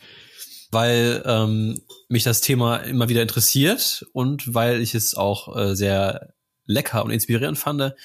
[0.69, 6.35] Weil ähm, mich das Thema immer wieder interessiert und weil ich es auch äh, sehr
[6.68, 7.95] lecker und inspirierend fand,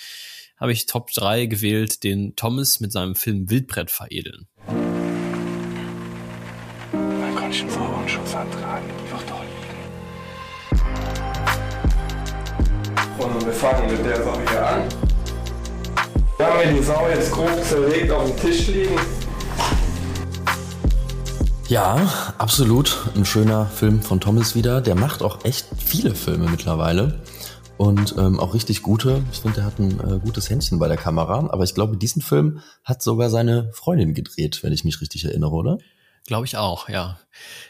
[0.57, 4.49] habe ich Top 3 gewählt, den Thomas mit seinem Film Wildbrett veredeln.
[7.63, 8.83] Falschen Vorwurfsschutzantrag.
[8.99, 9.77] Die wird doch liegen.
[13.19, 14.83] Und wir fangen mit der Sache hier an.
[16.39, 18.97] Wir haben wir die Sau jetzt grob zerlegt auf dem Tisch liegen.
[21.69, 22.99] Ja, absolut.
[23.15, 24.81] Ein schöner Film von Thomas wieder.
[24.81, 27.23] Der macht auch echt viele Filme mittlerweile.
[27.79, 29.23] Und ähm, auch richtig gute.
[29.33, 31.49] Ich finde, er hat ein äh, gutes Händchen bei der Kamera.
[31.51, 35.53] Aber ich glaube, diesen Film hat sogar seine Freundin gedreht, wenn ich mich richtig erinnere,
[35.53, 35.79] oder?
[36.27, 37.19] Glaube ich auch, ja.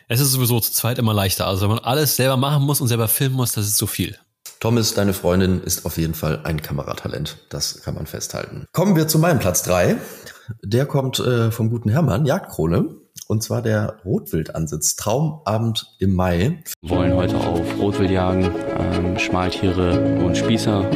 [0.08, 1.46] Es ist sowieso zu zweit immer leichter.
[1.46, 4.18] Also wenn man alles selber machen muss und selber filmen muss, das ist zu viel.
[4.60, 7.38] Thomas, deine Freundin, ist auf jeden Fall ein Kameratalent.
[7.48, 8.66] Das kann man festhalten.
[8.72, 9.96] Kommen wir zu meinem Platz drei.
[10.62, 12.96] Der kommt äh, vom guten Hermann, Jagdkrone.
[13.26, 14.96] Und zwar der Rotwildansitz.
[14.96, 16.62] Traumabend im Mai.
[16.80, 20.88] Wir wollen heute auf Rotwild jagen, ähm, Schmaltiere und Spießer.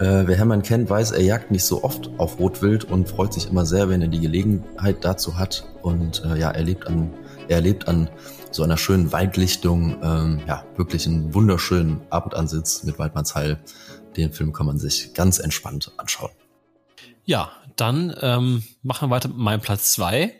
[0.00, 3.48] Äh, wer Hermann kennt, weiß, er jagt nicht so oft auf Rotwild und freut sich
[3.48, 5.66] immer sehr, wenn er die Gelegenheit dazu hat.
[5.82, 7.12] Und äh, ja, er lebt an,
[7.48, 8.08] er erlebt an
[8.52, 13.58] so einer schönen Waldlichtung, ähm, ja, wirklich einen wunderschönen Abendansitz mit Waldmannsheil.
[14.16, 16.30] Den Film kann man sich ganz entspannt anschauen.
[17.24, 20.32] Ja, dann ähm, machen wir weiter mit meinem Platz zwei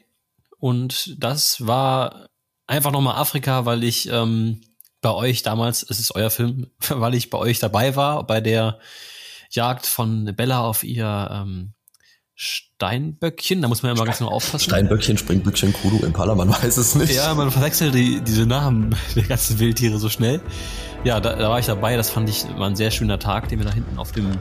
[0.60, 2.28] Und das war
[2.68, 4.60] einfach nochmal Afrika, weil ich ähm,
[5.00, 8.78] bei euch damals, es ist euer Film, weil ich bei euch dabei war, bei der
[9.50, 11.74] Jagd von Bella auf ihr ähm,
[12.34, 14.64] Steinböckchen, da muss man ja mal ganz genau aufpassen.
[14.70, 17.12] Steinböckchen, Springböckchen, Kudu, Impala, man weiß es nicht.
[17.12, 20.40] Ja, man verwechselt die, diese Namen der ganzen Wildtiere so schnell.
[21.02, 23.58] Ja, da, da war ich dabei, das fand ich war ein sehr schöner Tag, den
[23.58, 24.38] wir da hinten auf dem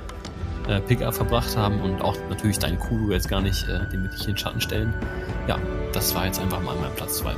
[0.68, 4.10] äh, Pickup verbracht haben und auch natürlich dein Kudu jetzt gar nicht, äh, den wir
[4.10, 4.94] dich in den Schatten stellen.
[5.48, 5.58] Ja,
[5.92, 7.36] das war jetzt einfach mal mein Platz 2.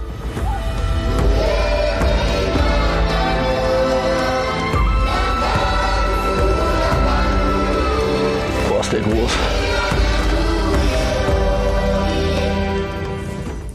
[8.89, 9.31] ist der groß.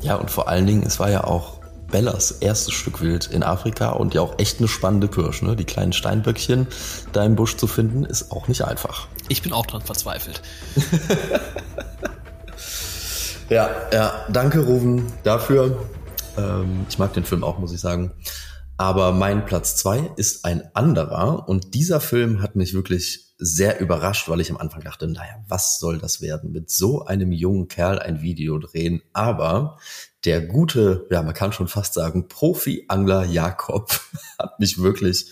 [0.03, 1.61] Ja, und vor allen Dingen, es war ja auch
[1.91, 5.43] Bellas erstes Stück Wild in Afrika und ja auch echt eine spannende Pirsch.
[5.43, 5.55] Ne?
[5.55, 6.66] Die kleinen Steinböckchen
[7.12, 9.07] da im Busch zu finden, ist auch nicht einfach.
[9.28, 10.43] Ich bin auch dran verzweifelt.
[13.51, 15.77] Ja, ja, danke Ruven dafür.
[16.39, 18.11] Ähm, ich mag den Film auch, muss ich sagen.
[18.76, 24.28] Aber mein Platz zwei ist ein anderer und dieser Film hat mich wirklich sehr überrascht,
[24.28, 27.98] weil ich am Anfang dachte, naja, was soll das werden, mit so einem jungen Kerl
[27.98, 29.02] ein Video drehen.
[29.12, 29.78] Aber
[30.24, 34.01] der gute, ja, man kann schon fast sagen, Profi-Angler Jakob
[34.38, 35.30] hat mich wirklich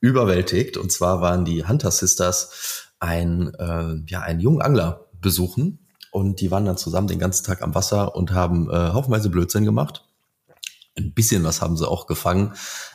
[0.00, 0.76] überwältigt.
[0.76, 6.50] Und zwar waren die Hunter Sisters ein, äh, ja, einen jungen Angler besuchen und die
[6.50, 10.04] waren dann zusammen den ganzen Tag am Wasser und haben äh, haufenweise Blödsinn gemacht.
[11.00, 12.54] Ein bisschen was haben sie auch gefangen,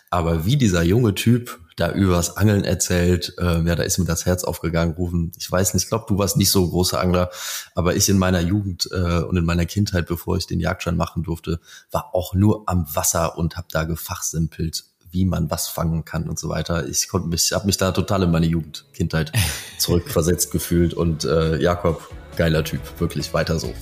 [0.10, 4.26] aber wie dieser junge Typ da übers Angeln erzählt, äh, ja, da ist mir das
[4.26, 5.32] Herz aufgegangen, rufen.
[5.38, 7.30] Ich weiß nicht, ich glaube, du warst nicht so großer Angler,
[7.74, 11.24] aber ich in meiner Jugend äh, und in meiner Kindheit, bevor ich den Jagdschein machen
[11.24, 11.60] durfte,
[11.92, 16.40] war auch nur am Wasser und habe da gefachsimpelt, wie man was fangen kann und
[16.40, 16.88] so weiter.
[16.88, 19.34] Ich konnte mich, habe mich da total in meine Jugend, Kindheit
[19.78, 23.74] zurückversetzt gefühlt und äh, Jakob, geiler Typ, wirklich weiter so.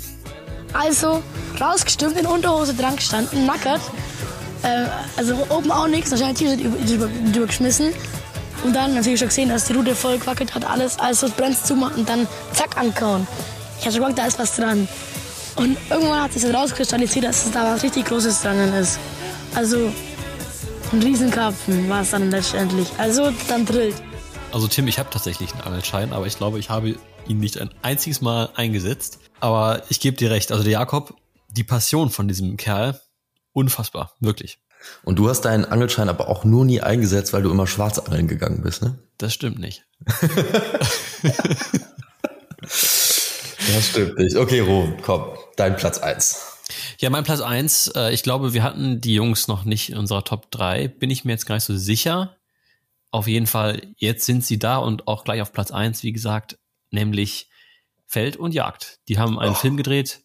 [0.73, 1.21] Also
[1.59, 3.81] rausgestimmt, in Unterhose dran gestanden, nackert.
[4.63, 4.85] Äh,
[5.17, 7.93] also oben auch nichts, wahrscheinlich T-Shirt über, über, übergeschmissen.
[8.63, 11.65] Und dann natürlich schon gesehen, dass die Rute voll gewackelt hat, alles, alles das brennt
[11.65, 13.27] zumachen und dann zack ankauen.
[13.79, 14.87] Ich hatte schon gedacht, da ist was dran.
[15.55, 18.97] Und irgendwann hat sich das rauskristallisiert, dass es da was richtig Großes dran ist.
[19.53, 19.91] Also
[20.93, 22.87] ein Riesenkarpfen war es dann letztendlich.
[22.97, 23.95] Also dann drillt.
[24.51, 26.95] Also Tim, ich habe tatsächlich einen Angelschein, aber ich glaube, ich habe
[27.27, 29.19] ihn nicht ein einziges Mal eingesetzt.
[29.43, 31.17] Aber ich gebe dir recht, also der Jakob,
[31.49, 32.97] die Passion von diesem Kerl,
[33.51, 34.59] unfassbar, wirklich.
[35.03, 38.29] Und du hast deinen Angelschein aber auch nur nie eingesetzt, weil du immer schwarz angeln
[38.29, 38.97] gegangen bist, ne?
[39.17, 39.83] Das stimmt nicht.
[43.73, 44.35] Das stimmt nicht.
[44.35, 45.23] Okay, Ruben, komm,
[45.55, 46.59] dein Platz eins.
[46.99, 47.87] Ja, mein Platz eins.
[47.95, 50.89] Äh, ich glaube, wir hatten die Jungs noch nicht in unserer Top 3.
[50.89, 52.35] Bin ich mir jetzt gar nicht so sicher.
[53.09, 56.57] Auf jeden Fall, jetzt sind sie da und auch gleich auf Platz eins, wie gesagt,
[56.91, 57.47] nämlich
[58.13, 58.99] Feld und Jagd.
[59.07, 59.55] Die haben einen Oh.
[59.55, 60.21] Film gedreht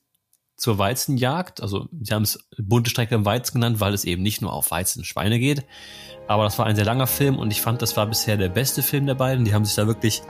[0.59, 1.62] zur Weizenjagd.
[1.62, 4.70] Also sie haben es bunte Strecke im Weizen genannt, weil es eben nicht nur auf
[4.70, 5.65] Weizen und Schweine geht.
[6.27, 8.82] Aber das war ein sehr langer Film und ich fand, das war bisher der beste
[8.82, 9.47] Film der beiden.
[9.47, 10.20] Die haben sich da wirklich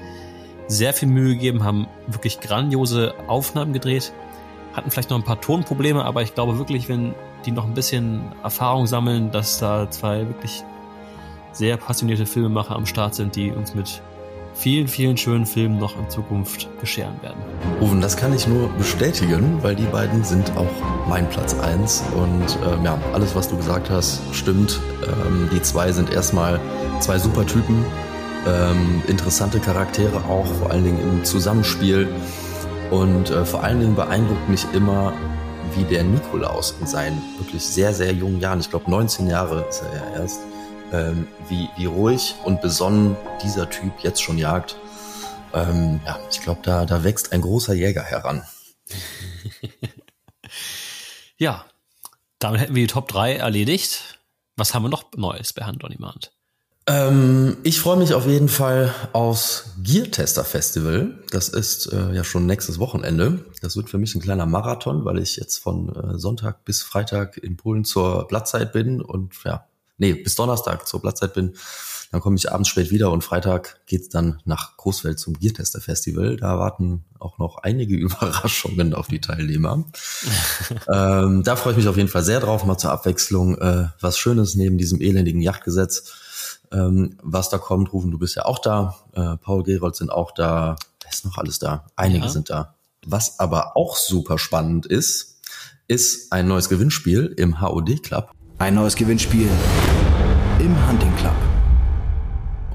[0.69, 4.13] sehr viel Mühe gegeben, haben wirklich grandiose Aufnahmen gedreht,
[4.75, 7.15] hatten vielleicht noch ein paar Tonprobleme, aber ich glaube wirklich, wenn
[7.45, 10.63] die noch ein bisschen Erfahrung sammeln, dass da zwei wirklich
[11.53, 14.01] sehr passionierte Filmemacher am Start sind, die uns mit
[14.59, 17.39] vielen, vielen schönen Filmen noch in Zukunft bescheren werden.
[17.81, 20.67] Rufen, das kann ich nur bestätigen, weil die beiden sind auch
[21.09, 24.81] mein Platz eins Und ähm, ja, alles, was du gesagt hast, stimmt.
[25.07, 26.61] Ähm, die zwei sind erstmal
[27.01, 27.85] zwei super Typen,
[28.47, 32.09] ähm, interessante Charaktere auch, vor allen Dingen im Zusammenspiel.
[32.91, 35.13] Und äh, vor allen Dingen beeindruckt mich immer,
[35.77, 39.83] wie der Nikolaus in seinen wirklich sehr, sehr jungen Jahren, ich glaube 19 Jahre ist
[39.83, 40.41] er ja erst,
[40.93, 44.77] ähm, wie, wie ruhig und besonnen dieser Typ jetzt schon jagt.
[45.55, 48.43] Ähm, ja, ich glaube, da, da wächst ein großer Jäger heran.
[51.39, 51.65] Ja,
[52.41, 54.19] damit hätten wir die Top 3 erledigt.
[54.57, 56.33] Was haben wir noch Neues bei Hand on Demand?
[56.89, 61.23] Ähm, ich freue mich auf jeden Fall aufs Gear Tester Festival.
[61.31, 63.45] Das ist äh, ja schon nächstes Wochenende.
[63.63, 67.37] Das wird für mich ein kleiner Marathon, weil ich jetzt von äh, Sonntag bis Freitag
[67.37, 69.67] in Polen zur Blattzeit bin und ja,
[69.99, 71.55] nee, bis Donnerstag zur Blattzeit bin.
[72.11, 75.81] Dann komme ich abends spät wieder und Freitag geht's dann nach Großfeld zum Gear Tester
[75.81, 76.37] Festival.
[76.39, 79.85] Da warten auch noch einige Überraschungen auf die Teilnehmer.
[80.93, 84.19] ähm, da freue ich mich auf jeden Fall sehr drauf, mal zur Abwechslung äh, was
[84.19, 86.05] Schönes neben diesem elendigen Yachtgesetz
[86.73, 87.93] ähm, was da kommt.
[87.93, 88.97] Rufen, du bist ja auch da.
[89.15, 90.77] Äh, Paul Gerold sind auch da.
[91.03, 91.87] Wer ist noch alles da?
[91.97, 92.31] Einige Ja.
[92.31, 92.75] sind da.
[93.07, 95.41] Was aber auch super spannend ist,
[95.87, 98.31] ist ein neues Gewinnspiel im HOD Club.
[98.61, 99.49] Ein neues Gewinnspiel
[100.59, 101.37] im Hunting Club.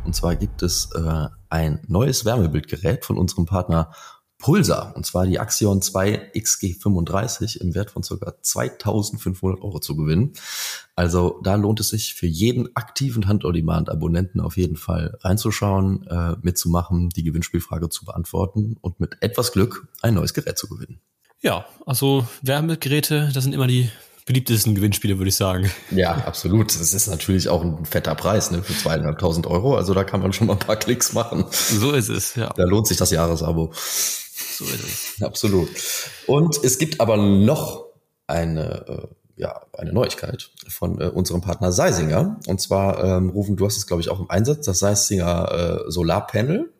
[0.05, 3.91] Und zwar gibt es äh, ein neues Wärmebildgerät von unserem Partner
[4.37, 8.33] Pulsar, und zwar die Axion 2 XG35 im Wert von ca.
[8.41, 10.31] 2500 Euro zu gewinnen.
[10.95, 17.09] Also da lohnt es sich für jeden aktiven Hand-on-Demand-Abonnenten auf jeden Fall reinzuschauen, äh, mitzumachen,
[17.09, 21.01] die Gewinnspielfrage zu beantworten und mit etwas Glück ein neues Gerät zu gewinnen.
[21.41, 23.89] Ja, also Wärmegeräte, das sind immer die
[24.25, 25.69] beliebtesten Gewinnspiele, würde ich sagen.
[25.91, 26.73] Ja, absolut.
[26.79, 29.75] Das ist natürlich auch ein fetter Preis ne, für zweieinhalbtausend Euro.
[29.75, 31.45] Also da kann man schon mal ein paar Klicks machen.
[31.51, 32.49] So ist es, ja.
[32.55, 33.73] Da lohnt sich das Jahresabo.
[33.73, 35.21] So ist es.
[35.21, 35.69] Absolut.
[36.27, 37.85] Und es gibt aber noch
[38.27, 42.39] eine, äh, ja, eine Neuigkeit von äh, unserem Partner Seisinger.
[42.47, 45.91] Und zwar, ähm, Rufen, du hast es, glaube ich, auch im Einsatz, das Seisinger äh,
[45.91, 46.71] Solarpanel.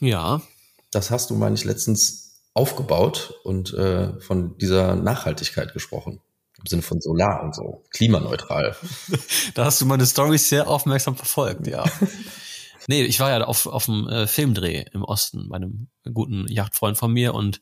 [0.00, 0.40] Ja.
[0.90, 6.20] Das hast du, meine ich, letztens aufgebaut und äh, von dieser Nachhaltigkeit gesprochen.
[6.58, 7.84] Im Sinne von Solar und so.
[7.90, 8.76] Klimaneutral.
[9.54, 11.84] da hast du meine Storys sehr aufmerksam verfolgt, ja.
[12.88, 16.98] nee, ich war ja auf, auf dem äh, Filmdreh im Osten bei einem guten Yachtfreund
[16.98, 17.60] von mir und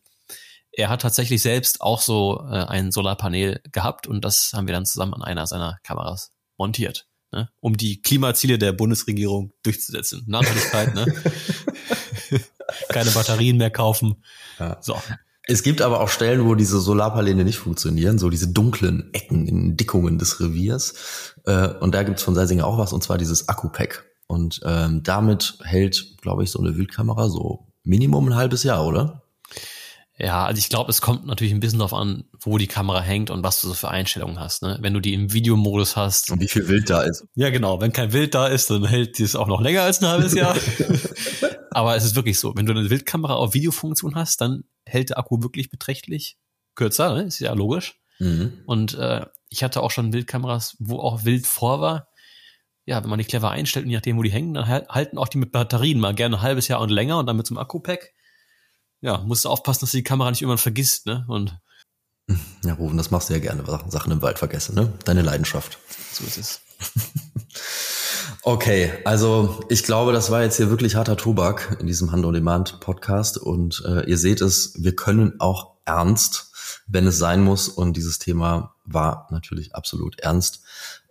[0.72, 4.86] er hat tatsächlich selbst auch so äh, ein Solarpanel gehabt und das haben wir dann
[4.86, 7.50] zusammen an einer seiner Kameras montiert, ne?
[7.60, 10.24] um die Klimaziele der Bundesregierung durchzusetzen.
[10.26, 11.06] Nachhaltigkeit, ne?
[12.88, 14.22] Keine Batterien mehr kaufen.
[14.58, 14.78] Ja.
[14.80, 15.00] So.
[15.48, 19.76] Es gibt aber auch Stellen, wo diese Solarpaneele nicht funktionieren, so diese dunklen Ecken in
[19.76, 21.34] Dickungen des Reviers.
[21.44, 24.04] Äh, und da gibt's von Seisinger auch was, und zwar dieses Akku-Pack.
[24.26, 29.22] Und ähm, damit hält, glaube ich, so eine Wildkamera so Minimum ein halbes Jahr, oder?
[30.18, 33.30] Ja, also ich glaube, es kommt natürlich ein bisschen darauf an, wo die Kamera hängt
[33.30, 34.62] und was du so für Einstellungen hast.
[34.62, 34.78] Ne?
[34.80, 36.32] Wenn du die im Videomodus hast.
[36.32, 37.24] Und wie viel Wild da ist.
[37.34, 37.80] Ja, genau.
[37.80, 40.34] Wenn kein Wild da ist, dann hält die es auch noch länger als ein halbes
[40.34, 40.56] Jahr.
[41.70, 45.18] Aber es ist wirklich so, wenn du eine Wildkamera auf Videofunktion hast, dann hält der
[45.18, 46.38] Akku wirklich beträchtlich
[46.74, 47.22] kürzer, ne?
[47.24, 48.00] ist ja logisch.
[48.18, 48.62] Mhm.
[48.66, 52.08] Und äh, ich hatte auch schon Wildkameras, wo auch Wild vor war.
[52.84, 55.38] Ja, wenn man die clever einstellt, je nachdem, wo die hängen, dann halten auch die
[55.38, 58.14] mit Batterien mal gerne ein halbes Jahr und länger und dann mit so einem Akku-Pack
[59.00, 61.24] ja, musst du aufpassen, dass du die Kamera nicht irgendwann vergisst, ne?
[61.28, 61.58] Und
[62.64, 64.92] ja, Rufen, das machst du ja gerne, Sachen im Wald vergessen, ne?
[65.04, 65.78] Deine Leidenschaft.
[66.12, 66.60] So ist es.
[68.46, 73.82] okay, also ich glaube, das war jetzt hier wirklich harter Tobak in diesem Hand-on-Demand-Podcast und
[73.84, 76.52] äh, ihr seht es, wir können auch ernst,
[76.86, 80.62] wenn es sein muss und dieses Thema war natürlich absolut ernst.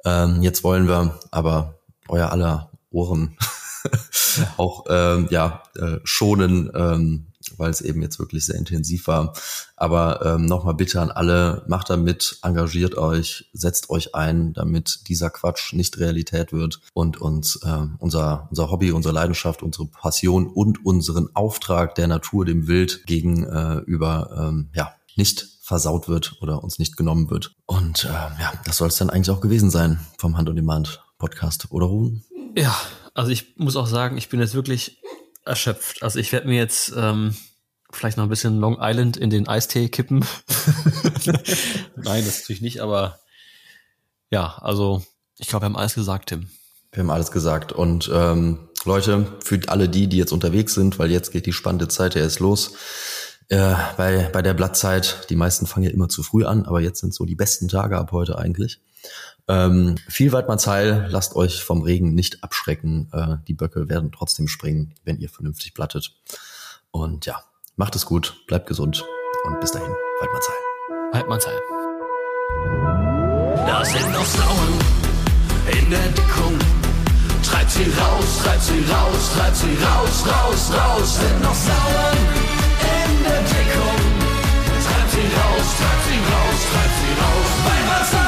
[0.06, 3.38] Ähm, jetzt wollen wir aber euer aller Ohren
[4.58, 7.28] auch ähm, ja äh, schonen, ähm,
[7.58, 9.34] weil es eben jetzt wirklich sehr intensiv war.
[9.76, 15.08] Aber ähm, nochmal bitte an alle, macht da mit, engagiert euch, setzt euch ein, damit
[15.08, 20.48] dieser Quatsch nicht Realität wird und uns äh, unser, unser Hobby, unsere Leidenschaft, unsere Passion
[20.48, 26.64] und unseren Auftrag der Natur, dem Wild gegenüber äh, ähm, ja, nicht versaut wird oder
[26.64, 27.56] uns nicht genommen wird.
[27.66, 31.02] Und äh, ja, das soll es dann eigentlich auch gewesen sein vom Hand on Demand
[31.18, 32.24] Podcast, oder Ruhen?
[32.56, 32.76] Ja,
[33.14, 35.02] also ich muss auch sagen, ich bin jetzt wirklich
[35.46, 36.04] erschöpft.
[36.04, 37.36] Also ich werde mir jetzt ähm,
[37.92, 40.26] vielleicht noch ein bisschen Long Island in den Eistee kippen.
[41.96, 43.20] Nein, das natürlich nicht, aber
[44.30, 45.04] ja, also
[45.38, 46.50] ich glaube, wir haben alles gesagt, Tim.
[46.92, 47.72] Wir haben alles gesagt.
[47.72, 51.88] Und ähm, Leute, für alle die, die jetzt unterwegs sind, weil jetzt geht die spannende
[51.88, 52.74] Zeit ja erst los.
[53.50, 57.02] Äh, bei, bei der Blattzeit, die meisten fangen ja immer zu früh an, aber jetzt
[57.02, 58.80] sind so die besten Tage ab heute eigentlich.
[59.48, 63.10] Ähm, viel Waldmannsheil, lasst euch vom Regen nicht abschrecken.
[63.14, 66.14] Äh, die Böcke werden trotzdem springen, wenn ihr vernünftig plattet.
[66.92, 67.42] Und ja,
[67.76, 69.06] macht es gut, bleibt gesund
[69.46, 70.56] und bis dahin, Waldmannsheil.
[71.12, 71.60] Waldmannsheil.
[73.68, 74.80] Da sind noch Sauen
[75.80, 76.58] in der Deckung.
[77.44, 81.16] Treibt sie raus, treibt sie raus, treibt sie raus, raus, raus.
[81.20, 82.18] Sind noch Sauen
[82.82, 84.02] in der Deckung.
[84.86, 87.50] Treibt sie raus, treibt sie raus, treibt sie raus.
[87.66, 88.25] Waldmannsheil.